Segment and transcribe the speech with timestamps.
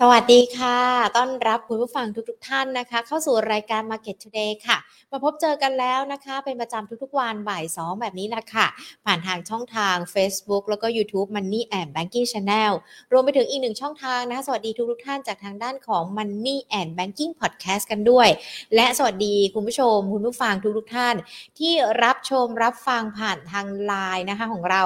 [0.00, 0.78] สวัสดีค่ะ
[1.16, 4.78] ต้อนรับคุณผู้ฟังทุกๆทท่านนะคะ เข้าสู่รายการ Market Today ค่ะ
[5.12, 8.66] มาพบเจอกันแล้วนะคะ เป็นประจำทุกๆวันบ่ายสองแบบนี้แหละค่ะ
[9.04, 12.72] ผ่านทางช่องทาง Facebook แล้วก็ YouTube Money and Banking Channel
[13.12, 18.28] รวมไปถึงอีกหนึ่งช่องทางนะคะสวัสดีทุกๆท่านจากทางด้านของ Money and Banking Podcast กันด้วย
[18.74, 21.14] และสวัสดีคุณผู้ชม คุณผู้ฟังทุกๆท่าน
[21.58, 21.74] ที่
[22.04, 24.82] รับชมรับฟังผ่านทางไลน์นะคะของเรา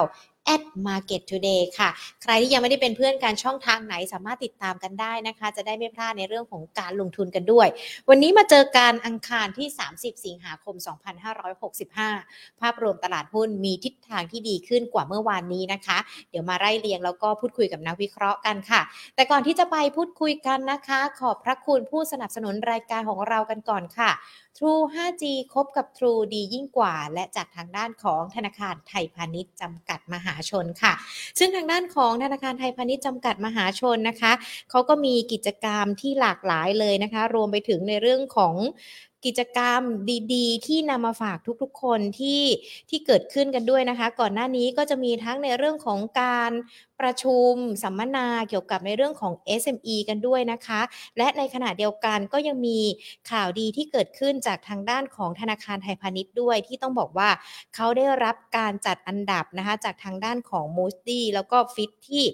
[0.53, 1.89] at market today ค่ะ
[2.23, 7.67] ใครที่ยังไม่ได้เป็นเพื่อนกันช่องทางไหนสามารถติดตามกันได้นะคะ จะได้ไม่พลาดในเรื่องของการลงทุนกันด้วย
[8.09, 10.75] วันนี้มาเจอการอังคารที่ 30 สิงหาคม
[11.47, 15.97] 2565 ภาพรวมตลาดหุ้นมีทิศทางที่ดีขึ้นกว่าเมื่อวานนี้นะคะ
[16.29, 18.81] เดี๋ยวมาไล่เรียงแล้วก็พูดคุยกับนักวิเคราะห์กันค่ะ
[19.15, 24.11] แต่ก่อนที่จะไปพูดคุยกันนะคะ ขอบพระคุณผู้สนับสนุนรายการของเรากันก่อนค่ะ
[24.57, 30.93] True 5G คบกับ True ดียิ่งกว่า และจากทางด้านของธนาคารไทยพาณิชย์จำกัดมหาชนค่ะ
[31.39, 34.31] ซึ่งทางด้านของธนาคารไทยพาณิชย์จำกัดมหาชนนะคะ
[34.69, 38.55] เขาก็มีกิจกรรมที่หลากหลายเลยนะคะ รวมไปถึงในเรื่องของ
[39.25, 39.81] กิจกรรม
[40.33, 42.43] ดีๆ ที่นำมาฝากทุกๆคนที่
[42.89, 46.51] ที่เกิดขึ้นกันด้วยนะคะ ก่อนหน้านี้ก็จะมีทั้งในเรื่องของการ
[47.01, 50.81] ประชุมสัมมนาเกี่ยวกับในเรื่องของ SME กันด้วยนะคะ
[51.17, 52.79] และในขณะเดียวกันก็ยังมี
[53.31, 57.29] ข่าวดีที่เกิดขึ้นจากทางด้านของธนาคารไทยพาณิชย์ด้วยที่ต้องบอกว่า
[57.75, 62.25] เขาได้รับการจัดอันดับนะคะจากทางด้านของ m o o d y แล้วก็ Fitch ที่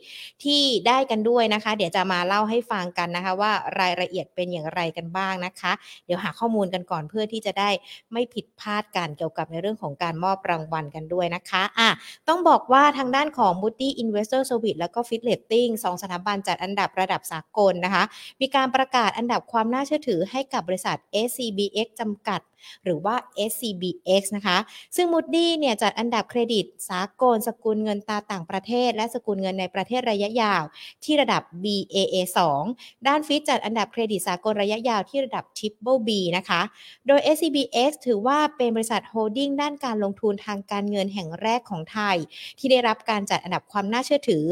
[0.43, 5.71] ที่ได้กันด้วยนะคะ เดี๋ยวจะมาเล่าให้ฟังกันนะคะ ว่ารายละเอียดเป็นอย่างไรกันบ้างนะคะ
[6.05, 7.69] เดี๋ยวหาข้อมูลกันก่อนเพื่อที่จะได้
[8.13, 11.89] ไม่ผิดพลาดกันเกี่ยวกับในเรื่องของการมอบรางวัลกันด้วยนะคะอะ
[12.27, 14.41] ต้องบอกว่าทางด้านของ Moody Investor
[14.79, 18.03] แล้วก็ Fitch Ratings สองสถาบันจัดอันดับระดับสากลนะคะ
[18.41, 22.41] มีการประกาศอันดับความน่าเชื่อถือให้กับบริษัท SCBX จำกัด
[22.83, 23.15] หรือว่า
[23.49, 24.57] SCBX นะคะ
[24.95, 30.63] ซึ่ง Moody เนี่ยจัดอันดับเครดิตสากล สกุลเงินตาต่างประเทศ และสกุลเงินในประเทศระยะยาว
[31.03, 32.39] ที่ระดับ Baa2
[33.07, 36.61] ด้าน Fitch จัดอันดับเครดิตสากลระยะยาวที่ระดับ Triple B นะคะ
[37.07, 42.17] โดย SCBX ถือว่าเป็นบริษัท holding ด้านการลงทุนทางการเงินแห่งแรกของไทย
[42.59, 44.45] ที่ได้รับการจัดอันดับความน่าเชื่อถือ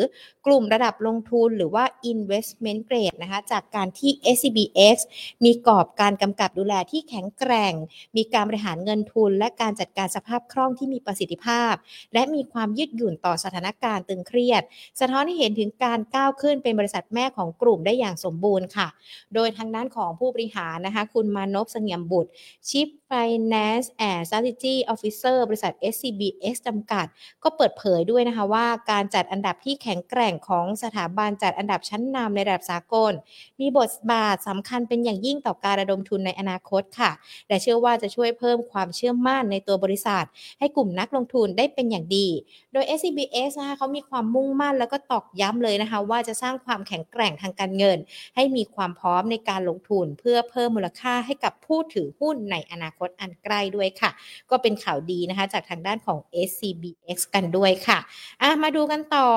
[0.46, 4.98] กลุ่มระดับลงทุนหรือว่า investment grade นะคะจากการที่ SCBX
[5.44, 7.74] มีกรอบการกำกับดูแลที่แข็งแกร่ง
[8.16, 11.74] มีการบริหารเงินทุน และการจัดการสภาพคล่องที่มีประสิทธิภาพ
[12.14, 14.62] และมีความยืดหยุ่นต่อสถานการณ์ตึงเครียด
[15.00, 18.88] สะท้อนให้เห็นถึงการก้าวขึ้นเป็นบริษัทแม่ของกลุ่มได้อย่างสมบูรณ์ค่ะ
[19.34, 22.30] โดยทางด้านของผู้บริหารนะคะคุณมานพเสงี่ยมบุตร
[22.70, 27.06] Chief Finance and Strategy Officer บริษัท SCBX จำกัด
[27.44, 33.14] ก็เปิดเผยด้วยนะคะว่าการจัดอันดับที่แข็งแกร่งของสถาบันจัดอันดับชั้นนำในระดับสากล
[33.60, 37.12] มีบทบาทสำคัญเป็นอย่างยิ่งต่อการระดมทุนในอนาคตค่ะ
[37.48, 40.26] และเชื่อว่าจะช่วยเพิ่มความเชื่อมั่นในตัวบริษัท
[40.60, 42.28] ให้กลุ่มนักลงทุนได้เป็นอย่างดี
[42.74, 47.98] โดย SCBS นะคะเขามีความมุ่งมั่นแล้วก็ตอกย้ำเลยนะคะ ว่าจะสร้างความแข็งแกร่งทางการเงิน
[48.36, 54.12] ให้มีความพร้อมในการลงทุน เพื่อเพิ่มมูลค่าให้กับผู้ถือหุ้นในอนาคตอันใกล้ด้วยค่ะ
[54.50, 56.18] ก็เป็นข่าวดีนะคะจากทางด้านของ
[56.50, 58.00] SCBX กันด้วยค่ะ
[58.42, 59.28] อะมาดูกันต่อ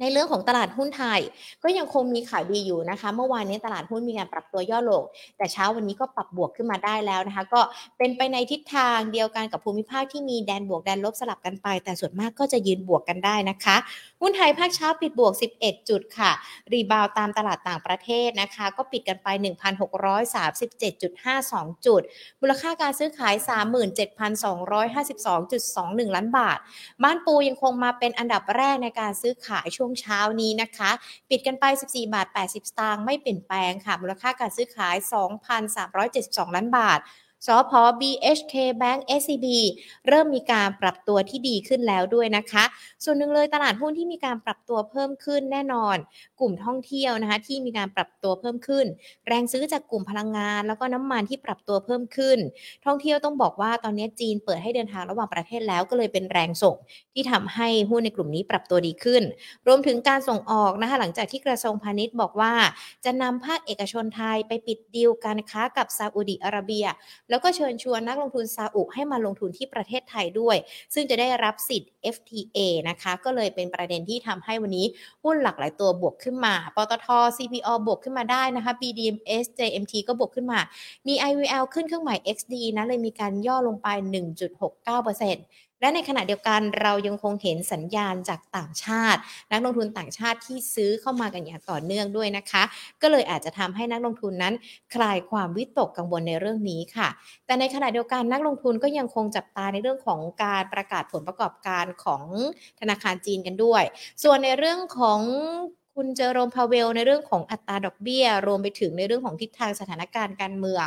[0.00, 1.20] ในเรื่องของตลาดหุ้นไทย
[1.62, 5.02] ก็ยังคงมีข่าวดีอยู่นะคะ เมื่อวานนี้ตลาดหุ้นมีการปรับตัวย่อลง
[5.36, 7.60] แต่เช้าวันนี้ก็ปรับบวกขึ้นมาได้แล้วนะคะ ก็
[7.98, 13.76] เป็นไปในทิศทางเดียวกันกับภูมิภาคที่มีแดนบวกแดนลบสลับกันไป แต่ส่วนมากก็จะยืนบวกกันได้นะคะ
[14.22, 16.30] หุ้นไทยภาคเช้าปิดบวก 11 จุดค่ะ
[16.72, 22.02] รีบาวตามตลาดต่างประเทศนะคะ ก็ปิดกันไป 1,637.52 จุด
[22.40, 23.34] มูลค่าการซื้อขาย
[26.08, 26.58] 37,252.21 ล้านบาท
[27.02, 30.90] บ้านปูยังคงมาเป็นอันดับแรกในการซื้อขายช่วงเช้านี้นะคะ
[31.30, 34.96] ปิดกันไป 14 บาท 80 สตางค์ไม่เปลี่ยนแปลงค่ะ มูลค่าการซื้อขาย
[35.76, 37.00] 2,372 ล้านบาท
[37.46, 39.46] สพ BHK Bank SCB
[40.08, 42.64] เริ่มมีการปรับตัวที่ดีขึ้นแล้วด้วยนะคะ
[43.04, 45.96] ส่วนหนึ่งเลยตลาดหุ้นที่มีการปรับตัวเพิ่มขึ้นแน่นอน
[46.40, 48.86] กลุ่มท่องเที่ยวนะคะที่มีการปรับตัวเพิ่มขึ้น
[49.26, 52.38] แรงซื้อจากกลุ่มพลังงาน แล้วก็น้ำมันที่ปรับตัวเพิ่มขึ้น
[52.86, 56.76] ท่องเที่ยวต้องบอกว่าตอนนี้จีนเปิดให้เดินทางระหว่างประเทศแล้วก็เลยเป็นแรงส่ง
[57.14, 59.22] ที่ทำให้หุ้นในกลุ่มนี้ปรับตัวดีขึ้น
[59.66, 62.52] รวมถึงการส่งออกนะคะหลังจากที่กระทรวงพาณิชย์บอกว่า
[63.04, 66.86] จะนำภาคเอกชนไทยไปปิดดีลการค้ากับซาอุดิอาระเบีย
[67.30, 70.56] แล้วก็เชิญชวนนักลงทุนซาอุให้มาลงทุนที่ประเทศไทยด้วย
[70.94, 74.86] ซึ่งจะได้รับสิทธิ์ FTA นะคะ ก็เลยเป็นประเด็นที่ทำให้วันนี้
[75.24, 77.06] หุ้นหลากหลายตัวบวกขึ้นมา ปตท
[77.36, 80.60] CPO บวกขึ้นมาได้นะคะ BDMs JMT ก็บวกขึ้นมา
[81.06, 89.20] มี IVL ขึ้นเครื่องหมาย XD นะเลยมีการย่อลงไป 1.69% และในขณะเดียวกันเรายังคงเห็นสัญญาณจากต่างชาติ
[89.52, 92.62] นักลงทุนต่างชาติที่ซื้อเข้ามากันอย่างต่อเนื่องด้วยนะคะ
[93.02, 94.54] ก็เลยอาจจะทำให้นักลงทุนนั้น
[94.94, 97.08] คลายความวิตกกังวลในเรื่องนี้ค่ะ
[97.46, 102.24] แต่ในขณะเดียวกันนักลงทุนก็ยังคงจับตาในเรื่องของการประกาศผลประกอบการของ
[102.80, 103.82] ธนาคารจีนกันด้วย
[104.22, 105.20] ส่วนในเรื่องของ
[105.96, 110.86] คุณเจอโรมพาเวลในเรื่องของอัตราดอกเบี้ย รวมไปถึงในเรื่องของทิศทางสถานการณ์การเมือง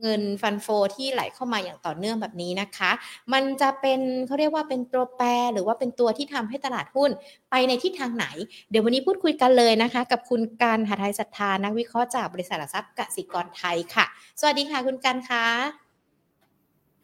[0.00, 0.66] เงินฟันโฟ
[0.96, 2.90] ที่ไหลเข้ามาอย่างต่อเนื่องแบบนี้นะคะ
[3.32, 7.10] มันจะเป็นเขาเรียกว่าเป็นตัวแปรหรือว่าเป็นตัวที่ทำให้ตลาดหุ้น
[7.50, 8.26] ไปในทิศทางไหน
[8.70, 14.04] เดี๋ยววันนี้พูดคุยกันเลยนะคะ กับคุณการหาไทยศรัทธานักวิเคราะห์จากบริษัทหลักทรัพย์กสิกรไทยค่ะ
[14.40, 15.46] สวัสดีค่ะคุณการคะ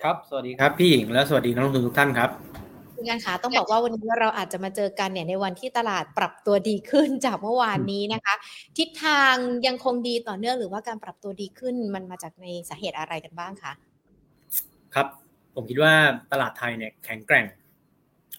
[0.03, 2.31] ครับ สวัสดีครับพี่หญิงและสวัสดีนักลงทุนทุกท่านครับ
[3.03, 8.35] คุณการคะต้องบอกว่าวันนี้เราอาจจะมาเจอกันเนี่ยในวันที่ตลาดปรับตัวดีขึ้นจากเมื่อวานนี้นะคะ
[8.79, 9.35] ทิศทาง
[9.67, 13.73] ยังคงดีต่อเนื่องหรือว่าการปรับตัวดีขึ้นมันมาจากในสาเหตุอะไรกันบ้างคะ
[14.95, 15.07] ครับ
[15.55, 15.93] ผมคิดว่า
[16.33, 17.47] ตลาดไทยเนี่ยแข็งแกร่ง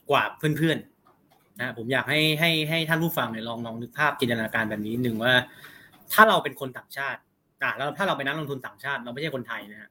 [0.10, 5.34] กว่าเพื่อนๆนะผมอยากให้ให้ให้ท่านผู้ฟังเนี่ยลองลองนึกภาพจินตนาการแบบนี้หนึ่งว่า
[6.14, 7.20] ถ้าเราเป็นคนต่างชาติ
[7.62, 9.90] อ่าแล้วถ้าเราเป็นนักลงทุนต่างชาติ เราไม่ใช่คนไทยนะฮะ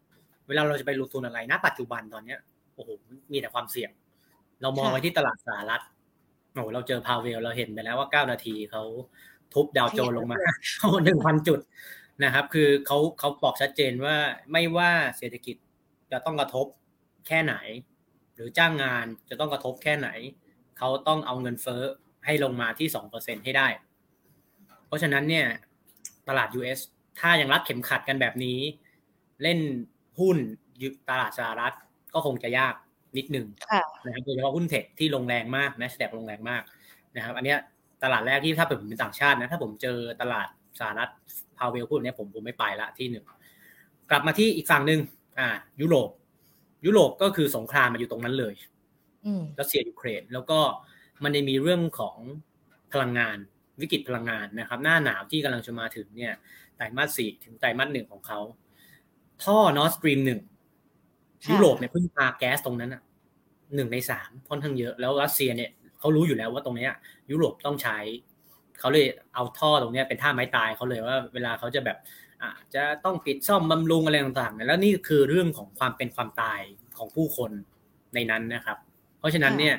[0.48, 2.38] เวลาเราจะไปลงทุนอะไรณปัจจุบันตอนเนี้ย
[2.74, 2.88] โอ้โห
[3.32, 3.90] มีแต่ความเสี่ยง
[4.62, 5.82] เรามองไปที่ตลาดสหรัฐ
[6.54, 8.82] โอ้เราเจอพาวเวลเราเห็นไปแล้วว่าเก้านาทีเขา
[9.54, 10.38] ทุบดาวโจนลงมา
[11.04, 11.60] หนึ่งพันจุด
[12.24, 14.16] นะครับ คือเขาเขาบอกชัดเจนว่า
[14.52, 15.56] ไม่ว่าเศรษฐกิจ
[16.12, 16.66] จะต้องกระทบ
[17.26, 17.54] แค่ไหน
[18.34, 20.08] หรือจ้างงานจะต้องกระทบแค่ไหน
[20.78, 21.82] เขาต้องเอาเงินเฟ้อ
[22.24, 23.68] ให้ลงมาที่สองเปอร์เซ็นให้ได้
[24.86, 25.46] เพราะฉะนั้นเนี่ย
[26.28, 26.80] ตลาด US
[27.20, 28.58] ถ้ายังรัดเข็มขัดกันแบบนี้
[29.42, 29.60] เล่น
[30.18, 30.36] หุ้น
[31.10, 31.74] ตลาดสหรัฐ
[32.14, 32.74] ก็คงจะยาก
[33.16, 33.46] นิดหนึ่ง
[34.04, 36.62] นะครับโดยเฉพาะหุ้นเทคที่ลงแรงมากนะแสดงลงแรงมาก
[37.16, 37.54] นะครับอันนี้
[38.02, 40.48] ตลาดแรกที่ถ้าผมเป็นต่างชาตินะถ้าผมเจอตลาด
[40.80, 41.10] สหรัฐ
[41.58, 43.24] พาวเวลพูดเนี้ยผมผมไม่ไปละที่หนึ่ง
[44.10, 45.00] กลับมาที่อีกฝั่งหนึ่ง
[45.38, 45.48] อ่า
[45.80, 46.10] ยุโรป
[46.86, 48.54] ยุโรปก็คือสงครามมาอยู่ตรงนั้นเลย
[49.58, 50.58] รัสเซียยูเครนแล้วก็
[51.22, 52.18] มันจะมีเรื่องของ
[52.92, 53.36] พลังงาน
[53.80, 56.34] วิกฤตพลังงานนะครับ หน้าหนาวที่กำลังจะมาถึงเนี่ย
[56.76, 58.40] ไตรมาสสี่ถึงไตรมาสหนึ่งของเขา
[59.44, 60.40] ท่อนอสตรีมหนึ่ง
[61.50, 63.02] ยุโรปเนี่ยพึ่งพาแก๊สตรงนั้นอะ
[63.74, 66.88] หนึ่งในสามค่อนข้างเยอะแล้วรัสเซียเนี่ยเขารู้อยู่แล้วว่าตรงนี้
[67.30, 67.98] ยุโรปต้องใช้
[68.78, 71.98] เขาเลยเอาท่อตรงนี้เป็นท่าไม้ตายเขาเลยว่าเวลาเขาจะแบบ
[72.42, 76.60] อาจจะต้องปิดซ่อมบำรุงอะไรต่างๆ แล้วนี่คือเรื่องของความเป็นความตาย
[76.98, 77.50] ของผู้คน
[78.14, 78.78] ในนั้นนะครับ
[79.18, 79.74] เพราะฉะนั้นเนี่ย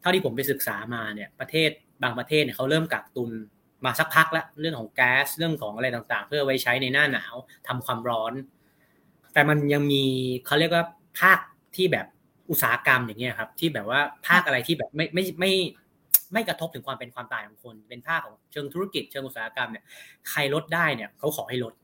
[0.00, 1.70] เท่าที่ผมไปศึกษามาเนี่ยประเทศ
[2.02, 3.30] บางประเทศเนี่ยเขาเริ่มกักตุน
[3.84, 7.34] มาสักพักแล้วเรื่องของแก๊สเรื่องของอะไรต่างๆ เพื่อไว้ใช้ในหน้าหนาว
[7.68, 8.32] ทำความร้อน
[9.32, 10.04] แต่มันยังมี
[10.46, 10.84] เขาเรียกว่า
[11.20, 11.38] ภาค
[11.76, 12.06] ที่แบบ
[12.50, 15.52] อุตสาหกรรมอย่างเงี้ยครับ ที่แบบว่าภาคอะไรที่แบบไม่ไม่ไม่
[16.32, 19.84] ไม่กระทบถึงความเป็นความตายของคน เป็นภาคของเชิงธุรกิจเชิงอุตสาหกรรมเนี่ย
[20.30, 21.74] ใครลดได้เนี่ยเขาขอให้ลด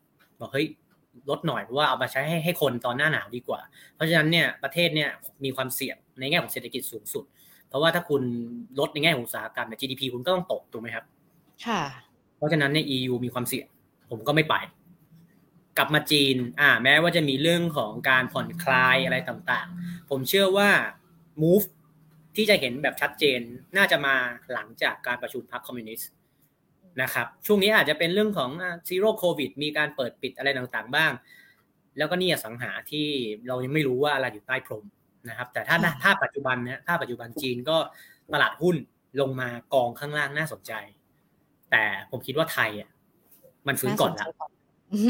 [0.40, 0.66] บอกเฮ้ย
[1.30, 3.60] ลดหน่อยเพราะว่าเอามาใช้ให้ให้คนตอนหน้าหนาวดีกว่า
[3.94, 5.10] เพราะฉะนั้นเนี่ยประเทศเนี่ย
[5.44, 7.24] มีความเสี่ยงในแง่ของเศรษฐกิจสูงสุด
[7.68, 8.22] เพราะว่าถ้าคุณ
[8.80, 11.04] ลดในแง่ของอุตสาหกรรมเนี่ย GDP คุณก็ต้องตกถูกไหมครับ
[11.66, 11.82] ค่ะ
[12.36, 13.66] เพราะฉะนั้นเนี่ย EU มีความเสี่ยง
[14.10, 14.54] ผมก็ไม่ไป
[15.76, 20.70] กลับมาจีนอ่าแม้ว่าจะมีเรื่องของการผ่อนคลายอะไรต่างๆ ผมเชื่อว่า
[21.42, 21.66] move
[22.36, 23.40] ที่จะเห็นแบบชัดเจน
[23.76, 24.14] น่าจะมา
[24.52, 26.10] หลังจากการประชุมพรรคคอมมิวนิสต์
[27.02, 28.50] นะครับช่วงนี้อาจจะเป็นเรื่องของ
[28.88, 31.12] ซีโร่โควิดมีการเปิดปิดอะไรต่างๆบ้าง
[31.98, 33.08] แล้วก็นี่สังหาที่
[33.48, 34.84] เรายังไม่รู้ว่าอะไรอยู่ใต้พรม
[35.28, 37.76] นะครับ แต่ถ้าถ้าปัจจุบันนะถ้าปัจจุบันจีนก็
[38.32, 38.76] ตลาดหุ้น
[39.20, 40.72] ลงมากองข้างล่างน่าสนใจ
[41.70, 42.90] แต่ผมคิดว่าไทยอะ
[43.66, 44.30] มันฟื้นก่อนแล้ว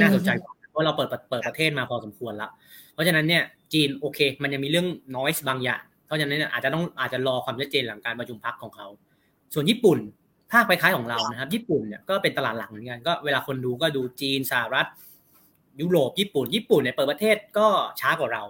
[0.01, 2.51] น่าสนใจกว่าเพราะเราเปิดเปิดประเทศมาพอสมควรแล้ว
[2.93, 3.43] เพราะฉะนั้นเนี่ย
[3.73, 4.87] จีนโอเค มันยังมีเรื่อง
[5.17, 8.87] น้อยบางอย่าง เพราะฉะนั้นเนี่ยอาจจะต้องอาจจะรอความชัดเจนหลังการประชุมพักของเขา
[9.55, 9.99] ส่วนญี่ปุ่น
[10.53, 14.87] ภาคไปคล้ายของเรานะครับ ญี่ปุ่นเนี่ยก็เป็นตลาดหลักเหมือนกันก็เวลาคนดูก็ดูจีนสหรัฐ
[15.81, 17.69] ยุโรปญี่ปุ่น ญี่ปุ่นเนี่ยเปิดประเทศก็
[18.01, 18.45] ช้ากว่าเรา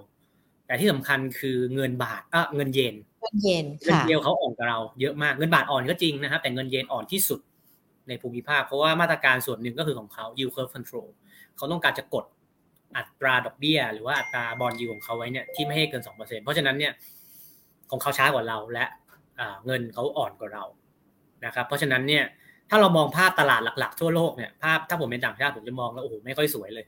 [0.66, 7.40] แต่ที่สำคัญคือเงินบาทอะเงินเยนเงินเยนเงินเยนเขาอ่อนกว่าเราเยอะมากเงินบาทอ่อนก็จริงนะครับ แต่เงินเยนอ่อนที่สุด
[8.08, 11.08] ในภูมิภาค เพราะว่ามาตรการส่วนหนึ่งก็คือของเขา yield curve control
[11.56, 12.24] เขาต้องการจะกด
[12.96, 16.92] อัตราดอกเบี้ย หรือว่าอัตราบอลยูของเขาไว้เนี่ยที่ไม่ให้เกินสองเปอร์เซ็นเพราะฉะนั้นเนี่ย
[17.90, 18.84] ของเขาช้ากว่าเราและ
[19.66, 20.64] เงินเขาอ่อนกว่าเรา
[21.44, 22.24] นะครับเพราะฉะนั้นเนี่ย
[22.70, 26.86] ถ้าเรามองภาพตลาดหลัก ๆ ทั่วโลกเนี่ยภาพถ้าผมเป็นต่างชาติผมจะมองแล้วโอ้โหไม่ค่อยสวยเลย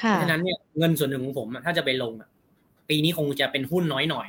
[0.00, 2.12] เพราะฉะนั้นเนี่ยเงินส่วนหนึ่งของผมถ้าจะไปลง
[2.88, 4.28] ปีนี้คงจะเป็นหุ้นน้อยหน่อย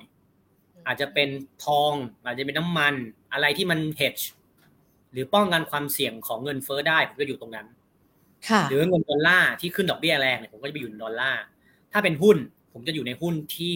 [0.88, 1.30] อาจจะเป็น
[1.66, 1.94] ทอง
[2.26, 2.94] อาจจะเป็นน้ำมัน
[3.34, 4.24] อะไรที่มัน hedge
[5.12, 7.68] หรือป้องกันความเสี่ยงของเงินเฟ้อได้ผมก็อยู่ตรงนั้น
[8.70, 11.44] หรือเงินดอลลาร์ที่ขึ้นดอกเบี้ยแรงเนี่ยผมก็จะไปอยู่ในดอลลาร์
[11.94, 12.38] ถ้าเป็นหุ้น
[12.74, 13.76] ผมจะอยู่ในหุ้นที่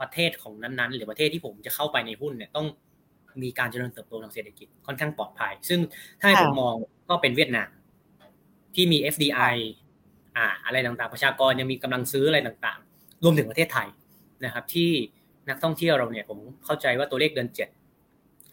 [0.00, 2.66] ประเทศของนั้นๆ หรือประเทศที่ผมจะเข้าไปในหุ้นเนี่ยต้อง
[3.42, 5.80] มีการเจริญเติบโตทางเศรษฐกิจค่อนข้างปลอดภัย ซึ่ง
[6.20, 6.74] ถ้าให้ผมมอง
[7.08, 7.70] ก็เป็นเวียดนาม
[8.74, 9.54] ที่มี FDI
[10.36, 13.88] อ่า อะไรต่างๆ ประชากรยังมีกำลังซื้ออะไรต่างๆ รวมถึงประเทศไทย
[14.44, 14.90] นะครับ ที่
[15.48, 17.68] นักท่องเที่ยวเราเนี่ยผมเข้าใจว่าตัวเลขเดือนเจ็ด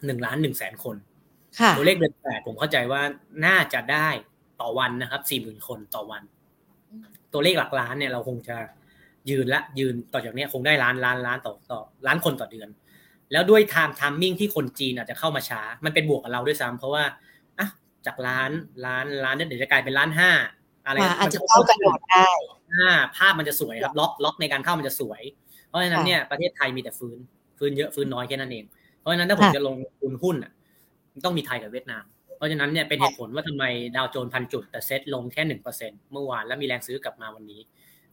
[0.06, 0.96] หนึ่งล้านหนึ่งแสนคน
[1.76, 3.02] ตัวเลขเดือนแปดผมเข้าใจว่า
[3.46, 4.08] น่าจะได้
[4.60, 6.22] ต่อวันนะครับสี่หมื่นคนต่อวัน
[7.32, 8.56] ตัวเลขหลักล้านเนี่ยเราคงจะ
[9.30, 12.68] ยืนละยืนต่อจากนี้คงได้ล้านล้านล้านต่อต่อล้านคนต่อเดือน
[13.32, 17.04] แล้วด้วยไทม์ทามมิ่งที่คนจีนอาจจะเข้ามาช้า มันเป็นบวกกับเราด้วยซ้ำเพราะว่า
[17.58, 17.68] อะ
[18.06, 18.50] จากล้าน
[18.86, 20.30] ล้านล้านเนี่ยเดี๋ยวจะกลายเป็นล้านห้า
[20.86, 22.28] อะไรอาจจะเข้ากระโดดได้
[22.72, 25.22] อ่าภาพมันจะสวยครับล็อกล็อกในการเข้ามันจะสวย
[25.68, 27.18] เพราะฉะนั้นเนี่ยประเทศไทยมีแต่ฟื้น
[27.58, 28.64] ฟื้นเยอะฟื้นน้อยแค่นั้นเอง
[28.98, 30.52] เพราะฉะนั้นถ้าผมจะลงทุนหุ้นอะ
[31.24, 33.64] ต้องมีไทยกับเวียดนามเพ ราะฉะนั้นเนี่ยเป็นเหตุผลว่าทำไม
[33.96, 37.60] ดาวโจนพันจุดแต่เซ็ตลงแค่หนึ่งเปอร์เซ็นเมื่อวานแล้วมีแรงซื้อกลับมาวันนี้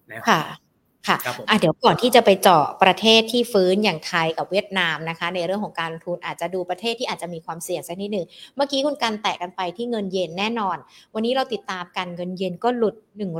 [0.09, 1.17] นะครับค่ะ
[1.49, 10.77] อะเดี๋ยวก่อนที่จะไปเจาะประเทศที่ฟื้นอย่างไทยกับเวียดนามนะคะ ในเรื่องของการลงทุนอาจจะดูประเทศที่อาจจะมีความเสี่ยงสักนิดหนึ่งเมื่อกี้คุณการแตะกันไปที่เงินเยนแน่นอน
[11.13, 12.95] วันนี้เราติดตามกันเงินเยนก็หลุด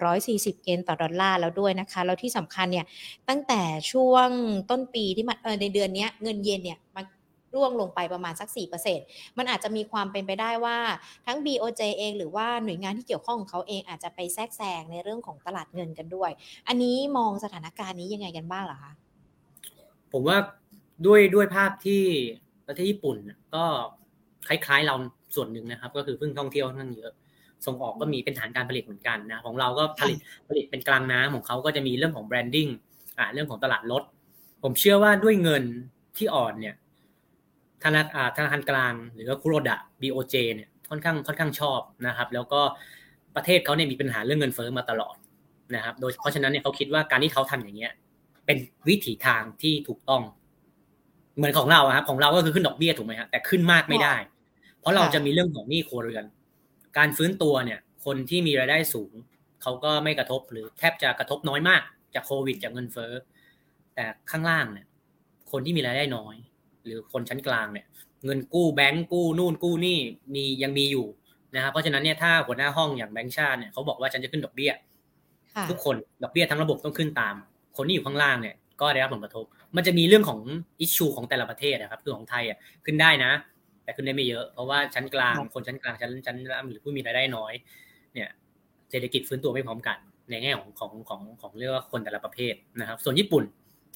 [0.10, 2.86] 140 เยนต่อดอลลาร์แล้วด้วยนะคะ แล้วที่สำคัญเนี่ย
[3.30, 4.28] ตั้งแต่ช่วง
[4.70, 7.06] ต้นปีที่มันเออในเดือนนี้เงินเยนเนี่ยมัน
[7.56, 8.50] ร่วงลงไปประมาณสัก
[8.94, 10.78] 4%มันอาจจะมีความเป็นไปได้ว่า
[11.26, 16.32] ทั้ง BOJ เองหรือว่าหน่วยงานที่เกี่ยวข้องของเขาเองอาจจะไปแทรกแซงในเรื่องของตลาดเงินกันด้วย
[16.68, 18.92] อันนี้มองสถานการณ์นี้ยังไงกันบ้างเหรอคะ
[20.12, 20.38] ผมว่า
[21.06, 22.02] ด้วยด้วยภาพที่
[22.68, 23.18] ประเทศญี่ปุ่น
[23.56, 23.66] ก็
[24.48, 24.96] คล้ายๆเรา
[25.36, 27.14] ส่วนหนึ่งนะครับ ก็คือเพิ่งท่องเที่ยวทั้งเยอะ
[27.66, 30.18] ส่งออกก็มีเป็นฐานการผลิตเหมือนกันนะของเราก็ผลิต
[30.50, 32.68] ผลิตเป็นกลางน้ำของเขาก็จะมีเรื่องของแบรนดิ้ง
[33.18, 34.04] อ่าเรื่องของตลาดรถ
[34.64, 35.64] ผมเชื่อว่าด้วยเงิน
[36.18, 36.76] ที่อ่อนเนี่ย
[37.84, 42.62] ธนาคารธนาคารกลางหรือว่าคุโรดะ BOJ เนี่ยค่อนข้างค่อนข้างชอบนะครับ แล้วก็
[43.36, 45.16] ประเทศเขาเนี่ยมีปัญหาเรื่องเงินเฟ้อมาตลอด
[45.76, 47.92] นะครับ โดยเพราะฉะนั้นเนี่ยเขาคิดว่าการที่เขาทำอย่างเงี้ย
[48.46, 48.58] เป็น
[48.88, 50.22] วิถีทางที่ถูกต้อง
[51.38, 54.16] เหมือนของเราครับของเราก็คือขึ้นดอกเบี้ยถูกไหมฮะแต่ขึ้นมากไม่ได้
[54.80, 56.26] เพราะเราจะมีเรื่องของหนี้ครัวเรือน
[56.98, 59.12] การฟื้นตัวเนี่ย คนที่มีรายได้สูง
[59.62, 61.82] เขาก็ไม่กระทบหรือแทบจะกระทบน้อยมาก
[62.16, 63.12] จากโควิดจากเงินเฟ้อ
[63.96, 64.88] แต่ข้างล่างเนี่ย
[65.52, 66.36] คนที่มีรายได้น้อย
[66.86, 67.86] หรือคนชั้นกลางเนี่ย
[68.26, 69.98] เงินกู้แบงก์กู้นู่นกู้นี่
[70.36, 71.08] มียังมีอยู่
[71.56, 74.72] นะครับเพราะฉะนั้นเนี่ยถ้าหัวหน้าห้องอย่างแบงก์ชาติเนี่ยเขาบอกว่าฉันจะขึ้นดอกเบี้ย
[75.70, 77.36] ทุกคนดอกเบี้ยทั้งระบบต้องขึ้นตาม
[77.78, 79.46] คนที่อยู่ข้างล่างเนี่ยก็ได้รับผลกระทบ
[79.76, 80.40] มันจะมีเรื่องของ
[80.80, 83.32] อิชชูของแต่ละประเทศนะครับคือของไทยอะขึ้นได้นะ
[83.84, 86.38] แต่ขึ้นได้ไม่เยอะ เพราะว่าชั้นกลางคนชั้นกลางชั้นชั้น
[86.70, 87.54] หรือผู้มีรายได้น้อย
[88.14, 88.30] เนี่ย
[88.92, 89.98] เศรษฐกิจฟื้นตัวไม่พร้อมกัน
[90.30, 93.44] ในแง่ของของของของเรียกว่าคนแต่ละประเภทนะครับ ส่วนญี่ปุ่น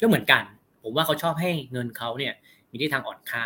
[0.01, 0.43] ก็เหมือนกัน
[0.83, 2.33] ผมว่าเขาชอบให้เงินเขาเนี่ย
[2.73, 3.43] มีที่ทางอ่อนค่า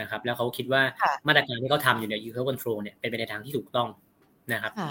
[0.00, 0.82] นะครับ แล้วเขาคิดว่า
[1.28, 3.88] มาตรการที่เขาทำอยู่เนี่ย yield curve control เนี่ยเป็นไปในทางที่ถูกต้อง
[4.52, 4.90] นะครับอ๋อ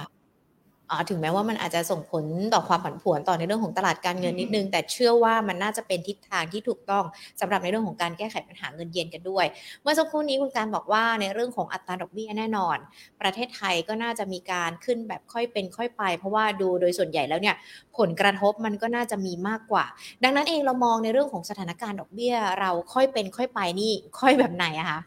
[1.09, 7.03] ถึงแม้ว่ามันอาจจะส่งผลต่อความผันผวนต่อในเรื่องของตลาดการเงินนิดนึง แต่เชื่อว่ามันน่าจะเป็นทิศทางที่ถูกต้อง
[7.39, 9.45] สำหรับในเรื่องของการแก้ไขปัญหาเงินเยนกันด้วย
[9.81, 12.77] เมื่อสักครู่นี้คุณการบอกว่าในเรื่องของอัตราดอกเบี้ยแน่นอน
[13.21, 17.55] ประเทศไทยก็น่าจะมีการขึ้นแบบค่อยเป็นค่อยไป เพราะว่าดูโดยส่วนใหญ่แล้วเนี่ย
[17.97, 19.85] ผลกระทบมันก็น่าจะมีมากกว่า
[20.23, 24.99] ดังนั้นเองเรามองในเรื่องของสถานการณ์ดอกเบี้ย เราค่อยเป็นค่อยไปนี่ค่อยแบบไหนอะคะ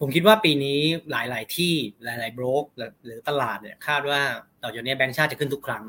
[0.00, 0.80] ผมคิดว่าปีนี้
[1.10, 2.64] หลาย ๆ ที่หลาย ๆ โบรก
[3.04, 4.22] หรือตลาดเนี่ยคาดว่า
[4.62, 5.84] ต่อจากนี้แบงก์ชาติจะขึ้นทุกครั้ง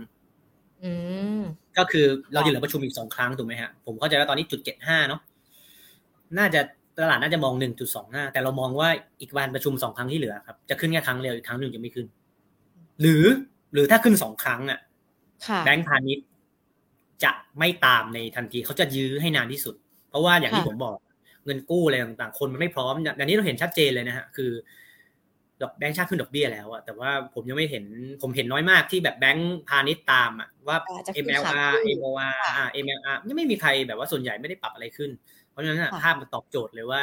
[1.77, 5.21] ก็คือเราจะเหลือประชุมอีกสองครั้งถูกไหมฮะผมเข้าใจว่าตอนนี้จุดเจ็ดห้าเนาะ
[6.37, 6.61] น่าจะ
[6.97, 8.89] ตลาดน่าจะมองหนึ่งจุดสองห้าแต่เรามองว่า
[9.21, 12.07] อีกวันประชุมสองครั้งที่เหลือครับ จะขึ้นแค่ครั้งเดียวอีกครั้งหนึ่งจะไม่ขึ้น
[13.01, 13.25] หรือ
[13.73, 14.79] หรือถ้าขึ้นสองครั้งอะ
[15.65, 16.25] แบงก์พาณิชย์
[17.23, 19.75] จะไม่ตามในทันทีเขาจะยื้อให้นานที่สุด
[20.09, 20.97] เพราะว่าอย่างที่ผมบอก
[21.45, 24.51] เงินกู้อะไรต่างๆ คนมันไม่พร้อมอย่างนี้เราเห็นชัดเจนเลยนะฮะคือ
[25.61, 27.85] ดอกแบงค์ชาติขึ้นดอกเบี้ยแล้วอะแต่ว่าผมยังไม่เห็น
[28.21, 30.77] ผมเห็นน้อยมากที่แบบแบงค์พาณิชย์ตามอะว่า
[31.25, 32.35] MLR MOR
[32.83, 35.11] MLR ยังไม่มีใครแบบว่าส่วนใหญ่ไม่ได้ปรับอะไรขึ้น
[35.49, 37.01] เพราะฉะนั้นภาพมันตอบโจทย์เลยว่า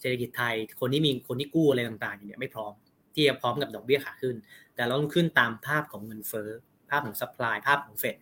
[0.00, 2.72] เศรษฐกิจไทยคนที่มีคนที่กู้อะไรต่างๆอย่างเนี้ยไม่พร้อม
[3.14, 4.36] ที่จะพร้อมกับดอกเบี้ยขาขึ้น
[4.74, 6.48] แต่เราต้องขึ้นตามภาพของเงินเฟ้อ
[6.90, 8.16] ภาพของ supply ภาพของเฟด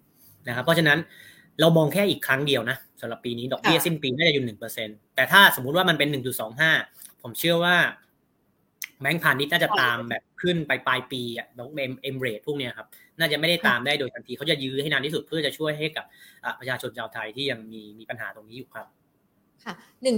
[0.47, 0.99] นะครับเพราะฉะนั้น
[1.61, 6.73] เรามองแค่อีกครั้งเดียวนะสำหรับปีนี้ดอกเบี้ยสิ้นปีน่าจะอยู่หนึ่งเปอร์เซ็นแต่ถ้าสมมุติว่ามันเป็นหนึ่งจุดสองห้า
[7.23, 7.77] ผมเชื่อว่า
[9.01, 12.87] แบงก์พาณิชย์น่าจะตามแบบขึ้นไปปลายปีอะดอก M M rate พวกเนี้ยครับ
[13.19, 16.05] น่าจะไม่ได้ตามได้โดยทันทีเขาจะยื้อให้นานที่สุดเพื่อจะช่วยให้กับ
[16.59, 18.87] ประชาชนชาวไทยที่ยังมีมีปัญหาตรงนี้อยู่ครับ
[19.65, 19.75] ค่ะ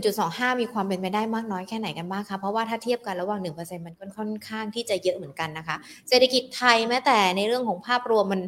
[0.09, 5.77] 1.25 มีความเป็นไปได้มากน้อยแค่ไหนกันบ้างคะ เพราะว่าถ้าเทียบกันระหว่าง 1%มันค่อนข้างที่จะเยอะเหมือนกันนะคะ
[6.09, 8.41] เศรษฐกิจไทยแม้แต่ในเรื่องของภาพรวมมัน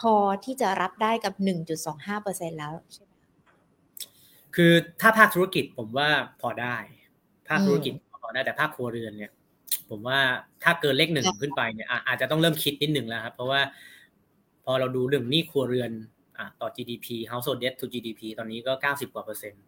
[0.00, 0.12] พอ
[0.44, 1.34] ที่จะรับได้กับ
[1.96, 3.12] 1.25%แล้วใช่ไหม
[4.56, 6.08] คือถ้าภาคธุรกิจผมว่า
[6.40, 6.76] พอได้
[7.48, 9.32] ภาคธุรกิจพอได้แต่ภาคครัวเรือนเนี่ย
[9.90, 10.20] ผมว่า
[10.64, 13.60] ถ้าเกินเลขหนึ่งขึ้นไปเนี่ยอาจจะต้องเริ่มคิดนิดหนึ่งแล้วครับ เพราะว่า
[14.64, 15.90] พอเราดูเรื่องหนี้ครัวเรือน
[16.60, 19.62] ต่อ GDP household debt to GDP ตอนนี้ก็ 90 กว่าเปอร์เซ็นต์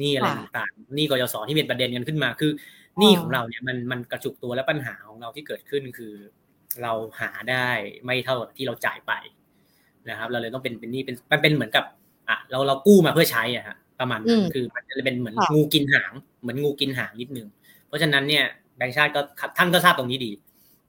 [0.00, 2.52] นี่อะไรต่างๆนี่กยศที่เป็นประเด็นกันขึ้นมา คือ
[3.00, 6.12] นี่ของเราเนี่ยมันมันกระจุกตัวและปัญหาของเราที่เกิดขึ้นคือ
[6.82, 7.68] เราหาได้
[8.04, 9.12] ไม่เท่ากับที่เราจ่ายไป
[10.10, 11.84] นะครับ เราเลยต้องเป็นเป็นนี่เป็นมันเป็นเหมือนกับ
[12.28, 17.48] อะเราเรากู้มาเพื่อใช้อะฮะประมาณนั้นคือมันจะเป็นเหมือนงูกินหาง เหมือนงูกินหางนิดนึง
[17.86, 18.44] เพราะฉะนั้นเนี่ย
[18.76, 19.20] แบงค์ชาติก็
[19.58, 20.32] ท่านก็ทราบตรงนี้ดี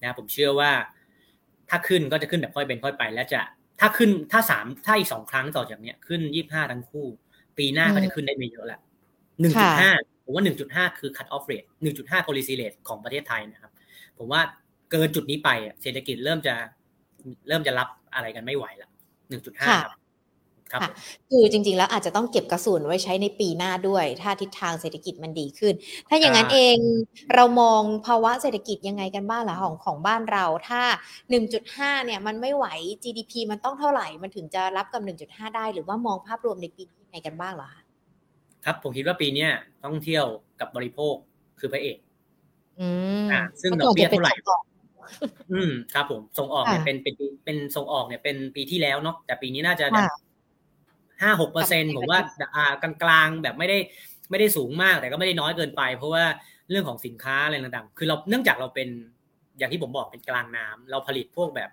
[0.02, 0.72] นะผมเชื่อว่า
[1.70, 3.42] ถ้าขึ้นก็จะขึ้นแบบค่อยเป็นค่อยไป แล้วจะ
[3.80, 7.06] ถ้าขึ้นถ้าสามถ้าอีกสองครั้งต่อจากเนี้ยขึ้นยี่ห้าทั้งคู่
[7.58, 8.80] ปีหน้าก็จะขึ้นได้ไม่เยอะแหละ
[9.42, 9.92] หนึ่งจุดห้า
[10.24, 13.72] ผมว่าหนึ่งจุดห้าคือ cut off rate หนึ่งจุดห้า policy rate ของประเทศไทยนะครับ
[14.18, 14.42] ผมว่า
[14.92, 15.50] เกินจุดนี้ไป
[15.82, 16.56] เศรษฐกิจเริ่มจะ
[17.48, 18.90] เริ่มจะรับอะไรกันไม่ไหวละ
[19.30, 20.00] หนึ่งจุดห้าครับ
[20.72, 20.92] ครับ
[21.30, 25.74] คือจริงๆ แล้วอาจจะต้องเก็บกระสุนไว้ใช้ในปีหน้าด้วย ถ้าทิศทางเศรษฐกิจมันดีขึ้น
[26.10, 26.78] ถ้าอย่างนั้นเอง
[27.36, 30.82] เรามองภาวะเศรษฐกิจยังไงกันบ้างล่ะของของบ้านเรา ถ้า
[31.44, 32.66] 1.5 เนี่ยมันไม่ไหว
[33.04, 37.82] GDP มันต้องเท่าไหร่ มันถึงจะรับกับ 1.5 ได้ หรือว่ามองภาพรวมในปีนี้ยังไงกันบ้างเหรอคะ
[38.66, 39.48] ครับผมคิดว่าปีนี้
[39.84, 40.26] ต้องเที่ยว
[40.60, 41.16] กับบริโภค
[41.60, 41.98] คือพระเอก
[42.80, 42.88] อื
[43.26, 43.28] ม
[43.62, 44.34] ซึ่งดอกเบี้ยเท่าไหร่
[45.52, 49.86] อืมครับผมส่งออกเนี่ยเป็นเป็นเป็นส่งออกเนี่ยเป็นปีที่แล้วเนาะแต่ปีนี้น่าจะ
[51.22, 52.20] ห้าหกเปอร์เซ็นผมว่า
[52.56, 53.78] อ่ากลางๆแบบไม่ได้
[54.30, 56.24] ไม่ได้สูงมากแต่ก็ไม่ได้น้อยเกินไป เพราะว่า
[56.70, 58.90] เรื่องของสินค้าอะไรต่างๆ คือเราเนื่องจากเราเป็น
[59.58, 61.70] อย่างที่ผมบอกเป็นกลางน้ำเราผลิตพวกแบบ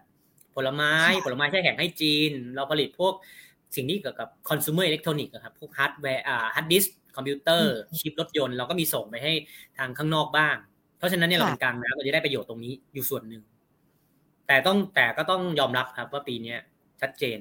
[0.54, 3.14] ผลไม้ผลไม้แช่แข็งให้จีน เราผลิตพวก
[3.76, 6.84] สิ่งที่เกี่ยวกับคอน sumer electronic ครับพวกฮาร์ดแวร์อ่า hard disk
[7.16, 9.32] คอมพิวเตอร์ชิปรถยนต์เราก็มีส่งไปให้
[9.78, 10.56] ทางข้างนอกบ้าง
[10.98, 13.42] เพราะฉะนั้นเนี่ยเราเป็นกลางน้ำเราจะได้ประโยชน์ตรงนี้อยู่ส่วนหนึ่ง
[14.46, 16.54] แต่ต้องแต่ก็ต้องยอมรับครับว่าปีนี้
[17.00, 17.38] ชัดเจน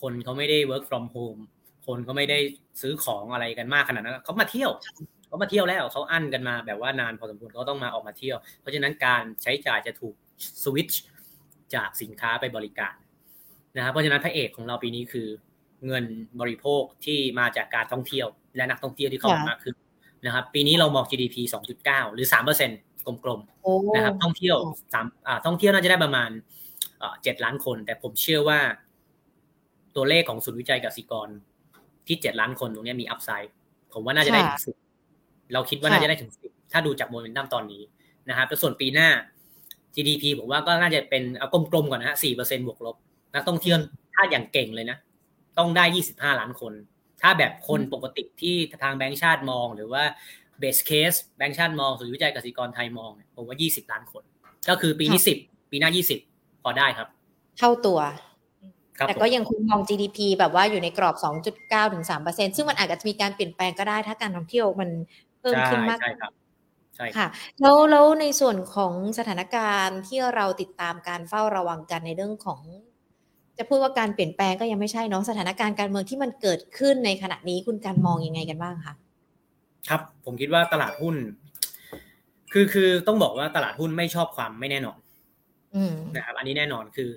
[0.00, 1.40] คนเขาไม่ได้ work from home
[1.86, 2.38] คนก็ไม่ได้
[2.80, 4.70] ซื้อของอะไรกันมากขนาดนั้นเขามาเที่ยว
[5.28, 10.14] เขามาเที่ยวแล้วเขาอั้นกันมาแบบว่านานพอสมควรเขาต้องมาออกมาเที่ยว เพราะฉะนั้นการใช้จ่ายจะถูก
[10.62, 11.02] สวิตช์
[11.74, 12.94] จากสินค้าไปบริการ
[13.76, 15.28] นะครับเพราะฉะนั้นพระเอกของเราปีนี้คือ
[15.86, 16.04] เงิน
[16.40, 19.74] บริโภคที่มาจากการท่องเที่ยว และนักท่องเที่ยวที่เข้ามามากขึ้น
[20.26, 21.36] นะครับปีนี้เรามอง GDP
[21.76, 22.26] 2.9 หรือ
[22.70, 24.56] 3%กลมๆนะครับท่องเที่ยว
[24.94, 25.06] สาม
[25.46, 26.30] ท่องเที่ยวน่าจะได้ประมาณ
[27.22, 28.60] เจ็ดล้านคน แต่ผมเชื่อว่า
[29.96, 31.28] ตัวเลขของศูนย์วิจัยกสิกร
[32.06, 33.52] ที่เจ็ดล้านคนตรงนี้มีอัพไซด์
[33.92, 34.76] ผมว่าน่าจะได้ถึงสิบ
[35.52, 37.82] เราคิดว่าน่าจะได้ถึงสิบถ้าดูจากโมเมนตัมตอนนี้
[38.28, 39.08] นะครับแต่ส่วนปีหน้า
[39.94, 42.96] GDP ผมว่าก็น่าจะเป็นเอากลมๆก่อนนะฮะสี่เปอร์เซ็นบวกลบ
[43.34, 43.76] นักท่องเที่ยว
[44.14, 44.98] ถ้าอย่างเก่งเลยนะ
[45.58, 46.72] ต้องได้ยี่สิบห้าล้านคน
[47.22, 50.02] ถ้าแบบคนปกติที่ทางแบงก์ชาติมอง หรือว่า
[50.58, 54.22] base case แบงก์ชาติมองศูนย์วิจัยกสิกรไทยมองผมว่ายี่สิบล้านคน
[54.68, 55.38] ก็คือปีนี้สิบ
[55.70, 56.18] ปีหน้ายี่สิบ
[56.62, 57.08] พอได้ครับ
[57.58, 57.98] เท่าตัว
[59.06, 61.16] แต่ก็ยังคงมอง GDP แบบว่าอยู่ในกรอบ
[61.54, 64.90] 2.9ถึง3%ซึ่งมันอาจจะมีการเปลี่ยนแปลงก็ได้ถ้าการท่องเที่ยวมัน
[65.40, 66.32] เพิ่มขึ้นมากใช่ครับ
[66.96, 67.26] ใช่ค่ะ
[67.60, 72.60] แล้วแล้วในส่วนของสถานการณ์ที่เราติดตามการเฝ้าระวังกันในเรื่องของ
[73.58, 78.94] จะพูดว่าการเปลี่ยนแปลงก็ยังไม่ใช่เนาะสถานการณ์การเมืองที่มันเกิดขึ้นในขณะนี้คุณการมองยังไงกันบ้างคะ
[79.88, 81.16] ครับ ผมคิดว่าตลาดหุ้น
[82.52, 84.98] คือคือต้องบอกว่าตลาดหุ้นไม่ชอบความไม่แน่นอน
[86.16, 87.10] นะครับ อันนี้แน่นอนคือ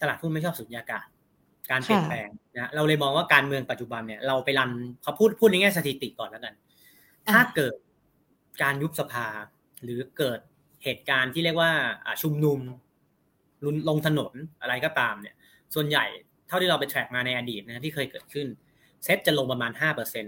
[0.00, 1.06] ตลาดหุ้นไม่ชอบสุญญากาศ
[1.70, 4.70] การเปลี่ยนแปลงนะเราเลยมองว่าการเมืองปัจจุบันเนี่ยเราไปรัน
[5.02, 6.54] เขาพูดพูดในแง่สถิติก่อนแล้วกัน
[7.32, 7.74] ถ้าเกิด
[8.62, 9.26] การยุบสภา
[9.84, 10.40] หรือเกิด
[10.84, 11.72] เหตุการณ์ที่เรียกว่า
[12.22, 12.58] ชุมนุม
[13.64, 15.34] รุนลงถนนอะไรก็ตามเนี่ย
[15.74, 16.04] ส่วนใหญ่
[16.48, 18.46] เท่าที่เราไปแทร็กมาในอดีตนะที่เคยเกิดขึ้น
[19.04, 20.26] เซ็ตจะลงประมาณห้าเปอร์เซ็น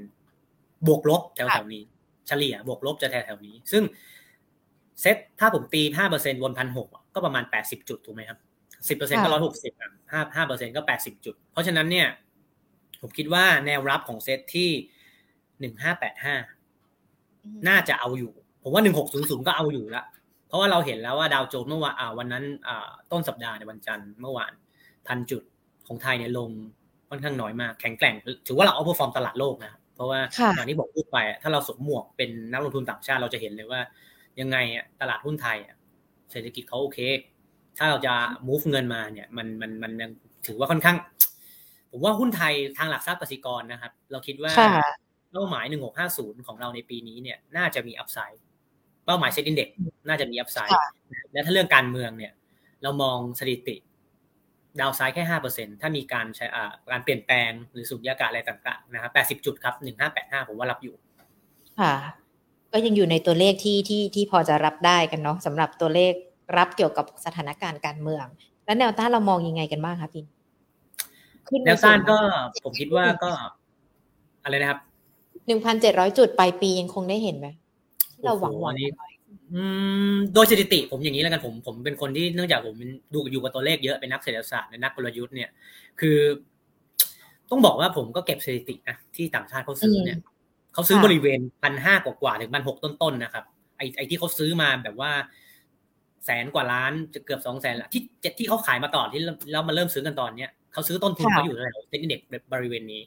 [0.86, 1.82] บวกลบแถวแถวนี้
[2.28, 3.82] เฉลี่ยบวกลบจะแถวแถวนี้ ซึ่ง
[5.00, 8.38] เซ็ตถ้าผมตีห้าเปอร์เซ็นบนพันหกก็ประมาณแปดสิบจุดถูกไหมครับ
[8.88, 9.74] สิบเปอร์เซ็นก็ร้อยหกสิบ
[10.12, 12.08] ห้าห้าเปอร์เซ็นก็แปดสิบจุด เพราะฉะนั้นเนี่ย
[13.00, 14.70] ผมคิดว่าแนวรับของเซตที่
[15.60, 16.34] หนึ่งห้าแปดห้า
[17.68, 20.04] น่าจะเอาอยู่ ผมว่าหนึ่งหกศูนย์ศูนย์ก็เอาอยู่ละ
[20.48, 22.44] เพราะว่าเราเห็นแล้วว่าดาวโจนส์เมื่อวานวันนั้น
[23.12, 24.52] ต้นสัปดาห์ในวันจันทร์เมื่อวาน
[25.08, 25.42] พันจุด
[25.86, 26.50] ของไทยเนี่ยลง
[27.10, 28.14] ค่อนข้างน้อยมาก แข็งแกร่ง
[28.46, 30.20] ถือว่าเราเอาพอฟอร์มตลาดโลกนะ เพราะว่า
[30.54, 33.80] อย่างที่บอกพูดไป ถ้าเราสวมหมวกเป็นนักลงทุนต่างชาติเราจะเห็นเลยว่า
[34.40, 34.56] ยังไง
[35.00, 35.58] ตลาดหุ้นไทย
[36.30, 36.98] เศรษฐกิจเขาโอเค
[37.82, 38.14] ถ้าเราจะ
[38.48, 40.10] move เงินมาเนี่ยมันมันมันยัง
[40.46, 40.96] ถือว่าค่อนข้าง
[41.90, 44.52] ผมว่าหุ้นไทยทางหลักทรัพย์กสิกรนะครับ เราคิดว่า
[45.32, 45.64] เป้าหมาย
[46.06, 48.42] 1650 ของเราในปีนี้เนี่ย น่าจะมี upside
[49.06, 49.68] เป้าหมาย SET Index
[50.08, 50.72] น่าจะมี upside
[51.32, 52.32] และถ้าเรื่องการเมืองเนี่ย
[52.82, 53.76] เรามองสถิติ
[54.80, 60.94] downside แค่ห้าเปอร์เซ็นถ้ามีการใช้อ่าการเปลี่ยนแปลงหรือสุญญากาศอะไรต่างๆนะครับแปดสิบจุดครับหนึ่งห้าแปดห้าผมว่ารับอยู่
[61.80, 61.94] ค่ะ
[62.72, 66.12] ก็ยังอยู่ในตัวเลขที่ที่ที่พอจะรับได้กันเนาะสำหรับตัวเลข
[66.56, 68.26] รับเกี่ยวกับสถานการณ์การเมือง
[68.64, 70.24] แล้วแนวต้านเรามองยังไงกันบ้างคะพี่
[71.64, 72.16] แนวต้านก็
[72.64, 73.30] ผมคิดว่าก็
[74.44, 74.80] อะไรนะครับ
[75.46, 77.48] หนึ่งพันเจ็ดร้อยจุดปลายปียังคงได้เห็นไหม
[78.24, 78.88] เราหวังวันนี้
[80.34, 82.76] โดยสถิติผมอย่างนี้แล้วกันผมผมเป็นคนที่เนื่องจากผม
[83.14, 85.50] ดูอยู่กับตัวเลขเยอะเป็นนักเศรษฐศาสตร์และนักกลยุทธ์เนี่ย
[86.00, 86.18] คือ
[87.50, 90.18] ต้องบอกว่าผมก็เก็บสถิตินะที่ต่างชาติเขาซื้อเนี่ย
[90.74, 93.44] เขาซื้อบริเวณพันห้ากว่าถึงพันหกต้นๆนะครับ
[93.76, 95.12] ไอไอที่เขาซื้อมาแบบว่า
[96.26, 98.02] แสนกว่าล้านจะเกือบสองแสนละที่
[98.38, 102.20] ที่เขาขายมาต่อที่เรามาเริ่มซื้อกันตอนเนี้ยเขาซื้อต้นทุนเขาอยู่แถวเซ็นเด็ก
[102.52, 103.02] บริเวณนี้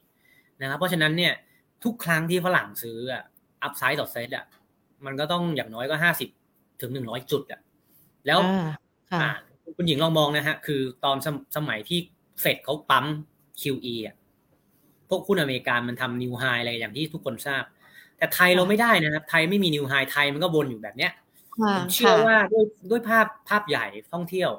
[0.61, 1.33] นะครับเพราะฉะนั้นเนี่ย
[1.83, 3.23] ทุกครั้งที่ฝรั่งซื้ออะ
[3.63, 4.45] อัพไซด์ต่อเซตอะ
[5.05, 6.29] มันก็ต้องอย่างน้อยก็ห้าสิบ
[6.81, 7.61] ถึงหนึ่งร้อยจุดอะ
[8.27, 8.39] แล้ว
[9.77, 11.17] คุณหญิงลองมองนะฮะ คือตอน
[11.57, 11.99] สมัยที่
[12.41, 13.05] เฟดเขาปั๊ม
[13.61, 14.15] QE อะ
[15.09, 17.63] พวกคุณอเมริกามันทำนิวไฮอะไรอย่างที่ทุกคนทราบ
[18.17, 21.11] แต่ไทยเราไม่ได้นะครับ ไทยไม่มี new high ไทยมันก็วนอยู่แบบเนี้ย
[21.77, 24.51] ผมเชื่อว่าด้วยด้วยภาพภาพใหญ่ท่องเที่ยว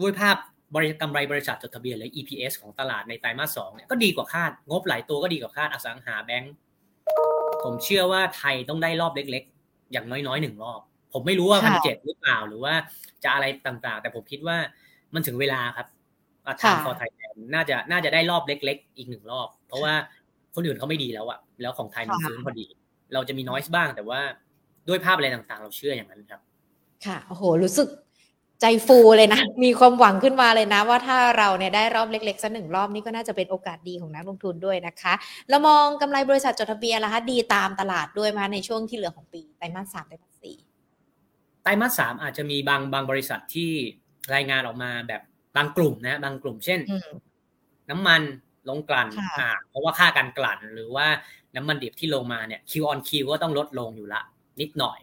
[0.00, 0.36] ด้วยภาพ
[0.74, 6.54] บริกำไรบริษัทจดทะเบียนหรือ EPS ของตลาดในไตรมาสสองเนี่ยก็ดีกว่าคาด งบหลายตัวก็ดีกว่าคาดอสังหาแบงก์
[7.64, 10.80] ผมเชื่อว่าไทยต้องได้รอบเล็กๆ อย่างน้อยๆหนึ่งรอบ
[11.12, 12.74] ผมไม่รู้ว่าพันเจ็ดหรือเปล่าหรือว่า
[13.24, 14.56] จะอะไรต่างๆ แต่ผมคิดว่า
[15.14, 15.86] มันถึงเวลาครับ
[16.46, 19.94] a time for Thailand น่าจะน่าจะได้รอบเล็ก ๆ อีกหนึ่งรอบ เพราะว่า
[20.54, 22.66] คนอื่นเขาไม่ดีแล้วอะแล้วของไทยมันฟื้นพอดี
[23.14, 24.20] เราจะมีน้อยบ้างแต่ว่า
[24.88, 26.40] ด้วยภาพอะไรต่างๆ เราเชื่ออย่างนั้นครับ
[27.06, 27.88] ค่ะโอ้โห รู้สึก
[28.60, 35.14] ใจฟูเลยนะ มีความหวังขึ้นมาเลยนะ ว่าถ้าเราเนี่ยได้รอบเล็กๆสักหนึ่งรอบนี้ก็น่าจะเป็นโอกาสดีของนักลงทุนด้วยนะคะ
[35.48, 40.56] เรามองกำไรบริษัทจดทะเบียนละคะดีตามตลาดด้วยมาในช่วงที่เหลือของปีไตรมาสสามไตรมาสสี่
[41.62, 43.70] ไตรมาสสามอาจจะมีบางบางบริษัทที่
[44.34, 45.22] รายงานออกมาแบบ
[45.56, 46.80] บางกลุ่มนะ บางกลุ่มเช่น
[47.90, 48.22] น้ำมัน
[48.68, 49.08] ลงกลั่น
[49.40, 51.06] อ่าเพราะว่าค่าการกลั่น หรือว่า
[51.56, 54.22] น้ำมันดิบที่ลงมาเนี่ย Q on Q ก็ต้องลดลงอยู่ละ
[54.60, 54.98] นิดหน่อย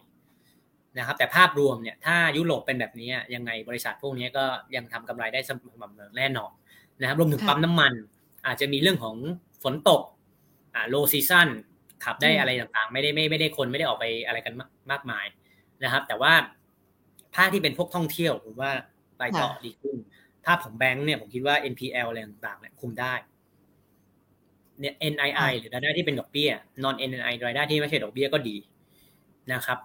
[0.98, 4.44] นะครับแต่ภาพรวมเนี่ยถ้ายุโรปเป็นแบบนี้ยังไงบริษัทพวกนี้ก็
[4.76, 6.52] ยังทำกำไรได้สม่ำเสมอแน่นอน
[7.00, 7.92] นะครับรวมถึงปั๊มน้ำมัน
[8.46, 9.16] อาจจะมีเรื่องของ
[9.62, 10.02] ฝนตก
[10.74, 11.48] อ่าโลซีซัน
[12.04, 14.54] ขับได้อะไรต่างๆ ไม่ได้ไม่ไม่ได้คนไม่ได้ออกไปอะไรกัน
[14.90, 15.26] มากมาย
[15.84, 16.32] นะครับ แต่ว่า
[17.34, 18.72] ภาคที่เป็นพวกท่องเที่ยวผมว่า
[19.18, 19.96] ไปต่อดีขึ้น
[20.46, 23.14] ภาพของแบงก์เนี่ยผมคิดว่า NPL อะไรต่างๆเนี่ยคุมได้
[24.80, 26.50] เนี่ย NII หรือรายได้ที่เป็นดอกเบี้ย
[26.84, 28.56] non NII รายได้ที่ไม่ใช่ดอกเบี้ยก็ดี
[29.52, 29.78] นะครับ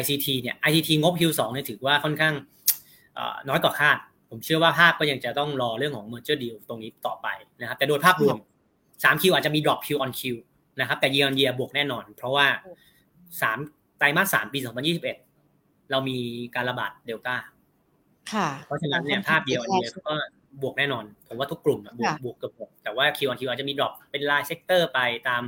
[0.00, 2.34] ICT เนี่ย ICT งบ Q2 เนี่ยถือว่าค่อนข้าง
[3.48, 3.98] น้อยกว่าคาด
[4.30, 7.28] ผมเชื่อว่าภาคก็ยังจะต้องรอเรื่องของ merger deal ตรงนี้ต่อไป
[7.60, 8.36] นะครับ แต่โดยภาพรวม
[9.02, 10.20] 3Q อาจจะมี drop Q on Q
[10.80, 12.46] นะครับแต่ year on year บวกแน่นอน เพราะว่า
[13.42, 16.18] 3ไตรมาส3ปี 2021 เรามี
[16.54, 17.36] การระบาดเดลต้า
[18.64, 20.14] เพราะฉะนั้นเนี่ยภาพ year on year ก็
[20.62, 25.42] บวกแน่นอนผมว่าทุกกลุ่มบวกบวกเกือบหมดแต่ว่า Q on Q อาจจะมี drop เป็นราย sector ไปตาม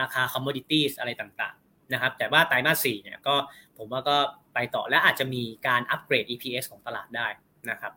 [0.00, 1.61] ราคา commodities อะไรต่างๆ
[1.92, 3.34] นะครับ แต่ว่าไตรมาสี่เนี่ยก็
[3.78, 4.16] ผมว่าก็
[4.54, 7.26] ไปต่อและอาจจะมีการ upgrade EPS ของตลาดได้
[7.70, 7.92] นะครับ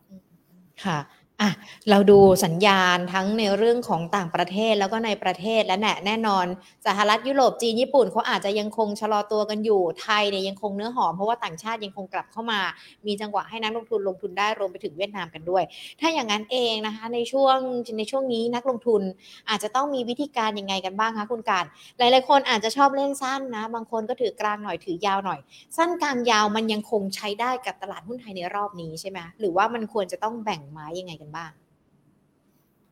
[0.84, 0.98] ค่ะ
[1.42, 1.52] อะ
[1.90, 6.46] เราดูสัญญาณทั้งในเรื่องของต่างประเทศแล้วก็ในประเทศและแน่แน่นอน
[6.86, 12.60] สหรัฐยุโรปจีนญี่ปุ่นเขาอาจจะยังคงชะลอตัวกันอยู่ไทยเนี่ยยังคงเนื้อหอมเพราะว่าต่างชาติยังคงกลับเข้ามา
[13.08, 15.64] มีจังหวะให้นักลงทุนลงทุนได้รวมไปถึงเวียดนามกันด้วย
[16.00, 17.58] ถ้าอย่างนั้นเองนะคะในช่วง
[17.98, 19.02] ในช่วงนี้นักลงทุน
[19.50, 21.66] อาจจะต้องมีวิธีการยังไงกันบ้างคะคุณการ
[21.98, 25.40] หลายๆคนอาจจะชอบเล่นสั้นนะ บางคนก็ถือกลางหน่อยถือยาวหน่อย
[25.78, 31.52] สั้นกลางยาวมันยังคงใช้ได้กับตลาดหุ้นไทยในรอบนี้ใช่ไหมหรือว่ามันควรจะต้องแบ่งไม้ยังไงกันบ้าง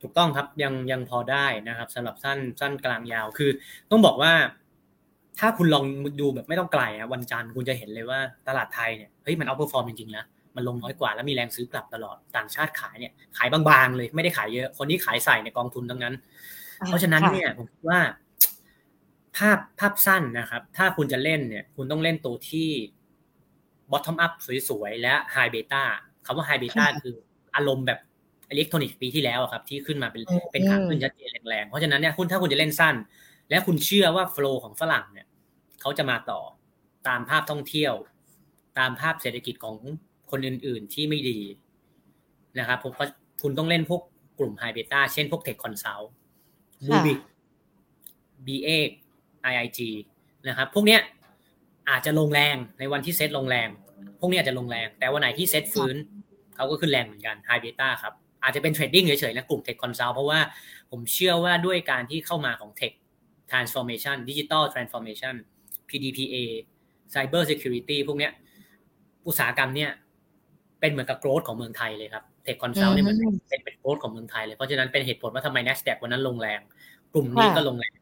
[0.01, 3.49] ถูกต้องครับยังยังพอได้นะครับสำหรับสั้นสั้นกลางยาวคือ
[3.91, 4.33] ต้องบอกว่า
[5.39, 5.85] ถ้าคุณลอง
[6.21, 16.15] ดูแบบไม่ต้องไกลอะวันจันทร์คุณจะเห็นเลยว่าตลาดไทยเนี่ยเฮ้ยมัน outperform จริงๆนะมันลงน้อยกว่าแล้วมีแรงซื้อกลับตลอดต่างชาติขายเนี่ยขายบางๆเลยไม่ได้ขายเยอะ คนที่ขายใส่ในกองทุนทั้งนั้น
[16.85, 17.99] เพราะฉะนั้นเนี่ยผมคิดว่า
[19.37, 22.69] ภาพภาพสั้นนะครับ ถ้าคุณจะเล่นเนี่ย คุณต้องเล่นตัวที่
[23.91, 24.33] bottom up
[24.69, 25.83] สวยๆ และ high beta
[26.25, 27.15] คำว่า high beta คือ
[27.55, 27.99] อารมณ์แบบ
[28.53, 32.95] อิเล็กทรอนิกส์ปีที่แล้วครับ ที่ขึ้นมาเป็นเป็นขาขึ้นชัดเจนแรงๆ เพราะฉะนั้นเนี่ยคุณถ้าคุณจะเล่นสั้น
[33.49, 35.27] และคุณเชื่อว่า flow ของฝรั่งเนี่ย
[35.81, 36.41] เขาจะมาต่อ
[37.07, 37.93] ตามภาพท่องเที่ยว
[38.79, 39.75] ตามภาพเศรษฐกิจของ
[40.31, 41.39] คนอื่น ๆ ที่ไม่ดี
[42.59, 43.05] นะครับผมก็
[43.41, 44.01] คุณต้องเล่นพวก
[44.39, 47.19] กลุ่ม high beta เช่นพวก tech consult Bluebik
[48.45, 49.89] BE8 IIG
[50.47, 51.01] นะครับ พวกเนี้ย
[51.89, 53.69] อาจจะลงแรงในวันที่เซ็ตลงแรง
[54.19, 55.95] พวกนี้อาจจะลงแรง แต่วันไหนที่เซ็ตฟื้น
[56.55, 60.39] เขาก็ขึ้นแรงเหมือนกัน high beta ครับ อาจจะเป็น trading เฉยๆนะกลุ่ม Tech Consult เพราะว่า
[60.91, 62.91] ผมเชื่อว่าด้วยการที่เข้ามาของเทค
[63.51, 65.35] transformation digital transformation
[65.89, 66.35] PDPA
[67.13, 68.31] cyber security พวกเนี้ย
[69.27, 69.91] อุตสาหกรรมเนี่ย
[70.79, 73.17] เป็นเหมือนกับ growth ของเมืองไทยเลยครับ Tech Consult เนี่ยมัน
[73.49, 76.59] เป็นเป็น growth ของเมืองไทยเลย เพราะฉะนั้นเป็นเหตุผลว่าทำไม NASDAQ วันนั้นลงแรง
[77.13, 77.93] กลุ่มนี้ก็ลงแรง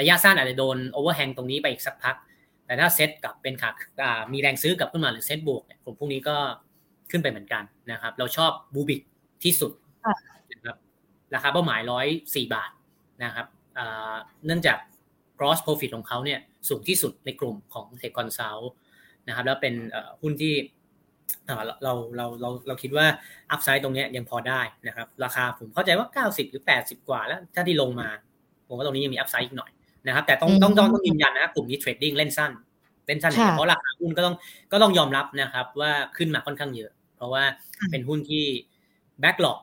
[0.00, 2.16] ระยะสั้นอาจจะโดน overhang ตรงนี้ไปอีกสักพัก
[2.66, 3.70] แต่ถ้าเซ็ต กลับเป็นขา
[4.32, 6.36] มีแรงซื้อกลับขึ้นมาหรือเซ็ตบวกเนี่ยกลุ่มพวกนี้ก็
[7.10, 9.00] ขึ้นไปเหมือนกันนะครับ เราชอบ Bluebik
[9.44, 9.72] ที่สุด
[10.52, 10.76] นะครับ
[11.34, 12.70] ราคาเป้าหมายร้อยสี่บาท
[13.24, 13.46] นะครับ
[14.46, 14.78] เนื่องจาก
[15.38, 18.66] gross profit ของเขาเนี่ยสูงที่สุดในกลุ่มของ Tech Consult
[19.28, 19.74] นะครับแล้วเป็น
[20.22, 20.54] หุ้นที่
[21.46, 23.06] เราเราเราเราเราคิดว่า
[23.50, 28.08] upside ตรงนี้ยังพอได้นะครับ ราคาผมเข้าใจว่า 90 หรือ 80 กว่าแล้วถ้าที่ลงมา
[28.68, 29.70] ผมว่าตรงนี้ยังมี upside อีกหน่อย
[30.06, 32.52] นะครับ แต่ต้องต้องต้องต้องยืนยันนะกลุ่มนี้ trading เล่นสั้น
[33.06, 34.34] เล่นสั้นเพราะราคาหุ้นก็ต้อง
[34.72, 37.42] ก็ต้องยอมรับนะครับ ว่าขึ้นมาค่อนข้างเยอะ เพราะว่า
[37.90, 38.44] เป็นหุ้นที่
[39.20, 39.58] backlog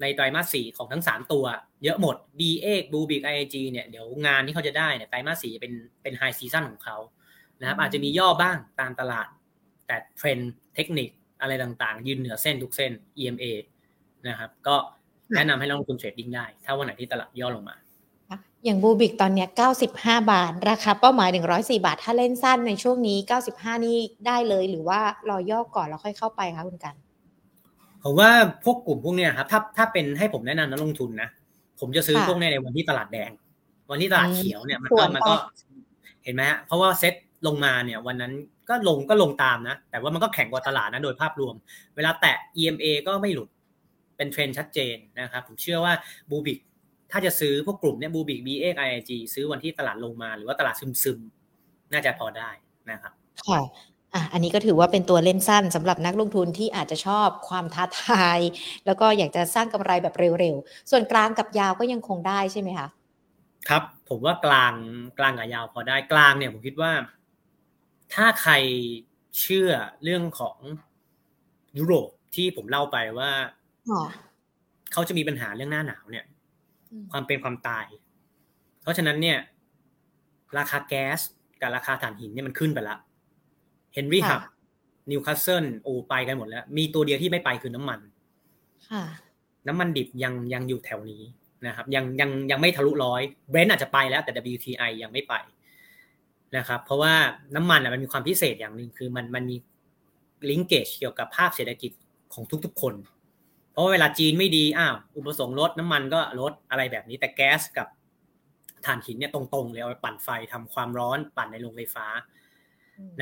[0.00, 1.44] ในไตรมาสสี่ของทั้งสามตัว
[1.84, 6.96] เยอะหมด b เอกบูบิกไอจีเนี่ยเดี๋ยวงานที่เขาจะได้เนี่ยไตรมาสสี่จะเป็นเป็น high season ของเขา
[7.60, 9.28] นะครับอาจจะมีย่อบ้างตามตลาด
[9.86, 10.38] แต่เทรน
[10.74, 11.08] เทคนิค
[11.40, 13.44] อะไรต่างๆ ยืนเหนือเส้นทุกเส้น EMA
[14.28, 14.76] นะครับก็
[15.34, 17.76] แนะนำให้ลงทุน trading ได้ ถ้าวันไหนที่ตลาดย่อลงมา
[18.64, 19.48] อย่าง Bluebik ตอนเนี้ย
[19.88, 23.18] 95 บาท ราคาเป้าหมาย 104 บาท ถ้าเล่นสั้นในช่วงนี้
[23.52, 26.94] 95 นี่ได้เลยหรือว่ารอย่อก่อนแล้วค่อยเข้าไปคะคุณกัน
[28.06, 28.30] ผมว่า
[28.64, 31.28] พวกกลุ่มพวกเนี้ยครับ ถ้าถ้าเป็นให้ผมแนะนำนักลงทุนนะ
[31.80, 33.30] ผมจะซื้อพวกเนี้ยในวันที่ตลาดแดง
[33.90, 35.34] วันที่ตลาดเขียวเนี่ยมันก็มันก็
[36.24, 37.14] เห็นไหมฮะเพราะว่าเซ็ต
[37.46, 38.32] ลงมาเนี่ยวันนั้น
[38.68, 41.54] ก็ลงก็ลงตามนะ แต่ว่ามันก็แข็งกว่าตลาดนะโดยภาพรวม
[41.96, 43.48] เวลาแตะ EMA ก็ไม่หลุด
[44.16, 45.92] เป็นเทรนชัดเจนนะครับ ผมเชื่อว่า
[46.30, 46.58] Bluebik
[47.12, 52.50] ถ้าจะซื้อพวกกลุ่มเนี่ย Bluebik BE8 IIG ซื้อวันที่ตลาดลงมาหรือว่าตลาดซึมๆ น่าจะพอได้
[52.90, 53.12] นะครับ
[53.48, 53.60] ค่ะ
[54.14, 58.38] อะอันนี้ก็ถือว่าเป็นตัวเล่นสั้นสำหรับนักลงทุนที่อาจจะชอบความท้าทาย
[58.86, 62.88] แล้วก็อยากจะสร้างกำไรแบบเร็วๆ ส่วนกลางกับยาวก็ยังคงได้ใช่ไหมคะ
[63.68, 64.72] ครับ ผมว่ากลาง
[65.18, 66.92] กลางกับยาวพอได้กลางเนี่ยผมคิดว่า
[68.14, 68.52] ถ้าใคร
[69.40, 69.70] เชื่อ
[70.02, 70.56] เรื่องของ
[71.78, 73.30] ยุโรปที่ผมเล่าไปว่า
[74.92, 76.24] เขาจะมีปัญหาเรื่องหน้าหนาวเนี่ย
[77.12, 77.86] ความเป็นความตาย
[78.82, 79.38] เพราะฉะนั้นเนี่ย
[80.58, 81.20] ราคาแก๊ส
[81.60, 82.96] กับราคาถ่านหินเนี่ยมันขึ้นไปละ
[83.96, 84.42] Henry Hub
[85.10, 88.00] Newcastle โอไปกันหมดแล้ว มีตัวเดียวที่ไม่ไปคือน้ำมัน
[89.68, 91.22] น้ำมันดิบยังยังอยู่แถวนี้
[91.66, 95.34] นะครับ ยังยังยังไม่ทะลุร้อยเบรนท์อาจจะไปแล้วแต่ WTI ยังไม่ไป
[96.56, 97.14] นะครับ เพราะว่า
[97.56, 99.56] น้ำมันมันมีความพิเศษอย่างหนึ่งคือมันมันมี
[100.50, 101.92] ลิงเกจเกี่ยวกับภาพเศรษฐกิจ
[102.34, 102.94] ของทุกๆคน
[103.72, 107.88] เพราะว่าเวลาจีนไม่ดีอ้าวอุปสงค์ลดน้ำมันก็ลดอะไรแบบนี้ แต่แก๊สกับ
[108.86, 112.06] ถ่านหินเนี่ยตรงๆเลยเอาไปปั่นไฟทำความร้อนปั่นในโรงไฟฟ้า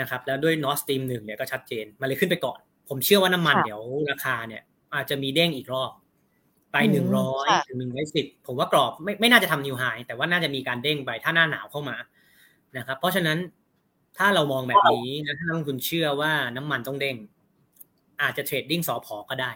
[0.01, 2.59] นะครับแล้วด้วยนอสตีมหนึ่งเนี่ยก็ชัดเจนมันเลยขึ้นไปก่อน
[2.89, 4.63] ผมเชื่อว่าน้ำมันเดี๋ยวราคาเนี่ย
[4.95, 5.91] อาจจะมีเด้งอีกรอบ
[6.73, 11.97] ไปหนึ่งร้อยถึงหนึ่งร้อยสิบผมว่ากรอบไม่ไม่น่าจะทำนิวไฮแต่ว่าน่าจะมีการเด้งไปถ้าหน้าหนาวเข้ามา
[12.77, 13.39] นะครับ เพราะฉะนั้น
[14.19, 17.17] ถ้าเรามองแบบนี้นะถ้านักลงทุนเชื่อว่าน้ำมันต้องเด้ง
[18.23, 19.51] อาจจะเทรดดิ้งสอพอก็ได้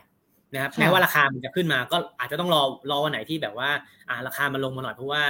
[0.55, 3.71] นะครับแม้ว่าราคามันจะขึ้นมาก็อาจจะต้องรอรอวันไหนที่แบบว่า
[4.09, 5.23] อ่า ราคามันลงมาหน่อยเพราะว่า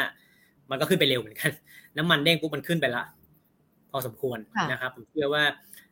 [0.71, 1.51] มันก็ขึ้นไปเร็วเหมือนกัน
[1.99, 3.18] น้ำมันเด้งปุ๊บมันขึ้นไปละพ
[3.99, 4.39] อสมควร
[4.73, 5.43] นะครับ ผมเชื่อว่า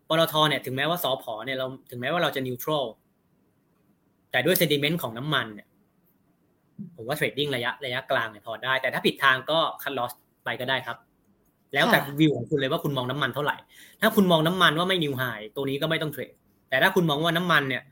[0.08, 2.84] ปตทเนี่ยถึงแม้ว่าสอพอเนี่ยเราถึงแม้ว่าเราจะ neutral
[4.30, 5.66] แต่ด้วย sentiment ของน้ำมันเนี่ย
[6.96, 10.12] ผมว่า trading ระยะระยะกลางเนี่ยพอได้ แต่ถ้าผิดทางก็ cut loss
[10.44, 10.96] ไปก็ได้ครับ
[11.74, 13.56] แล้วแต่วิวของคุณเลยว่าคุณมองน้ำมันเท่าไหร่
[14.00, 15.22] ถ้าคุณมองน้ำมันว่าไม่ new high
[15.56, 16.32] ตัวนี้ก็ไม่ต้อง trade
[16.68, 17.82] แต่ถ้าคุณมองว่าน้ำมันเนี่ย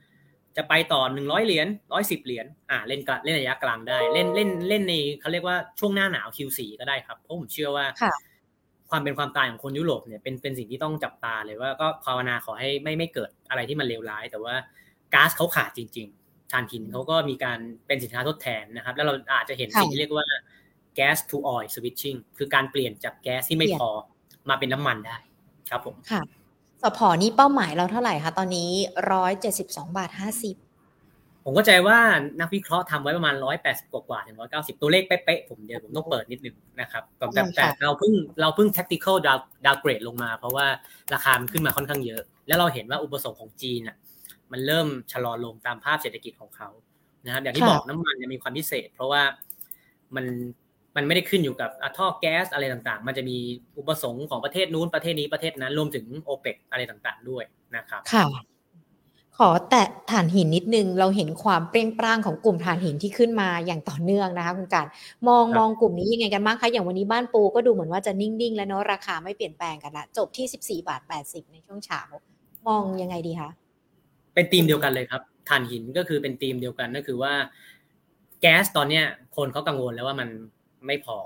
[0.56, 7.86] จะไปต่อหนึ่งร้อยเหรียญร้อยสิบเหรียญอ่าเล่นกเล่นระยะกลางได้ เล่นเล่นเล่นในเขาเรียกว่าช่วงหน้าหนาว Q4 ก็ได้ครับเพราะผมเชื่อว่า
[8.90, 14.54] ความเป็นความตายของคนยุโรปเนี่ยเป็นเป็นสิ่งที่ต้องจับตาเลยว่าก็ภาวนาขอให้ไม่ไม่เกิดอะไรที่มันเลวร้าย แต่ว่า
[15.14, 20.26] ก๊าซเขาขาดจริงๆถ่านหินเขาก็มีการเป็นสินค้าทดแทนนะครับ แล้วเราอาจจะเห็นสิ่งที่เรียกว่า
[20.98, 23.88] gas to oil switching คือการเปลี่ยนจากแก๊สที่ไม่พอ
[24.48, 25.16] มาเป็นน้ำมันได้
[25.70, 26.22] ครับผมค่ะ
[26.82, 28.70] สพอนี้เป้าหมายเราเท่าไหร่คะตอนนี้
[29.12, 30.56] ร้อยเจ็ดสิบสองบาทห้าสิบ
[31.44, 31.98] ผมก็ใจว่า
[32.40, 39.16] นักวิเคราะห์ทำไว้ประมาณร้อยแปดสิบกว่าถึงร้อยเก้าสิบตัวเลขเป๊ะๆผมเดี๋ยวผมต้องเปิดนิดนึงนะครับแต่แต่เราเพิ่งเราเพิ่ง tactical
[39.66, 40.66] downgrade ลงมา เพราะว่า
[41.14, 43.96] ราคามันขึ้นมาค่อนข้างเยอะ แล้วเราเห็นว่าอุปสงค์ของจีนอะ
[44.52, 46.68] มันเริ่มชะลอลงตามภาพเศรษฐกิจของเขา
[47.24, 49.22] นะครับอย่างที่บอกน้ำมันจะมีความพิเศษ เพราะว่า
[50.16, 50.26] มัน
[50.96, 53.36] มันไม่ได้ขึ้นอยู่กับท่อแก๊สอะไรต่างๆ มันจะมี
[53.78, 57.44] อุปสงค์ของประเทศนู้นประเทศนี้ประเทศนั้นรวมถึงโอเปกอะไรต่างๆ ด้วย
[57.76, 58.24] นะครับค่ะ
[59.38, 64.86] ขอแตะถ่านหินนิดนึง เราเห็นความเปรี้ยงปร้างของกลุ่มถ่านหินที่ขึ้นมาอย่างต่อเนื่องนะคะคุณการ
[65.28, 72.00] มองมองกลุ่มนี้ยังไงกันบ้างคะอย่างวันนี้บ้านปูก็ดูเหมือนว่าจะนิ่งๆ แล้วเนาะราคาไม่เปลี่ยนแปลงกันละจบที่สิบสี่บาทแปดสิบในช่วงเช้า
[72.68, 73.50] มองยังไงดีคะ
[74.34, 77.32] เป็นธีมเดียวกันเลยครับถ่านหินก็คือเป็นธีมเดียวกันก็คือว่า
[78.40, 79.04] แก๊สตอนเนี้ย
[79.36, 80.28] คนเขากังวลแล้วว่ามัน
[80.86, 81.16] ไม่พอ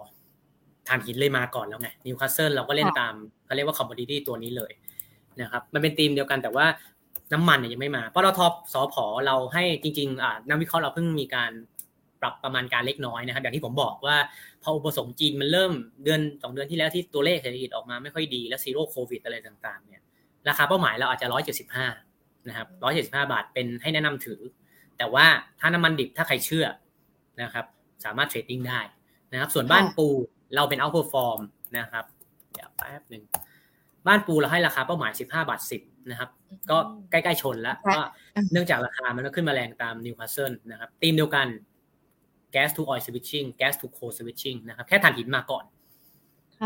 [0.89, 4.73] ถ่านหินเลยมาก่อนแล้วไงนิวคาสเซิลเราก็เล่นตามเขาเรียกว่า commodity ตัวนี้เลย
[5.41, 6.67] นะครับมันเป็นธีมเดียวกันแต่ว่า
[7.33, 11.53] น้ำมันเนี่ยยังไม่มาเพราะเราทอปสอพอเราให้จริงๆนักวิเคราะห์เราเพิ่งมีการ
[12.21, 14.17] ปรับประมาณการเล็กน้อยนะครับอย่างที่ผมบอกว่า
[14.63, 15.73] พออุปสงค์จีนมันเริ่ม
[16.05, 20.03] เดือนสองเดือนที่แล้วที่ตัวเลขเศรษฐกิจออกมาไม่ค่อยดีแล้ว zero COVID อะไรต่างๆเนี่ย
[20.49, 21.87] ราคาเป้าหมายเราอาจจะร้อยเจ็ดสิบห้า
[22.49, 24.41] นะครับร้อยเจ็ดสิบห้าบาทเป็นให้แนะนำถือ
[24.99, 25.27] แต่ว่า
[25.61, 26.67] ถ้าน้ำมันดิบถ้าใครเชื่อ
[27.43, 27.65] นะครับ
[28.05, 28.81] สามารถ trading ได้
[29.33, 30.09] นะครับส่วนบ้านปู
[30.55, 31.41] เราเป็น outperform
[31.79, 32.05] นะครับ
[32.53, 33.23] เดี๋ยวแป๊บหนึ่ง
[34.07, 36.31] บ้านปูเราให้ราคาเป้าหมาย15บาท10 นะครับ
[36.71, 36.77] ก็
[37.11, 38.01] ใกล้ๆชนแล้วก็
[38.53, 41.47] เนื่องจากราคามันก็ขึ้นมาแรงตามนิวคาสเซิลนะครับตีมเดียวกัน
[42.55, 45.65] gas to oil switching gas to coal switching นะครับแค่ถ่านหินมาก่อน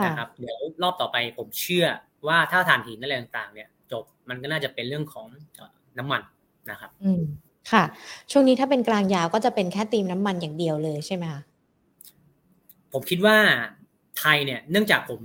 [0.04, 1.86] นะครับเดี๋ยวรอบต่อไปผมเชื่อ
[2.26, 5.26] ว่าถ้าถ่านหินอะไรต่างๆ เนี่ย จบมันก็น่าจะเป็นเรื่องของ
[5.98, 6.22] น้ำมัน
[6.70, 7.22] นะครับ อืม
[7.72, 7.84] ค่ะ
[8.30, 11.42] ช่วงนี้ถ้าเป็นกลางยาวก็จะเป็นแค่ตีมน้ำมันอย่างเดียวเลยใช่ไหมคะ
[12.92, 13.36] ผมคิดว่า
[14.18, 15.20] ไทยเนี่ย เนื่องจากผม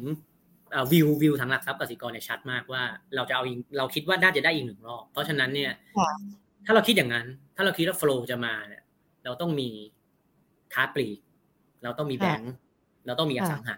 [0.91, 2.83] วิววิวทางหลักทรัพย์กสิกรเนี่ยชัดมากว่า
[3.15, 3.43] เราจะเอา
[3.77, 5.71] เราคิดว่าน่าจะได้อีกหนึ่งรอบ เพราะฉะนั้นเนี่ย
[6.65, 7.25] ถ้าเราคิดอย่างนั้น
[7.55, 8.83] ถ้าเราคิดว่าโฟล์จะมาเนี่ย
[9.25, 9.69] เราต้องมี
[10.73, 11.19] ค้าปลีก
[11.83, 12.53] เราต้องมีแบงค์
[13.05, 13.77] เราต้องมีอสังหา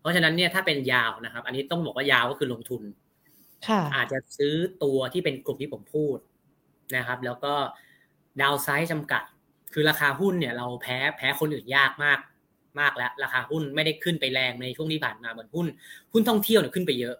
[0.00, 2.82] เพราะฉะนั้นเนี่ยถ้าเป็นยาวนะครับ อันนี้ต้องบอกว่ายาวก็คือลงทุน
[3.94, 6.18] อาจจะซื้อตัวที่เป็นกลุ่มที่ผมพูด
[6.96, 7.54] นะครับ แล้วก็
[8.40, 9.22] ดาวไซด์จำกัด
[9.72, 12.18] คือราคาหุ้นเนี่ย เราแพ้แพ้คนอื่นยากมาก
[12.80, 15.66] มากแล้ว ราคาหุ้นไม่ได้ขึ้นไปแรงในช่วงที่ผ่านมาเหมือนหุ้น
[16.12, 17.16] หุ้นท่องเที่ยวเนี่ยขึ้นไปเยอะ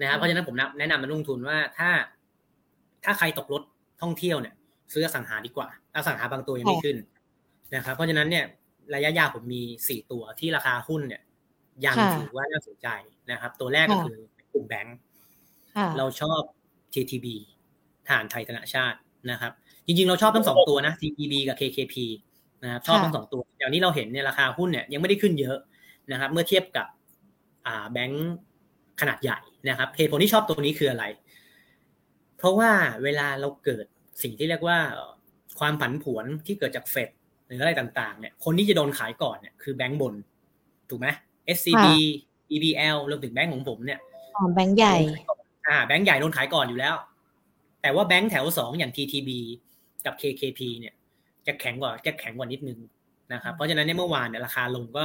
[0.00, 1.90] นะครับเพราะฉะนั้นผมแนะนำมาลงทุนว่าถ้า
[3.04, 3.62] ถ้าใครตกรถ
[4.02, 4.54] ท่องเที่ยวเนี่ย
[4.92, 6.96] ซื้ออสังหาดีกว่าอสังหาบางตัวยังไม่ขึ้น
[7.74, 8.44] นะครับ เพราะฉะนั้นเนี่ย
[8.94, 11.22] ระยะยาวผมมีสี่ตัวที่ราคาหุ้นเนี่ย
[11.86, 12.88] ยังถือว่าน่าสนใจ
[13.30, 14.18] นะครับ ตัวแรกก็คือ
[14.52, 14.96] กลุ่มแบงค์
[15.98, 16.40] เราชอบ
[16.94, 17.26] TTB
[18.08, 18.98] ฐานไทยธนาชาติ
[19.30, 19.52] นะครับ
[19.86, 21.94] จริงๆ เราชอบทั้งสองตัวนะ TTB กับ KKP
[22.62, 25.58] นะครับชอบทั้งสองตัวอย่างนี้เราเห็นเนี่ยราคาหุ้นเนี่ยยังไม่ได้ขึ้นเยอะ
[26.12, 26.86] นะครับ เมื่อเทียบกับ
[27.66, 28.34] อ่าแบงค์
[29.00, 31.04] ขนาดใหญ่นะครับเหตุผลที่ชอบตัวนี้คืออะไร
[32.38, 32.70] เพราะว่า
[33.02, 33.84] เวลาเราเกิด
[34.22, 34.78] สิ่งที่เรียกว่า
[35.58, 37.10] ความผันผวนที่เกิดจากเฟด
[37.46, 40.14] หรืออะไรต่างๆเนี่ยคนที่จะโดนขายก่อนเนี่ยคือแบงก์บน
[40.90, 41.08] ถูกไหม
[41.56, 41.86] SCB
[42.50, 43.98] BBL รวมถึงแบงก์ของผมเนี่ย
[44.36, 44.96] อ๋อแบงก์ใหญ่
[45.68, 46.94] อ่าแบงก์ใหญ่โดนขายก่อนอยู่แล้ว
[47.82, 49.30] แต่ว่าแบงก์แถวสองอย่าง TTB
[50.06, 50.94] กับ KKP เนี่ย
[51.48, 52.78] จะแข็งกว่าจะแข็งกว่านิดนึง
[53.32, 55.04] นะครับเพราะฉะนั้นในเมื่อวานเนี่ยราคาลงก็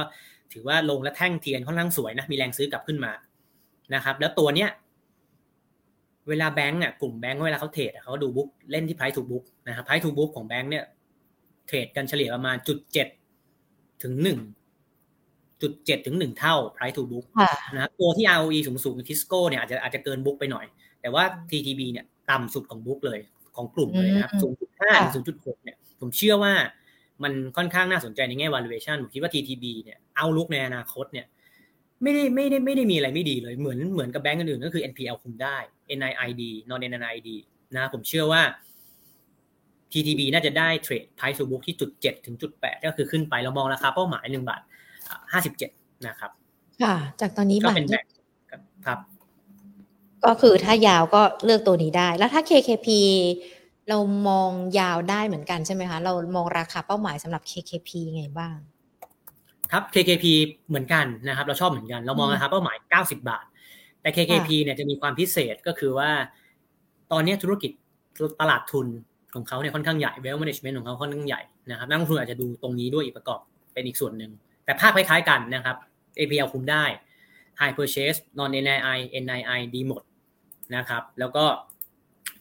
[0.52, 3.12] ถือว่าลงและแท่งเทียนค่อนข้างสวยนะมีแรงซื้อกลับขึ้นมา
[3.94, 4.70] นะครับ แล้วตัวเนี้ย
[6.28, 10.84] เวลาแบงก์อะกลุ่มแบงก์เวลาเขา trade เขาดู book เล่นที่ price to book นะครับ price to book ของแบงก์เนี่ย
[11.66, 13.08] เทรดกันเฉลี่ยประมาณจุดเจ็ด
[14.02, 14.38] ถึงหนึ่ง
[15.62, 17.26] จุดเจ็ดถึงหนึ่งเท่า price to book
[17.74, 20.66] นะตัวที่ ROE สูงสูงทิสโก้เนี่ยอาจจะอาจจะเกินบุ๊กไปหน่อย
[21.00, 23.18] แต่ว่า TTB เนี่ยต่ำสุดของบุ๊กเลย
[23.56, 26.54] ของกลุ่มเลยนะครับศูนย์จุดห้าถึงศูนย์จุดหกเนี่ย ผมเชื่อว่า
[27.22, 31.26] มันค่อนข้างน่าสนใจในแง่ valuation ผมคิดว่า TTB เนี่ยเอาลุกในอนาคตเนี่ย
[32.02, 35.56] ไม่ได้ไม่ได้ไม่ได้มีอะไรไม่ดีเลยเหมือนเหมือนกับแบงก์อื่นๆก็คือ NPL คุมได้
[35.98, 37.28] NIID non NIID
[37.76, 38.42] นะผมเชื่อว่า
[39.92, 44.62] TTB น่าจะได้เทรด price to book ที่จุดเจ็ดถึงจุดแปดก็คือขึ้นไปเรามองราคาเป้าหมายหนึ่งบาท
[45.32, 45.70] ห้าสิบเจ็ด
[46.06, 46.30] นะครับ
[46.82, 47.80] ค่ะ จากตอนนี้บาท
[48.86, 48.98] ครับ
[50.24, 52.88] ก็คือถ้ายาวก็เลือกตัวนี้ได้ แล้วถ้า KKP
[53.88, 58.56] เรามองยาวได้เหมือนกันใช่ไหมคะ เรามองราคาเป้าหมายสำหรับ KKP ไงบ้าง
[59.72, 60.24] ครับ KKP
[60.68, 63.44] เหมือนกันนะครับ เราชอบเหมือนกัน เรามองนะครับเป้าหมาย 90 บาท
[64.00, 66.10] แต่ KKP เนี่ยจะมีความพิเศษก็คือว่า
[67.12, 67.70] ตอนนี้ธุรกิจ
[68.40, 68.86] ตลาดทุน
[69.34, 73.40] ของเขาเนี่ยค่อนข้างใหญ่ wealth management ของเขาค่อนข้งข้าใหญ่นะครับนักลงทุนอาจจะดูตรงนี้ด้วยอีกประกอบ
[73.72, 74.30] เป็นอีกส่วนหนึ่ง
[74.64, 75.76] แต่ภาพคล้ายๆกันนะครับ
[76.18, 76.84] APL คุมได้
[77.60, 80.02] high purchase non NII NII ดีหมด
[80.76, 81.44] นะครับ แล้วก็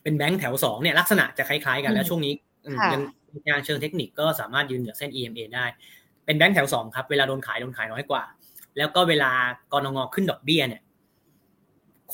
[0.03, 2.33] เป็นแบงค์แถวสองเนี่ยลักษณะจะคล้ายๆกันแล้วช่วงนี้
[2.93, 3.01] ยัง
[3.49, 5.65] งานเชิงเทคนิคก็สามารถยืนเหนือเส้น EMA ได้
[6.25, 8.23] เป็นแบงค์แถวสองครับ เวลาโดนขายโดนขายน้อยกว่า
[8.77, 9.31] แล้วก็เวลา
[9.73, 10.81] กรงงขึ้นดอกเบี้ยเนี่ย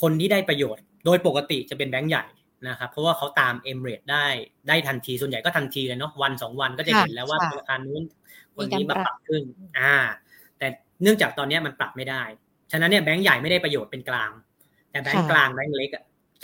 [0.00, 2.24] คนที่ได้ประโยชน์ โดยปกติจะเป็นแบงค์ใหญ่
[2.68, 4.24] นะครับ เพราะว่าเขาตามเอ็มเรดได้
[4.68, 8.02] ได้ทันทีส่วนใหญ่ก็ทันทีเลยเนาะวันสองวันก็จะเห็นแล้วว่าธนาคารนู้น
[8.54, 9.42] คนนี้มาปรับขึ้น
[9.78, 9.94] อ่า
[10.58, 10.66] แต่
[11.02, 12.22] เนื่องจากตอนนี้มันปรับไม่ได้
[12.72, 14.30] ฉะนั้นเนี่ยแบงค์ใหญ่ไม่ได้ประโยชน์เป็นกลาง
[14.90, 15.90] แต่แบงค์กลางแบงค์เล็ก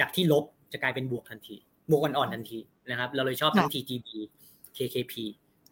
[0.00, 1.56] จากที่ลบ จะกลายเป็นบวกทันที
[1.90, 2.58] บวกอ่อนๆทันที
[2.90, 4.08] นะครับ เราเลยชอบทั้ง TGB
[4.76, 5.14] KKP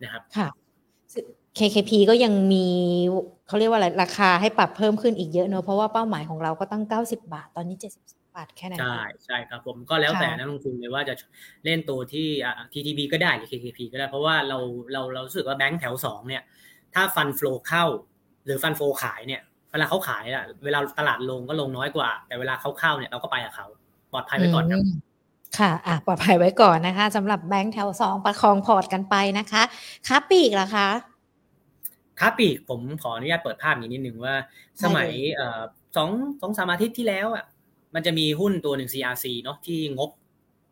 [0.03, 0.49] นะครับค่ะ
[1.59, 2.67] KKP ก็ยังมี
[3.49, 11.15] เขาเรียกว่าอะไรราคาให้ปรับเพิ่มขึ้นอีกเยอะเนอะเพราะว่าเป้าหมายของเราก็ตั้ง 90 บาท ตอนนี้ 70 บาทแค่นั้นใช่ใช่ครับผมก็แล้วแต่นักลงทุนเลยว่าจะ
[11.65, 12.29] เล่นตัวที่
[12.73, 14.59] TTB ก็ได้หรือ KKP ก็ได้เพราะว่าเรา
[14.93, 16.43] เราเราสึกว่าแบงค์แถวสองเนี่ย
[16.95, 17.85] ถ้าฟันฟลูเข้า
[18.45, 19.41] หรือฟันโฟขายเนี่ย
[19.73, 23.67] เวลาเขาขายอะเวลาตลาดลงก็ลงน้อยกว่า แต่เวลาเขาเข้าเนี่ยเราก็ไปกับเขา
[24.15, 24.81] ปลอดภัยไว้ก่อนครับ
[25.59, 29.63] ค่ะอะปลอดภัยไว้ก่อนนะคะสำหรับแบงค์แถวสองประคองพอร์ตกันไปนะคะ
[30.07, 30.89] ค้าปีกล่ะคะ
[32.21, 34.35] ค้าปีกผมขออนุญาตเปิดภาพนี้นิดนึงว่า
[34.85, 35.11] สมัย
[35.97, 37.45] สองสองสามอาทิตย์ที่แล้วอะ
[37.95, 40.11] มันจะมีหุ้นตัวหนึ่ง CRC เนาะที่งบ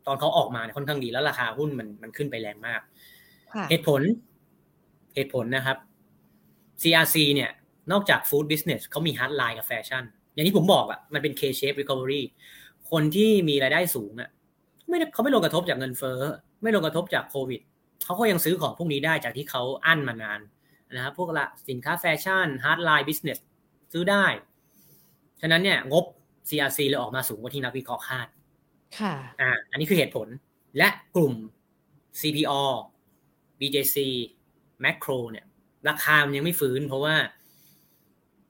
[0.07, 2.81] ตอนเขาออกมาเนี่ยค่อนข้างดีแล้วราคาหุ้นมันมันขึ้นไปแรงมาก
[3.71, 4.03] เหตุผล
[5.15, 5.77] เหตุผลนะครับ
[6.83, 7.51] CRC เนี่ย
[7.93, 12.23] นอกจาก Food Business เขามี hardline กับแฟชั่น อย่างที่ผมบอกอะมันเป็น K-shape recovery
[12.93, 14.31] คนที่มีรายได้สูงอะ
[14.89, 16.21] ไม่เขาไม่ลงกระทบจากเงินเฟ้อ
[16.63, 17.61] ไม่ลงกระทบจากโควิด
[18.05, 20.41] เขาก็ยังซื้อของพวกนี้ได้จากที่เขาอั้นมานาน
[20.93, 23.39] นะครับพวกละสินค้าแฟชั่น hardline business
[23.93, 24.27] ซื้อได้
[25.41, 26.05] ฉะนั้นเนี่ยงบ
[26.49, 28.29] CRC เลยออกมาสูงกว่าที่นักวิเคราะห์คาด
[28.99, 30.29] ค่ะอ่าอันนี้คือเหตุผล
[30.79, 31.35] และกลุ่ม
[32.21, 32.63] CPO
[33.61, 33.97] BJC
[34.85, 35.47] Makro เนี่ย
[35.89, 37.15] ราคามันยังไม่ฟื้นเพราะว่า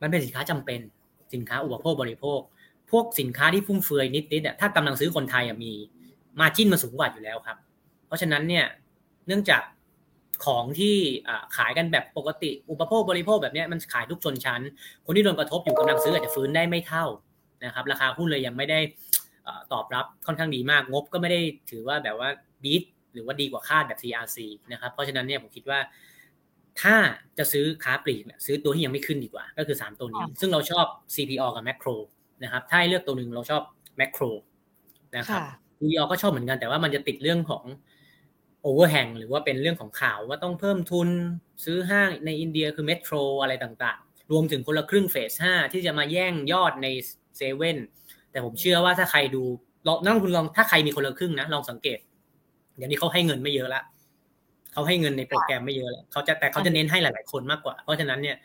[0.01, 0.81] มันเป็นสินค้าจำเป็น
[1.35, 2.41] สินค้าอุปโภคบริโภค
[2.93, 5.73] พวกสินค้าที่ฟุ่มเฟือยนิดๆถ้ากำลังซื้อคนไทยมี
[6.41, 7.57] มาจิ้นมาสูงกว่าอยู่แล้วครับ
[8.07, 8.65] เพราะฉะนั้นเนี่ย
[9.27, 9.63] เนื่องจาก
[10.47, 10.97] ของที่
[11.57, 14.61] ขายกันแบบปกติอุปโภคบริโภคแบบนี้มันขายทุกชนชั้น
[15.07, 17.07] คนที่โดนกระทบอยู่กำลังซื้ออาจจะฟื้นได้ไม่เท่า
[17.65, 18.81] นะครับราคาหุ้นเลยยังไม่ได้
[19.73, 21.41] ตอบรับค่อนข้างดีมากงบก็ไม่ได้
[21.71, 22.29] ถือว่าแบบว่า
[22.63, 22.83] บีท
[23.15, 24.39] หรือว่าดีกว่าคาดแบบ CRC
[24.73, 25.79] นะครับเพราะฉะนั้นเนี่ยผมคิดว่า
[26.83, 26.97] ถ้า
[27.39, 31.97] จะซื้อค้าปลีกเนี่ยซื้อตัวที่ยังไม่ขึ้นดีกว่า ก็คือ 3 ตัวนี้ ซึ่งเราชอบ CPO กับ Macro
[32.43, 33.63] นะครับถ้าให้เลือกตัวหนึ่งเราชอบ
[34.01, 34.31] Macro
[35.17, 35.43] นะครับ
[35.79, 37.65] CPO ก็ชอบเหมือนกันแต่ว่ามันจะติดเรื่องของ
[38.65, 41.09] overhang หรือว่าเป็นเรื่องของข่าวว่าต้องเพิ่มทุน
[41.65, 46.87] ซื้อห้างในอินเดียคือ Metro อะไรต่างๆ รวมถึงคนละครึ่งเฟส5ที่จะมาแย่งยอดใน
[47.37, 47.79] เซเว่น
[48.31, 49.43] แต่ผมเชื่อว่าถ้าใครดู
[49.87, 51.99] ลองนักลงทุนลองถ้าใครมีคนละครึ่งนะลองสังเกต
[52.77, 53.83] เดี๋ยวนี้เขาให้เงินไม่เยอะละ
[54.73, 58.37] เขาให้เงินในโปรแกรมไม่เยอะแล้วเขาจะแต่เขาจะเน้นให้หลาย ๆ คนมากกว่า เพราะฉะนั้นเนี่ย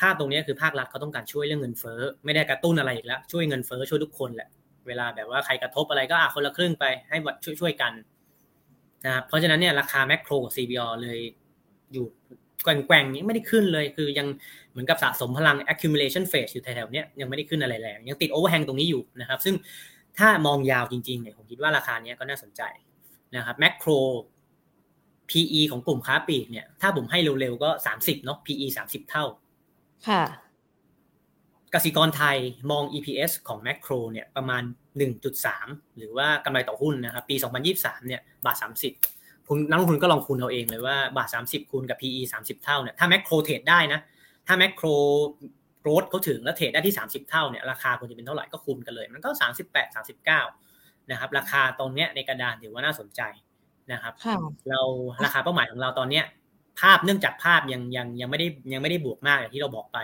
[0.00, 4.48] ภาพตรงนี้คือภาครัฐเขาต้องการช่วยเรื่องเงินเฟ้อไม่ได้กระตุ้นอะไรอีกแล้ว ช่วยเงินเฟ้อช่วยทุกคนแหละ
[4.86, 7.92] เวลาแบบว่าใครกระทบอะไรก็อะคนละครึ่งไปให้ช่วยช่วยกัน
[9.04, 11.18] นะครับเพราะฉะนั้นเนี่ยราคาแมคโครกับ CBO เลย
[11.92, 12.06] อยู่
[12.64, 14.26] แกว่งๆนี้ไม่ได้ขึ้นเลย คือยัง
[14.70, 19.54] เหมือนกับสะสมพลัง accumulation phase อยู่แถวๆนี้ยยังไม่ได้ขึ้นอะไรแรงยังติด overhang ตรงนี้อยู่นะครับ ซึ่ง
[20.18, 22.62] ถ้ามองยาวจริงๆเนี่ยผมคิดว่าราคาเนี้ยก็น่าสนใจ
[23.36, 23.90] นะครับแมคโคร
[25.30, 29.24] PE ของกลุ่มค้าปลีกเนี่ยถ้าผมให้เร็วๆก็สามสิบเนาะ PE สามสิบเท่า
[30.08, 30.22] ค่ะ
[31.74, 32.36] กสิกรไทย
[32.70, 34.62] มอง EPS ของแมคโครเนี่ยประมาณ
[35.30, 37.36] 1.3 หรือว่ากำไรต่อหุ้นนะครับปี
[37.72, 38.56] 2023 เนี่ยบาท
[39.02, 44.00] 30 คุณนักลงทุนก็ลองคูณเอาเองเลยว่าบาท 30 คูณกับ PE 30 เท่าเนี่ยถ้าแมคโครเทรดได้นะ
[44.46, 44.86] ถ้าแมคโคร
[45.82, 49.28] โรดเขาถึงแล้วเทรดได้ที่ 30 เท่าเนี่ยราคาควรจะเป็นเท่าไหร่ก็คูณกันเลย มันก็
[49.64, 49.96] 38
[50.38, 53.20] 39 นะครับ ราคาตรงเนี้ยในกระดานถือว่าน่าสนใจ
[53.92, 54.14] นะครับ
[54.70, 54.80] เรา
[55.24, 56.24] ราคาเป้าหมายของเราตอนเนี้ย
[56.80, 59.98] ภาพเนื่องจากภาพยังยังยังไม่ได้ยังไม่ได้บวกมากอย่างที่เราบอกไป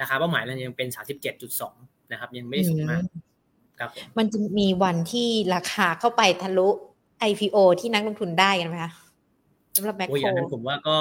[0.00, 1.74] ราคาเป้าหมายเรายังเป็นสามสิบเจ็ดจุดสอง
[2.12, 3.02] นะครับ ยังไม่ได้สูงมาก
[3.78, 6.68] ครับมันจะมีวันที่ราคาเข้าไปทะลุ
[7.30, 8.92] IPO ที่นักลงทุนได้กันไหมคะ
[9.76, 10.96] สำหรับแมคโครอย่างนั้นผมว่าก็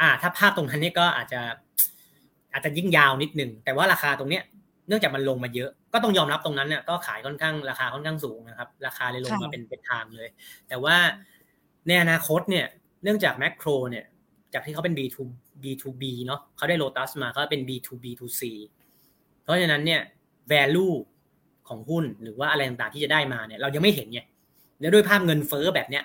[0.00, 1.40] อ่า ถ้าภาพตรงนั้นนี่ก็อาจจะ
[2.52, 4.42] อาจจะยิ่งยาวนิดหนึ่งแต่ว่าราคาตรงเนี้ย
[4.88, 10.28] เนื่องจากมันลงมาเยอะ ก็ต้องยอมรับตรงนั้นเนี่ยก็ขายค่อนข้างราคาค่อนข้างสูงนะครับ ราคาเลยลงมาเป็นเป็นทางเลย
[10.68, 10.96] แต่ว่า
[11.86, 12.66] ในอนาคตเนี่ย
[13.02, 14.04] เนื่องจากแมคโครเนี่ย
[14.54, 15.16] จากที่เขาเป็น B2
[15.62, 18.42] B2B เนาะเขาได้โลตัสมาก็เป็น B2B2C
[19.42, 20.00] เพราะฉะนั้นเนี่ย
[20.52, 20.94] value
[21.68, 24.20] ของหุ้นหรือว่าอะไรต่างๆที่จะได้มาเนี่ยเรายังไม่เห็นไง
[24.80, 26.04] แล้วด้วยภาพเงินเฟ้อแบบเนี้ย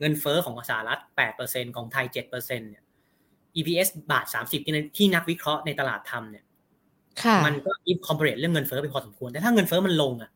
[0.00, 1.00] เงินเฟ้อของสหรัฐ
[1.38, 2.82] 8%ของไทย 7%เนี่ย
[3.56, 6.44] EPS บาท 30 ที่ที่นักวิเคราะห์ในตลาดทำเนี่ย
[7.46, 10.30] มันก็อินคอมเพลตเรื่องเงินเฟ้อไปพอสมควร แต่ถ้าเงินเฟ้อมันลงอะ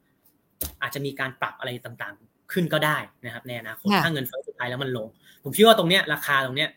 [0.82, 5.06] อาจจะมีการปรับอะไรต่างๆ ขึ้นก็ได้นะครับในอนาคตถ้าเงินเฟ้อสุดท้ายแล้วมันลง
[5.44, 6.68] ผมเชื่อว่าตรงเนี้ยราคาตรงเนี้ย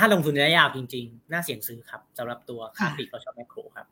[0.00, 3.86] ถ้าลงทุนระยะยาวจริงๆ น่าเสี่ยงซื้อครับสำหรับตัวค่าปีกเราชอบแมคโครครับ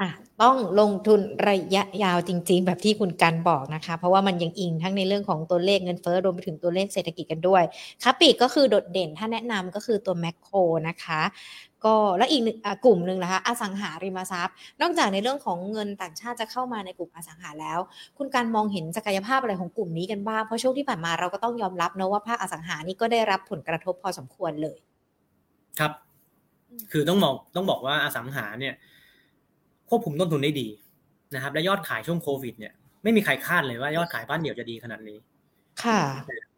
[0.00, 0.10] อะ
[0.42, 7.62] ต้องลงทุนระยะยาวจริง ๆ แบบที่คุณกันบอกนะคะ เพราะว่ามันยังอิงทั้งในเรื่องของตัวเลขเงินเฟ้อรวมไปถึงตัวเลขเศรษฐกิจกันด้วย
[8.02, 10.56] ค้าปีกก็คือโดดเด่นถ้าแนะนำก็คือตัวแมคโคร
[10.88, 11.20] นะคะ
[11.84, 17.78] ก็และอีกหนึ่งกลุ่มหนึ่งนะคะอสังหาริมทรัพย์ นอกจากในเรื่องของเงินต่างชาติจะเข้ามาในกลุ่มอสังหาแล้ว
[18.18, 24.78] คุณการมองเห็นศักยภาพอะไรของกลุ่มนี้กันบ้างเพราะช่วงที่ผ่านมาเราก็ต้องยอมรับนะว่าภาคอสังหานี่ก็ได้รับผลกระทบพอสมควรเลย
[25.78, 25.92] ครับ
[26.92, 28.74] คือต้องบอกต้องบอกว่าอสังหาเนี่ย
[29.88, 30.68] ควบคุมต้นทุนได้ดี
[31.34, 32.72] นะครับ และยอดขายช่วงโควิด เนี่ย
[33.02, 35.18] ไม่มีใครคาดเลยว่ายอดขายบ้านเดี่ยวจะดีขนาดนี้
[35.82, 36.00] ค่ะ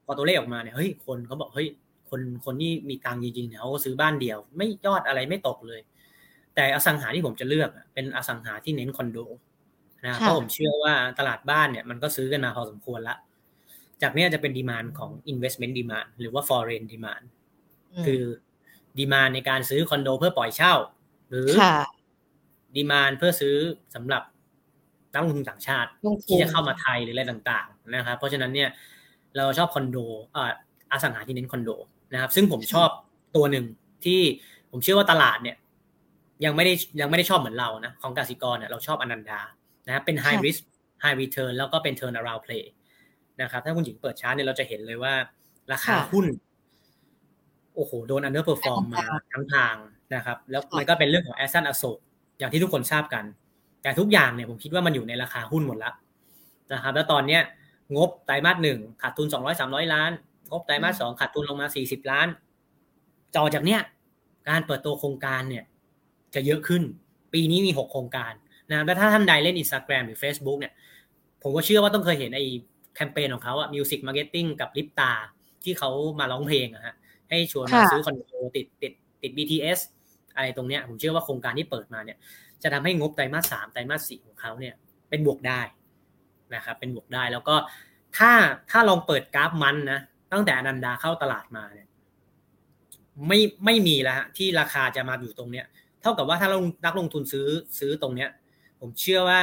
[0.07, 1.69] พอตัวเลขออกมาเนี่ยเฮ้ยคนเขาบอกเฮ้ย
[2.11, 5.81] คนคนที่มีตังจริงๆเนี่ยเขาซื้อบ้านเดี่ยว ไม่ยอดอะไรไม่ตกเลย
[6.55, 9.19] แต่อสังหาที่ผมจะเลือกเป็นอสังหาที่เน้นคอนโด
[10.05, 13.16] นะเพราะผมเชื่อว่าตลาดบ้านเนี่ยมันก็ซื้อกันมาพอสมควรละ
[14.03, 17.25] จากนี้จะเป็นดีมานของ investment demand หรือว่า foreign demand
[18.07, 18.23] คือ
[18.99, 20.75] ดีมานในการซื้อคอนโดเพื่อปล่อยเช่า
[21.31, 21.49] หรือ
[22.77, 23.57] ดีมานเพื่อซื้อ
[23.95, 24.23] สำหรับ
[25.15, 25.91] นักลงทุนต่างชาติ
[26.27, 28.69] ที่จะเข้ามาไทยหรืออะไรต่าง ๆ นะครับ เพราะฉะนั้นเนี่ย
[29.37, 29.97] เราชอบคอนโด
[30.37, 30.53] อ่า
[30.93, 31.71] อสังหาที่เน้นคอนโด
[32.13, 32.89] นะครับ ซึ่งผมชอบ
[33.37, 33.65] ตัวหนึ่ง
[34.05, 34.21] ที่
[34.71, 35.57] ผมเชื่อว่าตลาดเนี่ย
[36.45, 39.41] ยังไม่ได้ยังไม่ได้ชอบเหมือนเรานะของกสิกรเนี่ยเราชอบอนันดา
[39.87, 40.61] นะครับเป็น high risk
[41.03, 42.65] high return แล้วก็เป็น turn around play
[43.43, 45.15] นะครับ ถ้าคุณหญิงเปิดชาร์ตเนี่ยเราจะเห็นเลยว่า
[45.73, 46.27] ราคาหุ้น
[47.79, 49.74] โอ้โหโดน underperform มาทั้งทาง
[50.14, 51.99] นะครับ แล้วมันก็เป็นเรื่องของ Ashton อโศก
[52.39, 53.24] อย่างที่ทุกคนทราบกัน
[53.83, 55.95] แต่ทุกอย่างเนี่ยผมคิดว่ามันอยู่ในราคาหุ้นหมดแล้ว
[56.72, 57.43] นะครับ แล้วตอนเนี้ย
[57.97, 60.11] งบไตรมาสหนึ่งขาดทุนสองร้อยสามร้อยล้าน
[60.51, 62.29] งบไตรมาสสองขาดทุนลงมาสี่สิบล้าน
[63.35, 63.81] จอจากเนี้ย
[64.49, 65.64] การเปิดตัวโครงการเนี่ย
[66.35, 66.83] จะเยอะขึ้น
[67.35, 68.33] ปีนี้มีหกโครงการ
[68.70, 70.72] นะแล้วถ้าท่านใดเล่นอินสตาแกรมหรือ Facebook เนี่ย
[71.43, 72.45] ผมก็เชื่อว่าต้องเคยเห็นไอ้
[72.95, 75.12] แคมเปญของเขาอะ music marketing กับลิปตา
[75.64, 76.95] ที่เขามาร้องเพลงอะฮะ
[77.29, 78.22] ให้ชวนมาซื้อคอนโด
[78.57, 79.79] ติดติดติด BTS
[80.37, 82.18] อะไรตรงเนี้ยผมเชื่อว่าโครงการที่เปิดมาเนี่ย
[82.62, 84.74] จะทำให้งบไตรมาสสามไตรมาสสี่ของเขาเนี่ย
[85.11, 85.61] เป็นบวกได้
[86.55, 87.55] นะครับเป็นบวกได้แล้วก็
[88.18, 88.33] ถ้า
[88.70, 90.01] ถ้าลองเปิดกราฟมันนะ
[90.33, 91.89] ตั้งแต่อนันดาเข้าตลาดมาเนี่ย
[93.29, 95.66] ไม่ไม่มีแล้วฮะที่ราคาจะมาอยู่ตรงเนี้ย
[96.03, 97.47] เท่ากับว่าถ้าลงนักลงทุนซื้อ
[97.79, 98.29] ซื้อตรงเนี้ย
[98.81, 99.41] ผมเชื่อว่า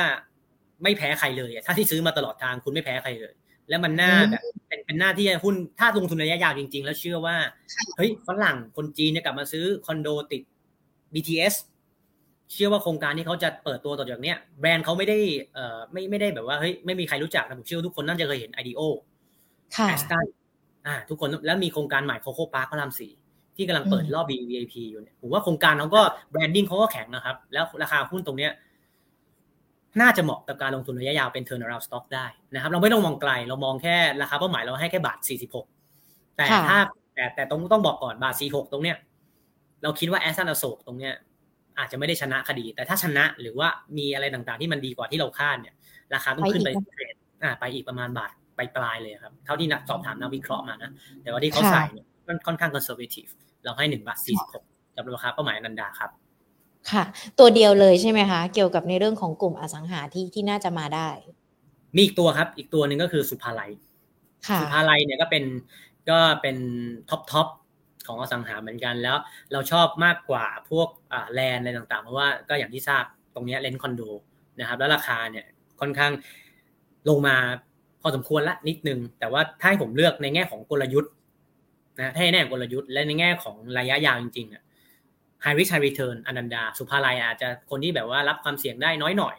[0.83, 3.33] ไม่แพ้ใครเลยถ้าที่ซื้อมาตลอดทางคุณไม่แพ้ใครเลย
[3.69, 7.35] แล้วมันน่าแบบเป็นเป็นหน้าที่หุ้นถ้าลงทุนระยะยาวจริง ๆ แล้วเชื่อว่า
[7.97, 10.41] เฮ้ยฝรั่งคนจีนจะกลับมาซื้อคอนโดติด
[11.13, 11.55] BTS
[12.53, 15.17] เชื่อว่าโครงการที่เขาจะเปิดตัวต่อจากเนี้ยแบรนด์เขาไม่ได้
[15.53, 18.81] เอ่อไม่ไม่ได้แบบว่าเฮ้ยไม่มีใครรู้จักนะผมเชื่อว่าทุกคนน่าจะเคยเห็น IDEO
[19.75, 20.25] ค่ะแอสตัน
[20.87, 23.11] อ่า ทุกคนแล้วมีโครงการใหม่โคโค่พาร์คพระรามสี่
[23.55, 26.01] ที่กำลังเปิดรอบ VIP อยู่เนี่ยผมว่าโครงการเขาก็
[26.31, 28.51] branding เขาก็แข็งนะครับ แล้วราคาหุ้นตรงเนี้ย
[30.01, 35.17] น่าจะเหมาะกับการลงทุนระยะยาวเป็น turnaround stock ได้นะครับ เราไม่ต้องมองไกล เรามองแค่ราคาเป้าหมายเราให้แค่บาท
[35.77, 36.77] 46 แต่ถ้า
[37.15, 38.97] แต่แต่ต้องต้องบอกก่อนบาท 46 ตรงเนี้ย
[39.83, 41.13] เราคิดว่า Ashton อโศกตรงเนี้ย
[41.79, 43.67] อาจจะไม่ได้ชนะคดี แต่ถ้าชนะหรือว่า
[43.97, 45.75] มีอะไรต่างๆที่มันดีกว่าที่เราคาดเนี่ย
[46.13, 50.91] ราคาต้องขึ้นไป trade อ่าไปอีกประมาณบาทไปปลายเลยครับ เท่าที่นักสอบถามนักวิเคราะห์มานะ
[51.23, 52.05] แต่ว่าที่เขาใส่เนี่ย
[52.47, 53.31] ค่อนข้าง conservative
[53.63, 54.63] เราให้หนึ่งบาทสี่สิบหก
[54.95, 56.11] กับราคาเป้าหมายนันดาครับ
[56.91, 57.03] ค่ะ
[57.39, 61.09] ตัวเดียวเลยใช่ไหมคะ เกี่ยวกับในเรื่องของกลุ่มอสังหาที่ที่น่าจะมาได้
[61.95, 63.71] มีอีกตัวครับ อีกตัวหนึ่งก็คือสุภาลัย
[64.47, 65.43] ค่ะสุภาลัยเนี่ยก็เป็น
[66.09, 66.57] ก็เป็น
[67.09, 67.47] top top
[68.07, 69.17] ของอสังหาเหมือนกันแล้ว
[69.51, 73.03] เราชอบมากกว่าพวกอ่าแลนด์อะไรต่างๆ เพราะว่าก็อย่างที่ทราบ
[73.35, 74.01] ตรงนี้เลนคอนโด
[74.59, 75.45] นะครับ แล้วราคาเนี่ย
[75.79, 76.11] ค่อนข้าง
[77.09, 77.35] ลงมา
[78.01, 81.11] พอสมควรละนิดนึง แต่ว่าถ้าให้ผมเลือกในแง่ของกลยุทธ์
[81.97, 84.63] นะถ้าในแง่ของกลยุทธ์และในแง่ของระยะยาวจริงๆอะ
[85.45, 89.35] high risk high return อนันดา สุภาลัยอาจจะคนที่แบบว่ารับความเสี่ยงได้น้อยหน่อย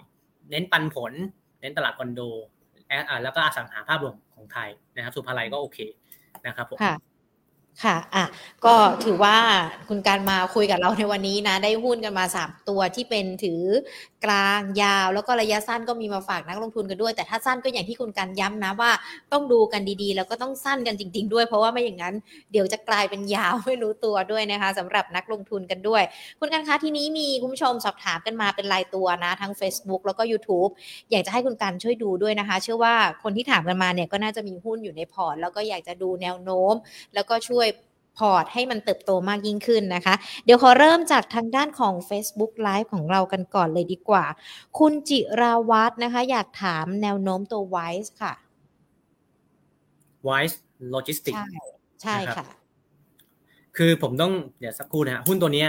[0.51, 1.13] เน้นปันผล
[1.61, 2.21] เน้นตลาดคอนโด
[3.23, 5.79] แล้วก็อสังหาภาพรวมของไทยนะครับ สุภาลัยก็โอเค
[6.47, 6.95] นะครับผมค่ะ
[7.85, 8.25] ค่ะอะ
[8.65, 9.37] ก็ถือว่า
[9.89, 13.61] คุณการมาคุยกับเราในวันนี้นะ ได้หุ้นกันมาสามตัวที่เป็นถือ
[14.25, 18.91] กลางยาวแล้วก็ระยะสั้นก็มีมาฝากนักลงทุนกันด้วย แต่ถ้าสั้นก็อย่างที่คุณการย้ำนะว่า
[19.33, 22.15] ต้องดูกันดีๆ แล้วก็ต้องสั้นกันจริง ๆ ด้วย เพราะว่าไม่อย่างนั้น
[22.53, 26.03] เดี๋ยวจะกลายเป็นยาวไม่รู้ตัวด้วยนะคะสำหรับนักลงทุนกันด้วย
[26.41, 30.71] คุณการคะที่นี้มีคุณผู้ชมสอบถามกันมาเป็นรายตัวนะ ทั้ง Facebook แล้วก็ YouTube
[31.11, 36.75] อยากจะให้คุณการช่วยดูด้วยนะคะ เชื่อว่าคนที่ถามกันมาเนี่ยก็น่าจะมีหุ้นอยู่ในพอร์ตแล้วก็อยากจะดูแนวโน้ม
[37.15, 37.67] แล้วก็ช่วย
[38.19, 40.15] พอร์ตให้มันเติบโตมากยิ่งขึ้นนะคะ
[40.45, 44.25] เดี๋ยวขอเริ่มจากทางด้านของ Facebook Live ของเรากันก่อนเลยดีกว่า
[44.79, 48.35] คุณจิราวัฒนะคะ อยากถามแนวโน้มตัว Wise ค่ะ
[50.29, 50.57] Wise
[50.95, 51.55] Logistics ใช่
[52.03, 52.47] ใช่ค่ะ
[53.77, 55.69] คือผมต้องเดี๋ยวสักครู่นะฮะหุ้นตัวเนี้ย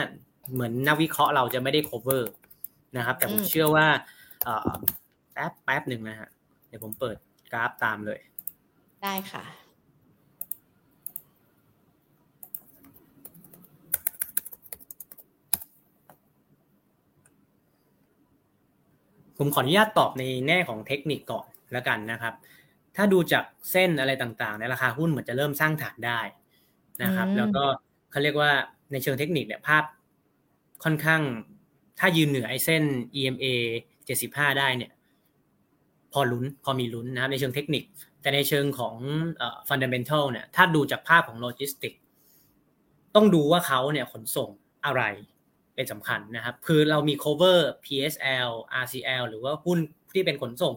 [0.54, 2.24] เหมือนนักวิเคราะห์เราจะไม่ได้ cover
[2.98, 3.88] นะครับ แต่ผมเชื่อว่า
[5.34, 6.30] แป๊บแป๊บหนึ่งนะฮะ
[6.68, 7.16] เดี๋ยวผมเปิด
[7.52, 8.20] กราฟตามเลย
[9.04, 9.44] ได้ค่ะ
[19.38, 22.34] ผมขออนุญาตตอบในแง่ของเทคนิคก่อนแล้วกันนะครับ
[22.96, 26.20] ถ้าดูจากเส้นอะไรต่างๆในราคาหุ้นเหมือนจะเริ่มสร้างฐานได้
[27.04, 27.64] นะครับ แล้วก็
[28.12, 28.52] เขาเรียกว่า
[28.92, 29.84] ในเชิงเทคนิคเนี่ยภาพ
[30.84, 31.22] ค่อนข้าง
[32.00, 32.84] ถ้ายืนเหนือไอ้เส้น
[33.20, 33.46] EMA
[34.04, 34.92] 75 ได้เนี่ย
[36.14, 37.84] พอลุ้นพอมีลุ้นนะครับในเชิงเทคนิค
[38.22, 38.96] แต่ในเชิงของ
[39.38, 41.94] เอ่อ fundamental เนี่ยถ้าดูจากภาพของโลจิสติก
[43.16, 44.50] ต้องดูว่าเขาเนี่ยขนส่ง
[44.86, 45.02] อะไร
[45.78, 48.50] เป็นสำคัญนะครับ คือเรามี cover PSL
[48.84, 49.80] RCL หรือว่าหุ้น
[50.14, 50.74] ที่เป็นขนส่ง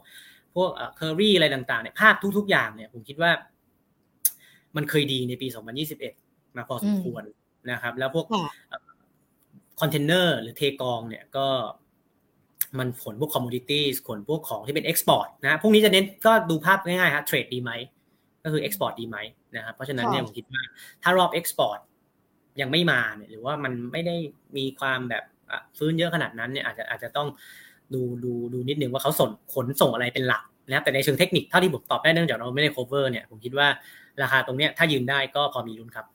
[0.54, 3.30] พวกเอ่อ Kerry อะไรต่างๆเนี่ยภาพทุก ๆ อย่างเนี่ยผมคิดว่า
[4.76, 5.46] มันเคยดีในปี
[6.02, 7.24] 2021 มาพอสมควร
[7.70, 8.26] นะครับ แล้วพวก
[9.80, 11.46] คอนเทนเนอร์หรือเทกองเนี่ยก็
[12.78, 17.72] มันขนพวก commodity ขนพวกของที่เป็น export นะพวกนี้จะเน้นก็ดูภาพง่ายๆครับ trade ดีไหม
[18.44, 19.16] ก็คือ export ดีไหม
[19.56, 20.62] นะครับเพราะฉะนั้นเนี่ยผมคิดว่า
[21.02, 21.78] ถ้ารอบเอ็กซ์พอร์ต
[22.60, 24.16] ยังไม่มาเนี่ยหรือว่ามันไม่ได้
[24.56, 25.24] มีความแบบ
[25.78, 27.28] ฟื้นเยอะขนาดนั้นเนี่ยอาจจะอาจจะต้อง
[27.94, 33.66] ดูดูดูนิดนึงว่าเขาส่งขนส่งอะไรเป็นหลักนะครับแต่ในเชิงเทคนิคเท่าที่ผมตอบได้เนื่องจากเราไม่ได้ cover เนี่ยผมคิดว่า
[34.22, 36.06] ราคาตรงเนี้ยถ้ายืนได้ก็พอมีลุ้นครับ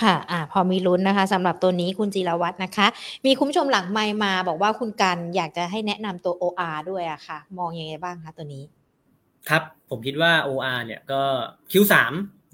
[0.00, 2.86] ค่ะอ่าพอมีลุ้นนะคะสำหรับตัวนี้คุณจิรวัตรนะคะ
[3.26, 8.64] มีคุณผู้ชมหลังไมค์มาบอกว่าคุณกันอยากจะให้แนะนำตัว OR ด้วยอะค่ะ มองยังไงบ้างคะตัวนี้
[9.48, 11.22] ครับ ผมคิดว่า OR เนี่ยก็
[11.70, 11.94] Q3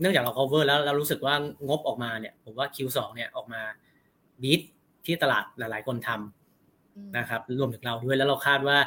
[0.01, 1.35] เนื่องจากเรา cover แล้วเรารู้สึกว่า
[1.69, 3.63] งบออกมาเนี่ย ผมว่า Q2 เนี่ยออกมา
[4.43, 4.61] บีท
[5.07, 8.79] ที่ตลาดหลาย ๆ คนทำนะครับ รวมถึงเราด้วยแล้วเราคาดว่า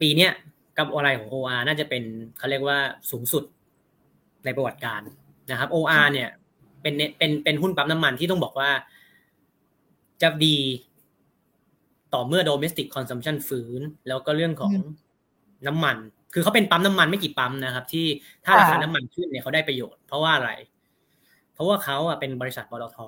[0.00, 0.32] ปีเนี้ย
[0.78, 2.02] กับอะไรของ OR น่าจะเป็น
[2.38, 2.78] เขาเรียกว่า
[3.10, 3.44] สูงสุด
[4.44, 5.00] ในประวัติการ
[5.50, 6.28] นะครับ OR เนี่ย
[6.82, 8.70] เป็นเป็นเป็นหุ้นปั๊มน้ำมันที่ต้องบอกว่า
[10.22, 10.58] จะดี
[12.14, 14.72] ต่อเมื่อ domestic consumption ฟื้น แล้วก็เรื่องของ
[15.66, 15.96] น้ำมัน
[16.32, 18.06] คือเขาเป็นปั๊มน้ำมันไม่กี่ปั๊มนะครับ ที่
[18.44, 20.50] ถ้าราคาน้ำมันขึ้นเนี่ยเขาได้ประโยชน์ เพราะว่าอะไร
[21.54, 22.98] เพราะว่าเขาอะเป็นบริษัทปตท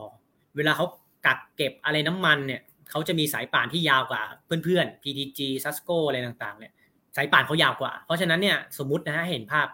[0.57, 0.87] เวลาเขา
[1.27, 2.61] กักเก็บอะไรน้ำมันเนี่ย
[2.91, 4.23] เขาจะมีสายป่านที่ยาวกว่า
[4.65, 6.73] เพื่อนๆ PTG Susco อะไรต่างๆ เนี่ย
[7.17, 9.67] สายป่านเขายาวกว่า เพราะฉะนั้นเนี่ยสมมตินะฮะเห็นภาพ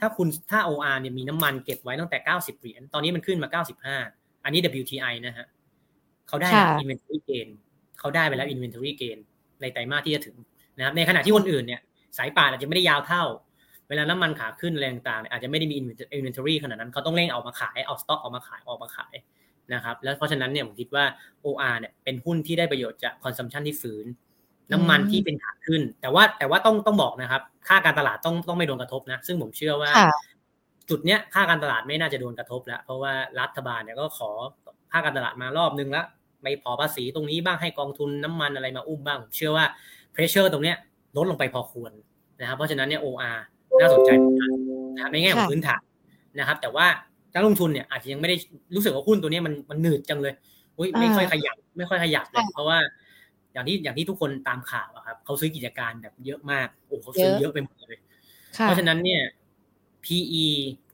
[0.00, 3.48] ถ้าคุณถ้า OR เนี่ยมีน้ำมันเก็บไว้ตั้งแต่ 90 เหรียญตอนนี้มันขึ้นมา
[4.02, 5.46] 95 อันนี้ WTI นะฮะ
[6.28, 6.50] เขาได้
[6.82, 7.48] inventory gain
[7.98, 9.18] เขาได้ไปแล้ว inventory gain
[9.60, 10.36] ในไตรมาสที่จะถึง
[10.76, 11.80] นะครับในขณะที่คนอื่นเนี่ย
[12.18, 13.24] สายป่านอาจจะไม่ได้ยาวเท่า
[13.88, 15.74] เวลาน้ำมันขาขึ้นแรงต่างๆอาจจะไม่ได้มี
[16.16, 19.14] inventory ขนาดนั้นเขาต้องเร่งเอามาขายเอาสต็อกออกมาขายออกมาขาย
[19.74, 21.04] นะครับแล้วเพราะฉะนั้นเนี่ยผมคิดว่า
[21.44, 24.06] OR เนี่ยเป็นหุ้นที่ได้ประโยชน์จาก consumption ที่ฝืน
[24.72, 29.90] น้ำมันที่เป็นขาขึ้น แต่ว่าแต่ว่าต้องต้องบอกนะครับ ค่าการตลาดต้องต้องไม่โดนกระทบนะ ซึ่งผมเชื่อว่า
[30.88, 34.30] จุดเนี้ยค่าการตลาดไม่น่าจะโดนกระทบแล้ว เพราะว่ารัฐบาลเนี่ยก็ขอ
[34.92, 36.06] ค่าการตลาดมารอบนึงแล้ว
[36.42, 39.64] ไม่พอภาษีตรงนี้บ้างให้กองทุนน้ำมันอะไรมาอุ้มบ้างผมเชื่อว่า
[40.12, 40.76] เพรสเชอร์ตรงเนี้ย
[41.16, 41.92] ลดลงไปพอควร
[42.40, 43.38] นะครับ เพราะฉะนั้นเนี่ย OR
[43.80, 44.10] น่าสนใจ
[44.94, 45.80] นะครับในแง่ของพื้นฐาน
[46.38, 46.86] นะครับ แต่ว่า
[47.34, 48.36] นักลงทุนเนี่ยอาจจะยังไม่ได้
[48.74, 50.34] รู้สึกว่าหุ้นตัวนี้มันมันหนืดจังเลย
[50.78, 52.78] อุ้ยไม่ค่อยขยับไม่ค่อยขยับเลยเพราะว่า
[53.52, 57.96] อย่างที่อย่างที่ทุกคนตามข่าวอะครับเขาซื้อกิจการแบบเยอะมากโอ้เขาซื้อเยอะไปหมดเลย
[58.60, 59.22] เพราะฉะนั้นเนี่ย
[60.04, 60.46] PE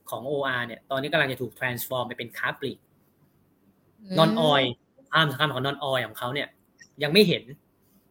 [0.09, 2.77] ของ OR เนี่ย ตอนนี้กำลังจะถูก transform ไปเป็นค้าปลีก
[4.17, 4.65] non oil
[5.09, 6.47] ความสำคัญของ non oil ของเขาเนี่ย
[7.03, 7.43] ยังไม่เห็น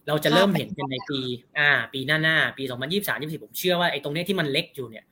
[0.09, 1.21] เราจะเริ่มเห็นกันในปี
[1.59, 2.73] อ่า ปีหน้าหน้าปี2023
[3.23, 5.05] 24ผมเชื่อว่าไอ้ตรงนี้ที่มันเล็กอยู่เนี่ย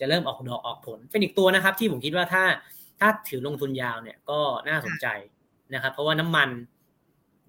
[0.00, 2.44] จะเริ่มออกดอกออกผล เป็นอีกตัวนะครับ ที่ผมคิดว่าถ้า
[3.00, 5.06] ถ้าถือลงทุนยาวเนี่ยก็น่าสนใจ
[5.74, 6.48] นะครับ เพราะว่าน้ำมัน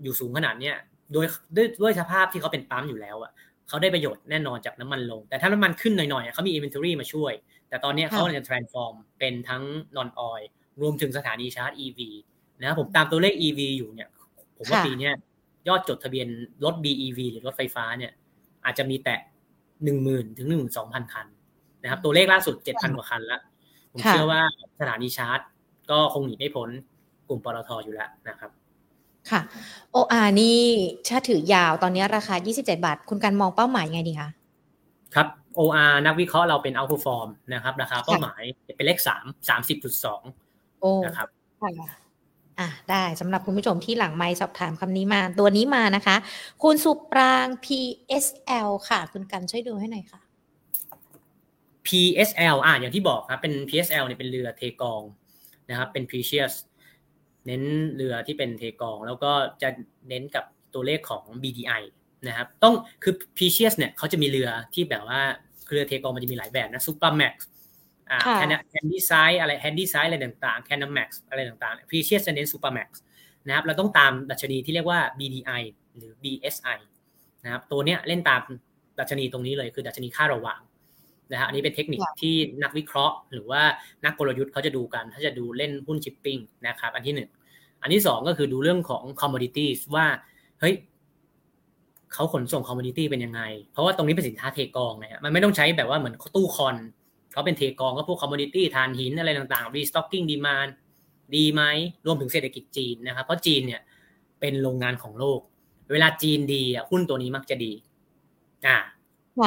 [0.04, 0.76] อยู่สูงขนาดเนี้ย
[1.14, 1.26] โดย
[1.56, 3.32] ด้วยด้วยสภาพที่เขาเป็นปั๊มอยู่แล้วอะ
[3.70, 7.34] เขาได้ประโยชน์แน่นอนจากน้ำมันลง แต่ถ้าน้ำมันขึ้นหน่อยๆเขามี inventory มาช่วย
[7.70, 9.64] แต่ตอนนี้เขาจะ transform เป็นทั้ง
[9.98, 10.44] non oil
[10.82, 12.00] รวมถึงสถานีชาร์จ EV
[12.60, 14.10] นะครับผมตามตัวเลข EV อยู่เนี่ย
[14.58, 15.14] ผมว่าปีนี้ย
[15.74, 16.28] อดจดทะเบียน
[16.64, 18.12] รถ BEV หรือรถไฟฟ้าเนี่ย
[18.66, 19.20] อาจจะมีแตะ
[19.84, 21.28] หนึ่งหมื่นถึงหนึ่งสองพันคัน
[21.82, 23.41] นะครับตัวเลขล่าสุดเจ็ดพันกว่าคันแล้ว
[23.91, 24.41] ผมเชื่อว่า
[24.80, 25.39] สถานีชาร์จ
[25.91, 26.70] ก็คงหนีไม่พ้น
[27.28, 28.51] กลุ่มปตทอยู่แล้วนะครับ
[29.30, 29.41] ค่ะ
[29.95, 30.60] OR นี่
[31.10, 34.30] ถ้าถือยาวตอนนี้ราคา 27 บาท คุณการมองเป้าหมายไงดีคะ
[35.16, 35.28] ครับ
[35.60, 38.41] OR นักวิเคราะห์เราเป็น outperform นะครับ ราคาเป้าหมาย
[38.76, 40.22] เป็นเลขสามสามสิบจุดสอง
[41.05, 41.28] นะครับ
[42.60, 46.16] อะได้สำหรับคุณผู้ชมที่หลังไมค์สอบถามคำนี้มา ตัวนี้มานะคะ
[46.64, 50.20] คุณสุปราง PSL ค่ะ คุณกันช่วยดูให้หน่อยค่ะ
[51.88, 55.01] PSL อะอย่างที่บอกครับเป็น PSL เนี่ยเป็นเรือเทกอง
[55.70, 56.53] นะครับเป็น Precious
[57.45, 57.64] เน้น
[57.95, 59.32] เรือที่เป็นเทกอง แล้วก็
[59.62, 59.70] จะ
[60.10, 61.82] เน้นกับตัวเลขของ BDI
[62.28, 65.22] นะครับต้องคือ Precious เนี่ยเขาจะมีเรือที่แบบว่า
[65.70, 67.34] เรือเทกองมันจะมีหลายแบบนะ Supermax
[68.36, 73.01] แคน Handysize อะไรแคนดี้ไซส์อะไรต่างๆ Panamax อะไรต่างๆ Precious เน้น Supramax
[73.47, 75.62] นะครับเราต้องตามดัชนีที่เรียกว่า BDI
[75.97, 76.78] หรือ BSI
[77.43, 78.41] นะครับตัวเนี้ยเล่นตาม
[78.99, 80.62] ดัชนีตรงนี้เลยคือดัชนีค่าระหว่าง
[81.32, 83.62] นะฮะอันนี้เป็นเทคนิคที่นักวิเคราะห์ หรือว่า
[84.05, 86.38] นักกลยุทธ์เขาจะดูกัน ถ้าจะดูเล่นหุ้นชิปปิ้ง
[86.68, 87.30] นะครับอันที่หนึ่ง
[87.82, 90.05] อันที่สองก็คือดูเรื่องของ commodities ว่า
[90.60, 90.76] เฮ้ย
[92.14, 93.41] เขาขนส่ง commodity เป็นยังไง
[93.72, 96.76] เพราะว่าตรงนี้เป็นสินค้าเทกองนะฮะมันไม่ต้องใช้แบบว่าเหมือนตู้คอน
[97.32, 100.69] เขาเป็นเทกองก็พวก commodity ถ่านหินอะไรต่างๆ restocking demand
[101.36, 101.63] ดีไหม
[102.05, 103.82] รวมถึงเศรษฐกิจจีนนะครับ เพราะจีนเนี่ย
[104.39, 105.39] เป็นโรงงานของโลก
[105.91, 107.73] เวลาจีนดีอะหุ้นตัวนี้มักจะดี
[108.67, 108.77] อ่า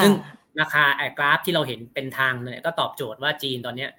[0.02, 0.12] ซึ่ง
[0.60, 3.90] ราคาแอกราฟที่เราเห็นเป็นทางเนี่ยก็ตอบโจทย์ว่าจีนตอนเนี้ย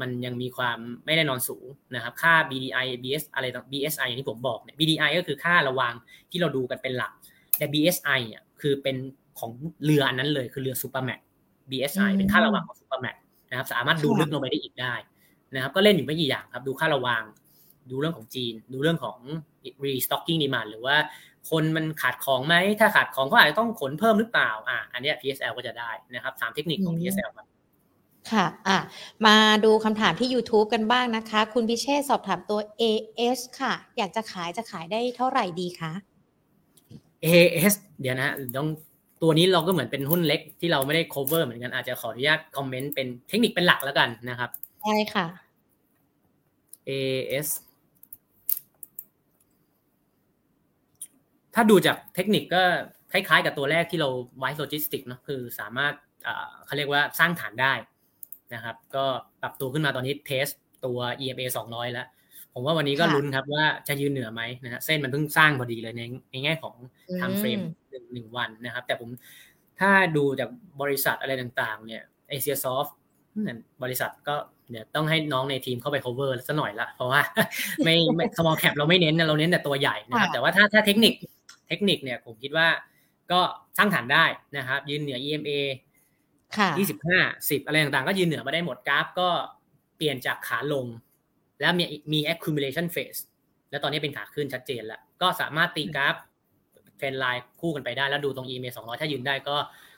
[0.00, 5.94] มันยังมีความไม่แน่นอนสูงนะครับ ค่า BDI BS อะไรต่าง BSI อย่างที่ผมบอกเนี่ย BDI ก็คือค่าระวาง
[6.30, 7.12] ที่เราดูกันเป็นหลัก
[7.58, 8.96] แต่ BSI อะคือเป็น
[9.38, 9.50] ของ
[9.84, 11.20] เรืออันนั้นเลยคือเรือ Supramax
[11.70, 13.16] BSI เป็นค่าระวางของ Supramax
[13.50, 14.94] นะครับ สามารถดูลึกลงไปได้อีกได้
[15.54, 17.22] นะครับ ก็เล่นอยู่ไม่กี่อย่างครับ ดูค่าระวาง
[17.90, 19.18] ดูเรื่องของจีน ดูเรื่องของ
[19.84, 20.96] restocking demand หรือว่า
[21.50, 27.46] คนมันขาดของไหม ถ้าขาดของก็อาจจะต้องขนเพิ่มหรือเปล่า อ่าอันนี้ PSL ก็จะได้นะครับสามเทคนิคของ PSL ครับ
[28.32, 28.78] ค่ะ อะ
[29.26, 35.92] มาดูคำถามที่ YouTube กันบ้างนะคะ คุณพิเชษสอบถามตัว AS ค่ะ อยากจะขายจะขายได้เท่าไหร่ดีคะ
[37.24, 38.68] AS เดี๋ยวนะต้อง
[39.22, 44.50] ตัวนี้เราก็เหมือนเป็นหุ้นเล็กที่เราไม่ได้ cover เหมือนกันอาจจะขออนุญาตคอมเมนต์เป็นเทคนิคเป็นหลักแล้วกันนะครับ
[44.82, 45.26] ใช่ค่ะ
[46.88, 47.48] AS
[51.54, 52.62] ถ้าดูจากเทคนิคก็
[53.12, 54.08] คล้ายๆกับตัวแรกที่เรา
[54.38, 55.94] ไว้โลจิสติกเนาะคือสามารถ
[56.66, 57.72] เขาเรียกว่าสร้างฐานได้
[58.54, 59.04] นะครับ ก็
[59.42, 60.46] ปรับตัวขึ้นมาตอนนี้ test
[60.84, 62.06] ตัว EMA 200 แล้ว
[62.54, 66.74] ผมว่าวันนี้ก็ลุ้นครับว่าจะยืนเหนือไหมนะฮะเส้นมันเพิ่งสร้างพอดีเลยในในแง่ของ
[67.20, 67.60] time frame
[67.90, 69.08] หนึ่งหนึ่งวันนะครับ แต่ผม
[69.80, 70.48] ถ้าดูจาก
[70.80, 72.86] บริษัทอะไรต่างๆ เนี่ยเอเชียซอฟ
[73.82, 74.34] บริษัทก็
[74.70, 77.20] เดี๋ยวต้องให้น้องในทีมเข้าไป cover สักหน่อยละเพราะว่า
[77.84, 81.14] ไม่ไม่ small cap เราไม่เน้นเราเน้นแต่ตัวใหญ่นะครับแต่ว่าถ้าถ้าเทคนิค
[81.68, 82.68] เทคนิคเนี่ยผมคิดว่า
[83.32, 83.40] ก็
[83.78, 84.24] สร้างฐานได้
[84.56, 85.50] นะครับยืนเหนือ EMA
[86.78, 87.18] ยี่สิบห้า
[87.50, 89.28] สิบอะไรต่างๆ ก็ยืนเหนือมาได้หมดกราฟก็
[89.96, 90.86] เปลี่ยนจากขาลง
[91.60, 93.20] แล้วมีมี accumulation phase
[93.70, 96.14] แล้วตอนนี้เป็นขาขึ้นชัดเจนแล้วก็สามารถตีกราฟ
[96.96, 99.56] เทรนไลน์คู่กันไปได้ แล้วดูตรง EMA 200 ถ้ายืนได้ก็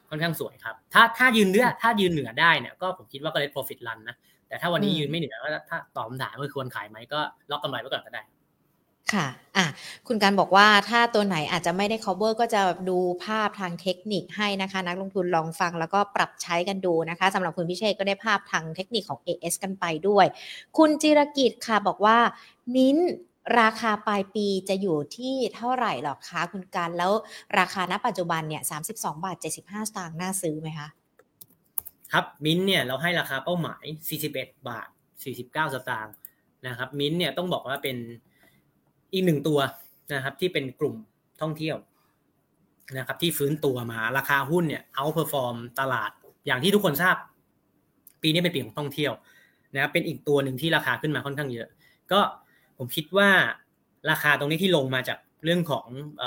[0.09, 4.17] ค่อนข้างสวยครับ ถ้าถ้ายืนเนื้อถ้ายืนเหนือได้เนี่ยก็ผมคิดว่าก็เลย profit run นะ
[4.49, 5.37] แต่ถ้าวันนี้ยืนไม่เหนือ
[5.69, 8.23] ถ้าตอบคำถามว่าควรขายไหมก็ล็อกกำไรไว้ก่อนก็ได้
[9.15, 9.67] ค่ะ อะ
[10.07, 20.27] คุณการบอกว่าถ้าตัวไหนอาจจะไม่ได้ cover ก็จะดูภาพทางเทคนิคให้นะคะ นักลงทุนลองฟังแล้วก็ปรับใช้กันดูนะคะสำหรับคุณพิเชษก็ได้ภาพทางเทคนิคของ AS กันไปด้วย
[20.79, 22.19] คุณจิรกิจค่ะบอกว่า
[22.75, 22.99] มิ้น
[23.61, 27.13] ราคาปลายปีจะอยู่ที่เท่าไหร่หรอคะคุณการแล้ว
[27.59, 30.89] ราคาณปัจจุบันเนี่ย32 บาท 75 สตางค์น่าซื้อไหมคะ
[32.13, 33.85] ครับมิ้นเนี่ยเราให้ราคาเป้าหมาย
[34.29, 34.89] 41 บาท
[35.33, 36.15] 49 สตางค์
[36.67, 37.97] นะครับมิ้นเนี่ยต้องบอกว่าเป็น
[39.13, 39.59] อีกหนึ่งตัว
[40.15, 40.95] นะครับ ที่เป็นกลุ่ม
[41.41, 41.77] ท่องเที่ยว
[42.99, 46.11] นะครับ ที่ฟื้นตัวมาราคาหุ้นเนี่ย outperform ตลาด
[46.47, 47.17] อย่างที่ทุกคนทราบ
[48.23, 49.13] ปีนี้เป็นปีของท่องเที่ยว
[49.75, 51.69] นะครับเป็นอีกตัวหนึ่งที่ราคาขึ้นมาค่อนข้างเยอะ
[52.13, 52.21] ก็
[52.79, 53.29] ผมคิดว่า
[54.11, 55.87] ราคาตรงนี้ที่ลงมาจากเรื่องของ
[56.21, 56.25] อ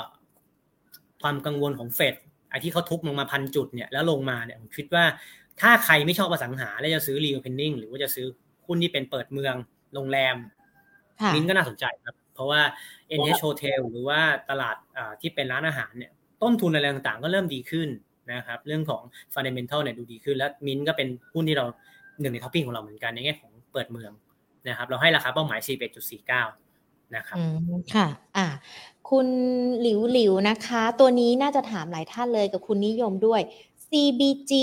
[1.21, 2.15] ความกังวลของเฟด
[2.49, 5.03] ไอ้ที่เขาทุบลงมาพันจุดเนี่ยแล้วลงมาเนี่ยผมคิดว่า
[5.61, 8.25] ถ้าใครไม่ชอบอสังหา แล้วจะซื้อรีโอเพนนิ่งหรือว่าจะซื้อ
[8.65, 9.55] หุ้นที่เป็นเปิดเมือง
[9.93, 10.35] โรงแรม
[11.33, 12.61] มินก็น่าสนใจครับ เพราะว่า
[13.19, 14.19] NH Hotel หรือว่า
[14.49, 14.75] ตลาด
[15.21, 16.11] ที่เป็นร้านอาหารเนี่ย
[16.43, 17.89] ต้นทุนอะไรต่างๆ ก็เริ่มดีขึ้น
[18.33, 19.01] นะครับเรื่องของ
[19.33, 21.65] fundamental เนี่ยดูดีขึ้น แล้วมินก็เป็นหุ้นที่เรา
[22.21, 24.11] หนึ่งในท็อปปิ้งของเราเหมือนกันในแง่ของเปิดเมือง
[24.67, 25.59] นะครับเราให้ราคาเป้าหมาย
[26.17, 27.43] 41.49 นะครับอื
[27.77, 28.07] มค่ะ
[28.37, 28.47] อ่า
[29.09, 29.27] คุณ
[29.81, 33.41] หลิวหลิวนะคะ ตัวนี้น่าจะถามหลายท่านเลยกับคุณนิยมด้วย
[33.87, 34.53] CBG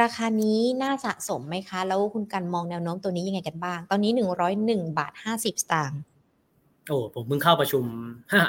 [0.00, 6.00] ราคานี้น่าสะสมไหมคะ แล้วคุณกันมองแนวโน้มตัวนี้ยังไงกันบ้าง ตอนนี้หนึ่งร้อยหนึ่งบาทห้าสิบสตางค์
[6.88, 7.84] โอ้ผมเพิ่งเข้าประชุม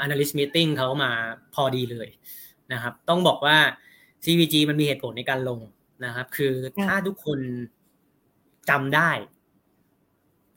[0.06, 1.12] analyst meeting เขามา
[1.54, 2.08] พอดีเลย
[2.74, 3.58] นะครับ ต้องบอกว่า
[4.24, 5.60] CVG มันมีเหตุผลในการลง
[6.06, 6.54] นะครับ คือ
[6.86, 7.40] ถ้าทุกคน
[8.70, 9.12] จำได้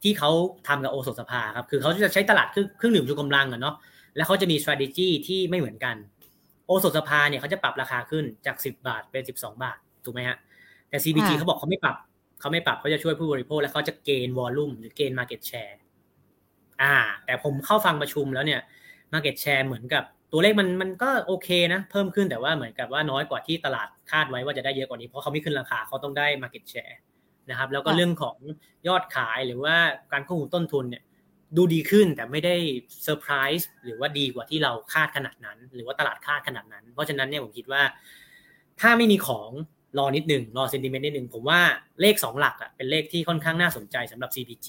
[0.03, 0.31] ที่เขา
[0.69, 3.75] ทำกับโอสถสภาครับ คือเขาจะใช้ตลาดเครื่องดื่มชูกำลังอะเนาะ
[4.17, 5.97] แล้วเขาจะมี strategy ที่ไม่เหมือนกัน
[6.67, 10.37] โอสถสภาเนี่ยเขาจะปรับราคาขึ้นจาก 10 บาทเป็น 12 บาท ถูกไหมฮะ
[10.89, 11.97] แต่ CBG เขาบอกเขาไม่ปรับ
[12.41, 15.79] เขาไม่ปรับเขาจะช่วยผู้บริโภค และเขาจะเกณฑ์วอลลุ่มหรือเกณฑ์มาเก็ตแชร์
[16.83, 16.95] อ่า
[17.27, 18.61] แต่ผมเข้าฟังประชุมแล้วเนี่ย
[19.13, 26.99] market share เหมือนกับตัวเลขมันมันก็โอเคนะ เพิ่มขึ้นแต่ว่าเหมือนกับว่าน้อยกว่าที่ตลาดคาดไว้ว่าจะได้เยอะกว่านี้ เพราะเขาไม่ขึ้นราคาเขาต้องได้ market share
[27.51, 28.37] นะครับ แล้วก็เรื่องของ
[28.89, 29.77] ยอดขายหรือว่า
[30.13, 31.03] การควบคุมต้นทุนเนี่ย
[31.57, 32.55] ดูดีขึ้นแต่ไม่ได้
[33.03, 37.83] เซอร์ไพรส์หรือว่าดีกว่าที่เราคาดขนาดนั้น หรือว่าตลาดคาดขนาดนั้น เพราะฉะนั้นเนี่ยผมคิดว่า
[38.81, 39.51] ถ้าไม่มีของ
[39.99, 41.61] รอนิดหนึ่งรอ sentiment นิดหนึ่งผมว่า
[42.01, 44.69] เลข 2 หลักอะเป็นเลขที่ค่อนข้างน่าสนใจสำหรับ CBG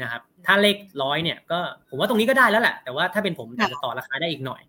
[0.00, 4.62] นะครับถ้าเลขร้อยเนี่ยก็ผมว่าตรงนี้ก็ได้แล้วแหละ แต่ว่าถ้าเป็นผมอาจจะต่อราคาได้อีกหน่อย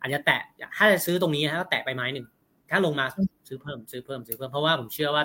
[0.00, 0.40] อาจจะแตะ
[0.76, 2.26] ถ้าจะซื้อตรงนี้นะก็แตะไปไม้หนึ่ง
[2.70, 3.06] ถ้าลงมา
[3.48, 5.24] ซื้อเพิ่มซื้อเพิ่มซื้อเพิ่มเพราะว่าผมเชื่อว่า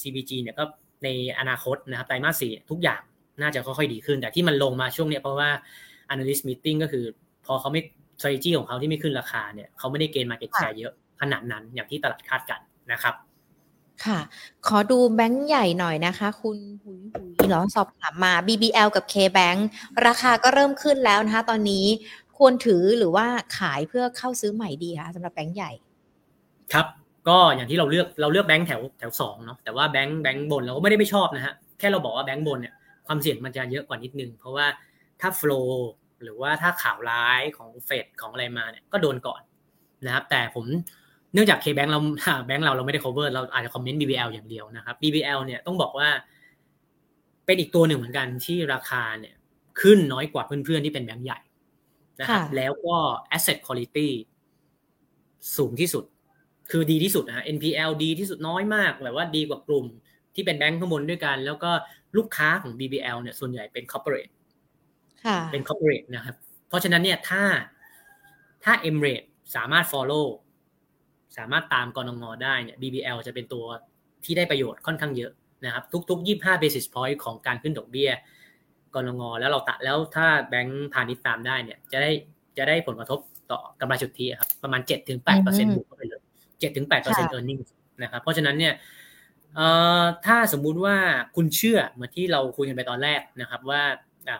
[0.00, 0.64] CPG เนี่ยก็
[1.04, 1.08] ใน
[1.38, 3.00] อนาคตนะครับไตรมาสสี่ทุกอย่าง
[3.40, 5.50] น่าจะค่อยๆดีขึ้น แต่ที่มันลงมาช่วงเนี้ยเพราะว่า
[6.12, 7.04] analyst meeting ก็คือ
[7.46, 7.80] พอเขาไม่
[8.18, 12.60] strategy ของเขาที่ไม่ขึ้นราคาเนี่ยเขาไม่ได้เกณฑ์ market share เยอะขนาดนั้นอย่างที่ตลาดคาดกัน
[12.92, 13.14] นะครับ
[14.04, 14.18] ค่ะ
[14.66, 19.58] ขอดูแบงค์ใหญ่หน่อยนะคะ คุณหุยหุย เหรอสอบถามมา BBL กับ KBank
[20.06, 21.86] ราคาก็เริ่มขึ้นแล้วนะคะ ตอนนี้
[22.38, 23.26] ควรถือหรือว่า
[23.58, 25.72] ขายเพื่อเข้าซื้อใหม่ดีคะสำหรับแบงค์ใหญ่
[26.72, 26.86] ครับ
[27.28, 32.74] ก็อย่างที่เราเลือกเราเลือกแบงค์แถวแถวสองเนาะแต่ว่าแบงค์แบงค์บนเราก็ไม่ได้ไม่ชอบนะฮะแค่เราบอกว่าแบงค์บนเนี่ย
[33.06, 34.66] ความเสี่ยงมันจะเยอะกว่านิดนึง เพราะว่า
[35.20, 35.90] ถ้าโฟล์
[36.22, 39.40] หรือว่าถ้าข่าวร้ายของเฟดของอะไรมาเนี่ยก็โดนก่อน
[40.06, 40.64] นะครับแต่ผม
[41.32, 42.00] เนื่องจาก K-Bank เรา
[42.46, 46.08] แบงค์เราเราไม่ได้ cover เราอาจจะคอมเมนต์ BBL อย่างเดียวนะครับ BBL เนี่ยต้องบอกว่า
[47.46, 49.34] เป็นอีกตัวหนึ่งเหมือนกันที่ราคาเนี่ย
[49.80, 51.40] ขึ้นน้อยกว่าเพื่อนๆที่เป็นแบงค์ใหญ่
[52.20, 52.96] นะครับแล้วก็
[53.36, 54.08] asset quality
[55.56, 56.04] สูงที่สุด
[56.70, 59.86] คือดีที่สุดนะ NPL ดีที่สุดน้อยมากแบบว่าดีกว่ากลุ่ม
[60.34, 61.70] ที่เป็นแบงค์ข้างบนด้วยกัน แล้วก็
[62.16, 64.32] ลูกค้าของ BBL เนี่ยส่วนใหญ่เป็น corporate
[65.52, 66.34] เป็น corporate นะครับ
[66.68, 67.42] เพราะฉะนั้นเนี่ยถ้า
[68.64, 69.26] ถ้า M rate
[69.56, 70.26] สามารถ follow
[71.36, 73.64] สามารถตามกรงงได้เนี่ย BBL จะเป็นตัว
[74.24, 75.32] ที่ได้ประโยชน์ค่อนข้างเยอะ
[75.64, 78.10] นะครับทุก ๆ 25 basis point ของการขึ้นดอกเบี้ย
[78.94, 82.10] กรงงแล้วเราตัดแล้วถ้าแบงก์พาณิชย์ตามได้เนี่ยจะได้
[82.58, 86.22] จะได้ผลกระทบต่อกำไรสุทธิครับประมาณ 7-8%บวกเข้าไปเลย
[86.60, 87.60] 7-8% earning
[88.02, 88.74] นะครับเพราะฉะนั้นเนี่ย
[90.26, 90.96] ถ้าสมมุติว่า
[91.36, 93.82] คุณเชื่อเหมือนที่เราคุยกันไปตอนแรกนะครับ ว่า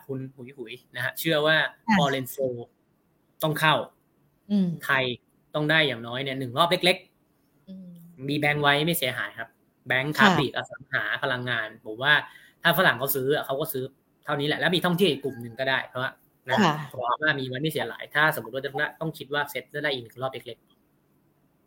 [0.06, 1.56] คุณหุยหุยนะฮะเชื่อว่า
[1.98, 2.36] foreign flow
[3.42, 3.74] ต้องเข้า
[4.84, 5.04] ไทย
[5.54, 6.96] ต้องได้อย่างน้อยเนี่ยหนึ่งรอบเล็ก
[7.62, 9.48] ๆ มีแบงค์ไว้ไม่เสียหายครับ
[9.87, 12.12] แบงค์ค้าปลีกอสังหาพลังงานผมว่า
[12.62, 13.84] ถ้าฝรั่งเขาซื้อเขาก็ซื้อ
[14.24, 16.11] เท่านี้แหละแล้วมีท่องเที่ยวอีกกลุ่มหนึ่งก็ได้เพราะว่า
[16.49, 16.59] นะ
[16.89, 18.70] เพราะว่ามีไว้ไม่เสียหาย ถ้าสมมติว่าจะ
[19.01, 20.76] ต้องคิดว่าเซ็ตได้อีกหนึ่งรอบเล็กๆ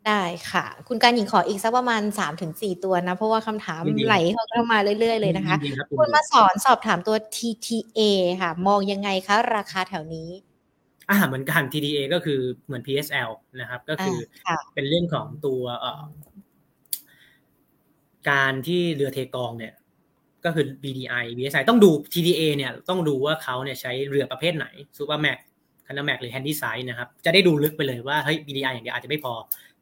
[0.08, 5.56] ได้ค่ะ คุณการหญิงขออีกสักประมาณสามถึงสี่ตัวนะ เพราะว่าคำถามไหลเข้ามาเรื่อยๆเลยนะคะ
[5.98, 8.00] คุณมาสอนสอบถามตัว TTA
[8.40, 10.28] ค่ะ มองยังไงคะราคาแถวนี้
[11.10, 14.18] อ่าเหมือนกัน TDA ก็คือเหมือน PSL นะครับ ก็คือ
[14.74, 15.62] เป็นเรื่องของตัว
[18.28, 19.74] การที่เรือเทกองเนี่ย
[20.44, 24.66] ก็คือ BDI BSI ต้องดู TDA เนี่ยต้องดูว่าเขาเนี่ยใช้เรือประเภทไหน
[24.98, 25.38] ซูเปอร์แม็ก
[25.86, 29.32] Panamax หรือ Handysize นะครับ จะได้ดูลึกไปเลยว่าเฮ้ย BDI อย่างเดียวอาจจะไม่พอ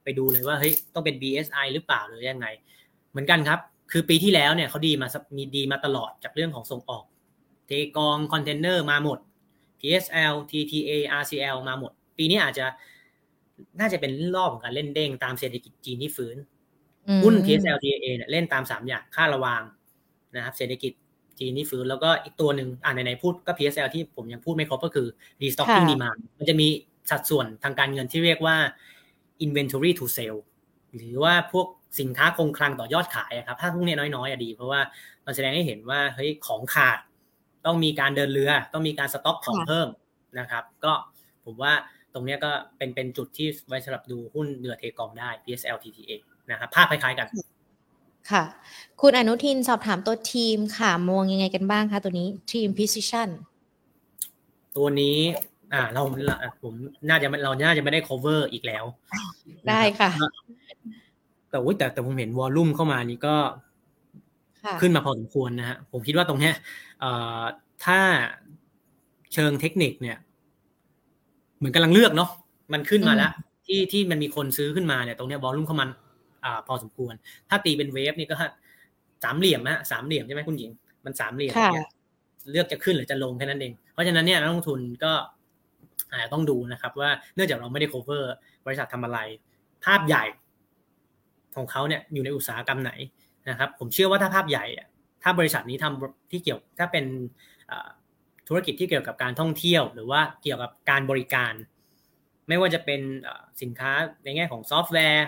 [0.04, 2.46] ไปดูเลยว่าเฮ้ยต้องเป็น BSI หรือเปล่าหรือยังไง
[3.10, 3.60] เหมือนกันครับ
[3.92, 7.04] คือปีที่แล้วเนี่ยเขาดีมามีดีมาตลอดจากเรื่องของส่งออก
[7.66, 9.18] เทกองคอนเทนเนอร์มาหมด
[9.80, 12.66] PSL TTA RCL มาหมด ปีนี้อาจจะ
[13.80, 16.36] น่าจะเป็นรอบของการเล่นเด้งตามเศรษฐกิจจีนที่ฟื้น
[17.24, 19.62] หุ้น PSL TTA เนี่ยเล่นตามสามอย่างค่าระวาง
[20.36, 20.92] นะครับเศรษฐกิจ
[21.38, 25.06] จีนที่ฟื้นแล้วก็อีกตัวหนึ่งอ่าไหนๆพูดก็ PSL ที่ผมยังพูดไม่ครบก็คือ
[25.42, 26.68] restocking demand มันจะมี
[27.10, 28.56] สัดส่วนทางการเงินที่เรียกว่า
[29.44, 30.40] inventory to sale
[30.96, 31.66] หรือว่าพวก
[32.00, 34.80] สินค้าคงคลังต่อยอดขายครับ ถ้าพวกนี้น้อยๆอะดี เพราะว่า
[35.26, 36.98] มันแสดงให้เห็นว่าเฮ้ยของขาด
[37.66, 39.88] ต้องมีการเดินเรือ ต้องมีการสต็อกของเพิ่ม
[40.38, 40.92] นะครับ ก็
[41.44, 41.72] ผมว่า
[42.14, 46.12] ตรงนี้ก็เป็นเป็นจุดที่ไว้สำหรับดูหุ้นเรือเทกองได้ PSL TTA
[46.50, 47.26] นะครับภาพคล้ายๆกัน
[48.30, 48.44] ค่ะ
[49.00, 53.28] คุณอนุทินสอบถามตัวทีมค่ะ มองยังไงกันบ้างคะตัวนี้ทีม position
[54.76, 55.18] ตัวนี้
[55.72, 56.00] อ่าเรา
[56.62, 56.74] ผม
[57.08, 58.84] น่าจะเราน่าจะไม่ได้ cover อีกแล้ว
[59.68, 60.10] ได้ค่ะ
[61.50, 63.36] แต่แต่แต่ผมเห็นวอลลุ่มเข้ามานี่ก็
[64.80, 66.54] ขึ้นมาพอสมควรนะฮะผมคิดว่าตรงเนี้ย
[67.84, 67.98] ถ้า
[69.34, 70.16] เชิงเทคนิคเนี่ย
[71.58, 72.30] เหมือนกำลังเลือกเนาะ
[72.72, 73.32] มันขึ้นมาแล้ว
[73.66, 75.86] ที่ที่มันมีคนซื้อขึ้นมาเนี่ย ตรงเนี้ยวอลลุ่มเข้ามา
[76.44, 77.14] อ่าพอสมควร
[77.48, 78.36] ถ้าตีเป็นเวฟนี่ก็
[79.24, 80.70] สามเหลี่ยมนะสามเหลี่ยมใช่ไหมคุณหญิง
[81.04, 81.88] มันสามเหลี่ยมเนี่ย
[82.50, 85.12] เลือกจะขึ้นหรือจะลงแค่นั้นเอง เพราะฉะนั้นเนี่ยนักลงทุนก็
[86.10, 88.24] อาจจะต้องดูนะครับ ว่าเนื่องจากเราไม่ได้ cover
[88.66, 89.18] บริษัททำอะไร
[89.84, 90.24] ภาพใหญ่
[91.56, 92.92] ของเขาเนี่ยอยู่ในอุตสาหกรรมไหน
[93.48, 94.64] นะครับ ผมเชื่อว่าถ้าภาพใหญ่
[95.22, 97.04] ถ้าบริษัทนี้ทำที่เกี่ยวถ้าเป็น
[98.48, 101.52] ธุรกิจที่เกี่ยวกับการท่องเที่ยว หรือว่าเกี่ยวกับการบริการ
[102.48, 103.00] ไม่ว่าจะเป็น
[103.62, 103.92] สินค้า
[104.24, 105.26] ในแง่ของซอฟต์แวร์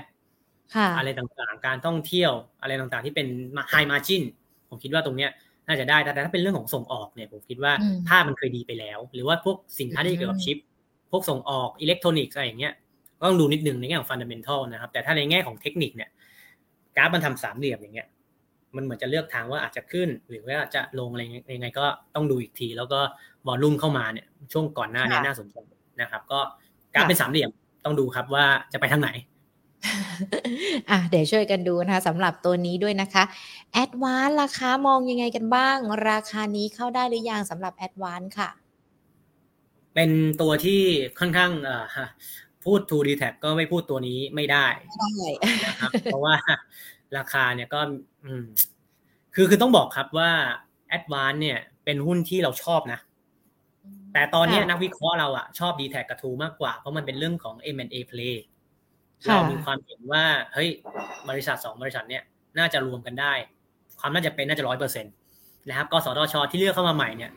[0.98, 3.26] อะไรต่างๆ การท่องเที่ยวอะไรต่างๆ ที่เป็น
[3.70, 4.22] high margin
[4.68, 5.30] ผมคิดว่าตรงเนี้ย
[5.66, 7.72] น่าจะได้ แต่ถ้าเป็นเรื่องของส่งออกเนี่ยผมคิดว่า
[8.08, 10.58] ภาพมันเคยดีไปแล้ว หรือว่าพวกสินค้าที่เกี่ยวกับชิป
[11.10, 12.74] พวกส่งออกอิเล็กทรอนิกส์อะไรอย่างเงี้ย
[13.18, 16.10] ก็ต้องดูนิดนึงในแง่ของ fundamental นะครับ แต่ถ้าในแง่ของเทคนิคเนี่ย
[16.96, 18.08] กราฟมันทำสามเหลี่ยมอย่างเงี้ย
[18.76, 21.22] มันเหมือนจะเลือกทางว่าอาจจะขึ้น หรือว่าจะลงอะไร
[21.56, 23.00] ยังไงก็ต้องดูอีกที แล้วก็
[23.46, 25.56] วอลลุ่มเข้ามาเนี่ยช่วงก่อนหน้านี้น่าสนใจ
[26.00, 26.40] นะครับ ก็
[26.94, 27.50] กราฟเป็นสามเหลี่ยม
[27.84, 29.10] ต้องดูครับว่าจะไปทางไหน
[30.90, 33.24] อะเดี๋ยวช่วยกันดูนะคะสำหรับตัวนี้ด้วยนะคะ
[33.72, 35.76] แอดวานราคามองยังไงกันบ้าง
[36.10, 38.50] ราคานี้เข้าได้หรือยังสำหรับแอดวานค่ะ
[39.94, 40.10] เป็น
[40.40, 40.80] ตัวที่
[41.18, 41.52] ค่อนข้าง
[42.64, 44.66] พูด 2D t a ก็ไม่พูดตัวนี้ไม่ได้
[44.96, 45.10] ใช่
[45.66, 46.34] นะครับเพราะว่า
[47.16, 47.80] ราคาเนี่ยก็
[48.24, 48.44] อืม
[49.34, 50.30] คือคือต้องบอกครับว่า
[50.88, 53.00] แอดวานเนี่ย เป็นหุ้นที่เราชอบนะ
[54.12, 58.36] แต่ตอนนี้นักวิเคราะห์เราอะชอบ d t แทกับทูมากกว่า เพราะมันเป็นเรื่องของ M&A play
[59.28, 60.68] เรามีความเห็นว่าเฮ้ย
[61.28, 62.22] บริษัทสองบริษัทเนี่ย
[62.58, 63.32] น่าจะรวมกันได้
[64.00, 65.12] ความน่าจะเป็นน่าจะร้อยเปอร์เซ็นต์
[65.68, 67.30] นะครับกสทช ที่เลือกเข้ามาใหม่เนี่ย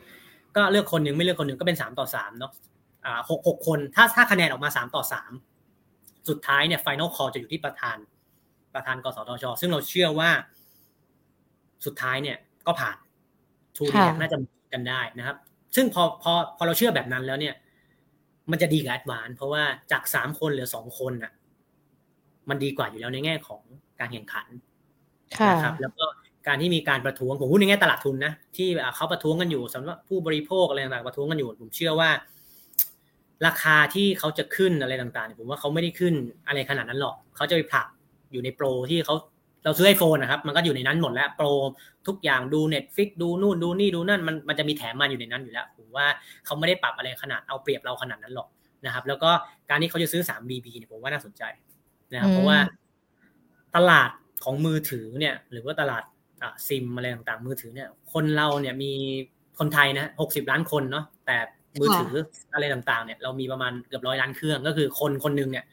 [0.56, 2.52] ก็เลือกคนหนึ่งไม่เลือกคนหนึ่งก็เป็นสามต่อสามเนาะ
[3.04, 5.32] อ่าหกหกคนถ้าถ้าคะแนนออกมาสามต่อสาม
[6.28, 7.96] สุดท้ายเนี่ยไฟนอลคอจะอยู่ที่ประธาน
[8.74, 10.30] ประธานกสทช ซึ่งเราเชื่อว่า
[11.86, 12.96] สุดท้ายเนี่ยก็ผ่าน
[13.76, 14.38] ทูดีน่าจะ
[14.72, 15.36] กันได้นะครับ
[15.76, 17.54] ซึ่งพอพอพอเราเชื่อแบบนั้นแล้วเนี่ย
[18.50, 19.62] มันจะดีกับแอดวานเพราะว่า
[19.92, 21.32] จากสามคนเหลือสองคนอะ
[22.48, 23.62] มันดีกว่าอยู่แล้วในแง่ของ
[24.00, 24.46] การแข่งขัน
[25.50, 26.04] นะครับแล้วก็
[26.46, 32.10] การที่มีการประท้วงผมพูดในแง่ตลาดทุนนะที่เขาประท้วงกันอยู่สำหรับผู้บริโภคอะไรต่างๆประท้วงกันอยู่ผมเชื่อว่า
[33.46, 36.14] ราคาที่เขาจะขึ้นอะไรต่างๆผมว่าเขาไม่ได้ขึ้น
[36.46, 37.86] อะไรขนาดนั้นหรอกเขาจะไปผลัก
[38.32, 39.14] อยู่ในโปรที่เขา
[39.64, 41.46] เราซื้อไอโฟนนะครับ มันก็อยู่ในนั้นหมดแล้วโปร
[42.06, 46.06] ทุกอย่างดู Netflix ดูนู่นดูนี่ดูนั่นมันมันจะมีแถมมาอยู่ในนั้นอยู่แล้วผมว่า
[46.44, 48.48] เขาไม่ได้ปรับอะไรขนาดเอาเปรียบเราขนาดนั้นหรอก
[48.86, 49.30] นะครับ แล้วก็
[49.70, 51.42] การที่เขาจะซื้อ 3BB เนี่ยผมว่าน่าสนใจ
[52.14, 52.58] นะครับ เพราะว่า
[53.76, 54.10] ตลาด
[54.44, 56.04] ของมือถือเนี่ย หรือว่าตลาด
[56.68, 58.92] ซิมอะไรต่างๆ มือถือเนี่ย คนเราเนี่ยมี
[59.58, 61.36] คนไทยนะหกสิบล้านคนเนาะแต่
[61.80, 62.12] มือถือ
[62.54, 65.64] อะไรต่างๆ เนี่ย เรามีประมาณเกือบร้อยล้านเครื่องก็คือคนคนนึงเนี่ย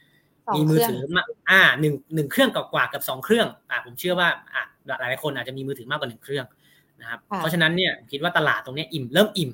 [0.56, 6.46] มีมือถือมาอ่าหนึ่งหนึ่งเครื่องกว่ากับสองเครื่องอ่าผมเชื่อว่าอ่าหลายๆคนอาจจะมีมือถือมากกว่าหนึ่งเครื่อง
[7.02, 9.52] นะครับ เพราะฉะนั้นเนี่ยคิดว่าตลาดตรงนี้อิ่มเริ่มอิ่ม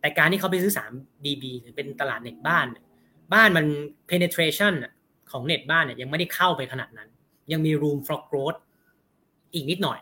[0.00, 0.92] แต่การที่เขาไปซื้อสาม
[1.24, 2.66] BB หรือเป็นตลาดเน็ตบ้าน
[3.34, 3.66] บ้านมัน
[4.10, 4.74] penetration
[5.32, 7.08] ของเน็ตบ้านเนี่ยยังไม่ได้เข้าไปขนาดนั้น
[7.52, 8.58] ยังมี room for growth
[9.54, 9.98] อีกนิดหน่อย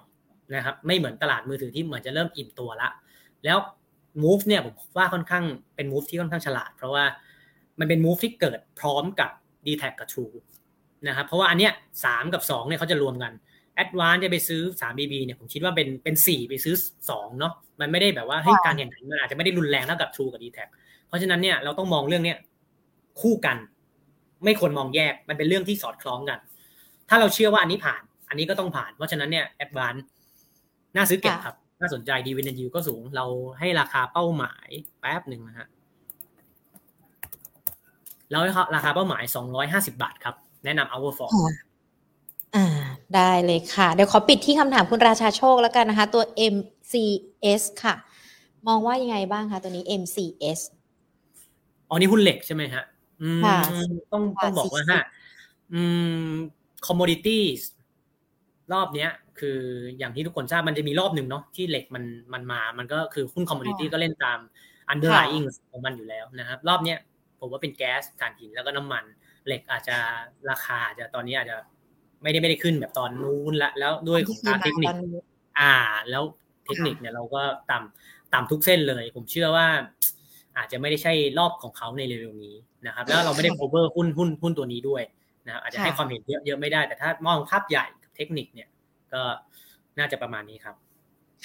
[0.54, 2.88] นะครับไม่เหมือนตลาดมือถือที่เหมือนจะเริ่มอิ่มตัวละ
[3.44, 3.58] แล้ว
[4.22, 7.04] move เนี่ยผมว่าค่อนข้างเป็น move ที่ค่อนข้างฉลาด เพราะว่า
[7.80, 9.30] มันเป็น move ที่เกิดพร้อมกับ
[9.66, 10.34] d t แทกับ True
[11.08, 11.72] นะครับเพราะว่าอันเนี้ย
[12.04, 13.32] สามกับสองเนี่ยเขาจะรวมกัน
[13.82, 16.74] Advance จะไปซื้อ 3BB เนี่ยผมคิดว่าเป็นเป็นสี่ไปซื้อ
[17.08, 20.58] 2เนาะมันไม่ได้แบบว่าให้การแข่งขันมันอาจจะไม่ได้รุนแรงเท่ากับ True กับ d t แท
[21.08, 22.38] เพราะฉะนั้นเนี่ยเราต้องมองเรื่องเนี้ย
[23.20, 23.56] คู่กัน
[24.44, 26.38] ไม่ควรมองแยกมันเป็นเรื่องที่สอดคล้องกัน
[27.08, 29.94] ถ้าเราเชื่อว่าอันนี้ผ่าน อันนี้ก็ต้องผ่าน เพราะฉะนั้นเนี่ยแอดวาน
[30.96, 33.24] น่าซื้อเก็บครับ น่าสนใจดีเวนยูก็สูง เรา
[33.58, 34.68] ให้ราคาเป้าหมาย
[35.00, 35.66] แป๊บหนึ่งนะฮะ
[38.30, 38.42] แล้ว
[38.74, 39.22] ราคาเป้าหมาย
[39.58, 40.34] 250 บาทครับ
[40.64, 41.30] แนะนำ Our f o r
[42.56, 42.66] อ่า
[43.14, 46.22] ได้เลยค่ะ เดี๋ยวขอปิดที่คำถามคุณราชาโชคแล้วกันนะคะ ตัว
[46.54, 47.94] MCS ค่ะ
[48.68, 50.60] มองว่ายังไงบ้างคะตัวนี้ MCS
[51.88, 52.84] อ๋อนี่หุ้นเหล็กใช่ไหมฮะ
[53.22, 53.42] อืม
[54.12, 55.02] ต้องต้องบอกว่าฮะ
[55.74, 55.82] อื
[56.26, 56.28] ม
[56.86, 57.60] commodities
[58.72, 59.10] รอบเนี้ย
[59.40, 59.58] คือ
[59.98, 64.38] อย่างที่ทุกคนทราบมันจะมีรอบหนึ่งเนาะที่เหล็กมันมันมา มันก็คือหุ้น commodity ก็เล่นตาม
[64.92, 66.98] underlying ของมันอยู่แล้วนะครับ รอบเนี้ย
[67.40, 69.04] ผมว่าเป็นแก๊สถ่านหินแล้วก็น้ำมัน
[69.46, 69.96] เหล็กอาจจะ
[70.50, 71.56] ราคาอาจจะตอนนี้อาจจะ
[72.22, 74.94] ไม่ได้ไม่ได้ขึ้นแบบตอนนู้นละแล้วด้วยของการเทคนิค
[75.60, 75.74] อ่า
[76.10, 76.22] แล้ว
[76.64, 79.66] เทคนิคเนี่ยเราก็ต่ำต่ำทุกเส้นเลย ผมเชื่อว่า
[80.56, 82.54] อาจจะไม่ได้ใช่รอบของเขาในเร็วๆนี้
[82.86, 85.02] นะครับแล้วเราไม่ได้ cover หุ้นหุ้นหุ้นตัวนี้ด้วย
[85.46, 88.68] นะครับอาจจะให้ความเห็นเยอะเยอะไม่ได้แต่ถ้ามองภาพใหญ่เทคนิคเนี่ย
[89.12, 89.22] ก็
[89.98, 90.74] น่าจะประมาณนี้ครับ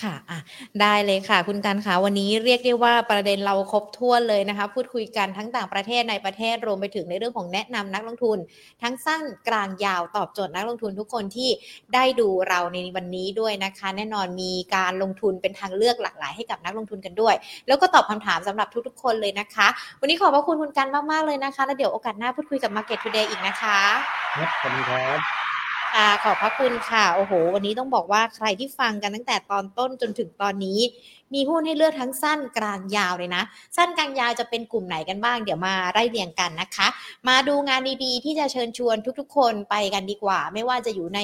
[0.03, 0.39] ค่ะอะ
[0.81, 8.37] ได้เลยค่ะ คุณกันคะวันนี้เรียกได้ว่าประเด็นเราครบถ้วนเลยนะคะ พูดคุยกันทั้งต่างประเทศในประเทศรวมไปถึงในเรื่องของแนะนำนักลงทุน
[8.83, 11.49] ทั้งสั้นกลางยาวตอบโจทย์นักลงทุนทุกคนที่
[11.93, 17.35] ได้ดูเราในวันนี้ด้วยนะคะ แน่นอนมีการลงทุนเป็นทางเลือกหลากหลายให้กับนักลงทุนกันด้วย
[17.67, 19.67] แล้วก็ตอบคำถามสำหรับทุกๆ คนเลยนะคะ
[20.01, 23.79] วันนี้ขอบพระคุณคุณกันมากๆเลยนะคะ แล้วเดี๋ยวโอกาสหน้าพูดคุยกับ Market Today อีกนะคะ
[24.35, 25.50] ครับขอบคุณครับ
[25.91, 30.79] ค่ะขอบพระคุณค่ะ โอ้โห วันนี้ต้องบอกว่าใครที่ฟังกันตั้งแต่ตอนต้นจนถึงตอนนี้
[31.33, 33.43] มีหุ้นให้เลือกทั้งสั้นกลางยาวเลยนะ
[33.77, 36.87] สั้นกลางยาวจะเป็นกลุ่มไหนกันบ้าง เดี๋ยวมาไล่เรียงกันนะคะ
[37.27, 41.19] มาดูงานดีๆ ที่จะเชิญชวนทุกๆ คนไปกันดีกว่า ไม่ว่าจะอยู่ใน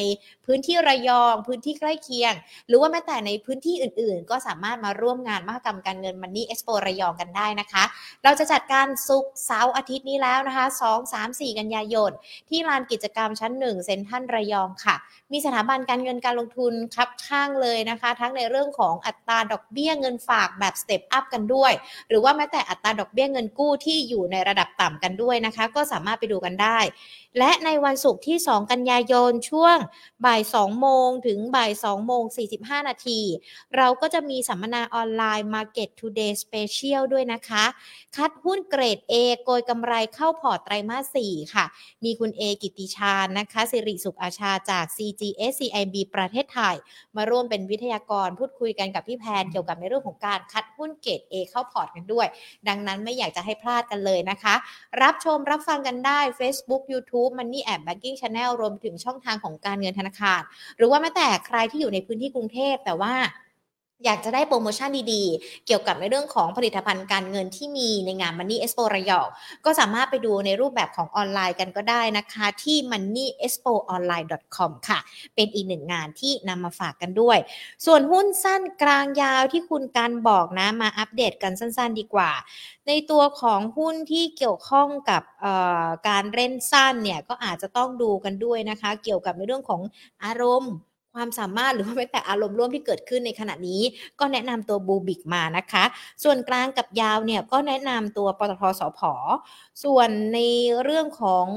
[0.45, 2.33] พื้นที่ระยอง พื้นที่ใกล้เคียง
[2.67, 7.83] หรือว่าแม้แต่ในพื้นที่อื่นๆ ก็สามารถมาร่วมงานมหกรรมการเงิน Money Expo ระยองกันได้นะคะ
[8.23, 12.11] เราจะจัดการศุกร์เสาร์อาทิตย์นี้แล้วนะคะ 2 3 4 กันยายน
[12.49, 14.95] ที่ลานกิจกรรมชั้น 1 เซ็นทรัลระยองค่ะ
[15.31, 21.73] มีสถาบันการเงินการลงทุนคับคั่งเลยนะคะ ทั้งในเรื่องของอัตราดอกเบี้ยเงินฝากแบบ step up กันด้วย
[22.09, 26.79] หรือว่าแม้แต่อัตราดอกเบี้ยเงินกู้ที่อยู่ในระดับต่ำกันด้วยนะคะ ก็สามารถไปดูกันได้
[27.37, 29.77] และในวันศุกร์ที่ 2 กันยายนช่วง
[30.25, 32.23] บ่าย2โมงถึงบ่าย2โมง
[32.57, 33.19] 45 นาที
[33.77, 37.65] เราก็จะมีสัมมนาออนไลน์ Market Today Special ด้วยนะคะ
[38.15, 41.65] คัดหุ้นเกรด A โกยกำไรเข้าพอร์ตไตรมาส 4 ค่ะ
[42.03, 46.75] มีคุณเอกิติชาญนะคะ สิริสุขอาชาจาก CGSCIB ประเทศไทย
[47.15, 52.27] มาร่วมเป็นวิทยากรพูดคุยกันกับพี่แพนเกี่ยวกับในเรื่องของการคัดหุ้นเกรด A เข้าพอร์ตกันด้วย
[52.67, 54.55] ดังนั้นไม่อยากจะให้พลาดกันเลยนะคะ
[55.01, 60.41] รับชมรับฟังกันได้ Facebook YouTube Money App Banking Channel รวมถึงช่องทางของการเงินธนาคาร
[60.77, 63.13] หรือว่าแม้แต่ใครที่อยู่ในพื้นที่กรุงเทพแต่ว่า
[64.05, 69.27] อยากจะได้โปรโมชั่นดีๆ เกี่ยวกับในเรื่องของผลิตภัณฑ์การเงินที่มีในงาน Money Expo ระยอง
[69.65, 74.99] ก็สามารถไปดูในรูปแบบของออนไลน์กันก็ได้นะคะที่ moneyexpoonline.com ค่ะ
[75.35, 77.37] เป็นอีกหนึ่งงานที่นำมาฝากกันด้วย
[77.85, 82.31] ส่วนหุ้นสั้นกลางยาวที่คุณการบอกนะมาอัปเดตกันสั้นๆดีกว่า
[82.87, 85.23] ในตัวของหุ้นที่เกี่ยวข้องกับ
[86.09, 89.81] การเล่นสั้นเนี่ยก็อาจจะต้องดูกันด้วยนะคะ เกี่ยวกับในเรื่องของ
[90.23, 90.73] อารมณ์
[91.17, 93.81] ความสามารถหรือว่าแม้แต่อารมณ์ร่วมที่เกิดขึ้นในขณะนี้
[94.19, 95.83] ก็แนะนำตัวบูบิกมานะคะ
[96.23, 98.99] ส่วนกลางกับยาวเนี่ยก็แนะนำตัวปตทสพ
[99.83, 100.39] ส่วนใน
[100.83, 101.47] เรื่องของ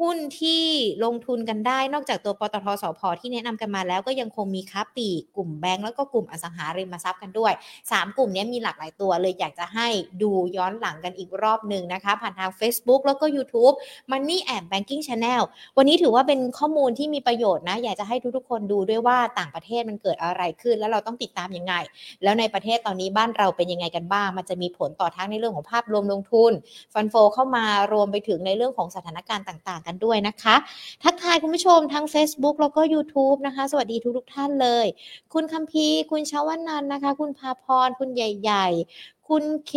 [0.00, 0.64] หุ้นที่
[1.04, 7.52] ลงทุนกันได้นอกจากตัวปตทสพที่แนะนำกันมาแล้วก็ยังคงมีค้าปีกลุ่มแบงก์แล้วก็กลุ่มอสังหาริมทรัพย์กันด้วย
[7.84, 9.88] 3 กลุ่มนี้มีหลากหลายตัวเลยอยากจะให้
[10.22, 13.74] ดูย้อนหลังกันอีกรอบหนึ่งนะคะ ผ่านทาง Facebook แล้วก็ YouTube
[14.10, 15.42] Money and Banking Channel
[15.76, 21.74] วันนี้ถือว่าเป็นข้อมูลที่มีประโยชน์นะ อยากจะให้ทุกๆคนดูด้วยว่าต่างประเทศมันเกิดอะไรขึ้น แล้วเราต้องติดตามยังไง
[22.22, 26.52] แล้วในประเทศตอนนี้บ้านเราเป็นยังไงกันบ้าง มันจะมีผลต่อทั้งในเรื่องของภาพรวมลงทุน
[26.94, 30.56] fund flow เข้ามารวมไปถึงในเรื่องของสถานการณ์ต่างกันด้วยนะคะ
[31.02, 34.86] ทักทายคุณผู้ชมทั้ง Facebook แล้วก็ YouTube นะคะ สวัสดีทุกทุกท่านเลย
[35.32, 38.66] คุณคัมพีคุณชาวันนันนะคะ คุณพาพร คุณใหญ่
[38.98, 39.74] ๆ คุณเค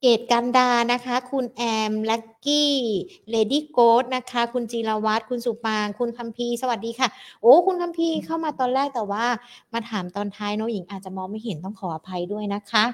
[0.00, 7.08] เกตกันดานะคะ คุณแอม Lucky Lady Gold นะคะ คุณจีรวัตรคุณสุปาง คุณคัมพีสวัสดีค่ะ
[7.40, 9.24] โอ้ คุณคัมพีเข้ามาตอนแรกแต่ว่า
[9.72, 12.84] มาถามตอนท้ายน้องหญิงอาจจะมองไม่เห็นต้องขออภัยด้วยนะคะ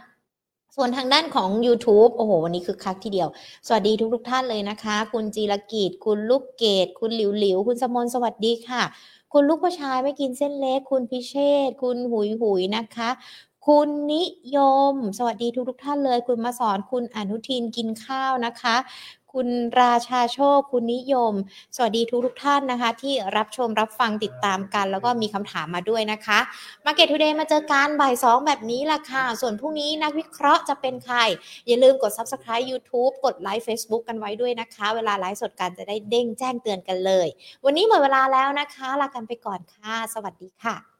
[0.76, 3.28] ส่วนทางด้านของ YouTube โอ้โห วันนี้คือคักทีเดียว
[3.66, 8.82] สวัสดีทุกทุกท่านเลยนะคะ คุณจีรกิจ คุณลูกเกด คุณหลิวหลิว คุณสมนสวัสดีค่ะ
[9.32, 11.34] คุณลูกผู้ชายไม่กินเส้นเล็ก คุณพิเช
[11.68, 13.10] ษ คุณหุยหุยนะคะ
[13.66, 14.24] คุณนิ
[14.56, 14.58] ย
[14.92, 18.76] ม สวัสดีทุกทุกท่านเลย คุณมาสอน คุณอนุทินกินข้าวนะคะ
[19.32, 19.48] คุณ
[19.80, 21.34] ราชาโชค คุณนิยม
[21.76, 26.38] สวัสดีทุกทุกท่านนะคะ ที่รับชมรับฟังติดตามกัน แล้วก็มีคำถามมาด้วยนะคะ
[26.84, 31.16] Market Today มาเจอการบ่ายสองแบบนี้ล่ะค่ะ ส่วนพรุ่งนี้นักวิเคราะห์จะเป็นใคร
[31.66, 37.28] อย่าลืมกด Subscribe YouTube กดไลค์ Facebook กันไว้ด้วยนะคะ เวลาไลฟ์สดกันจะได้เด้งแจ้งเตือนกันเลย
[37.64, 40.90] วันนี้หมดเวลาแล้วนะคะ ลากันไปก่อนค่ะ สวัสดีค่ะ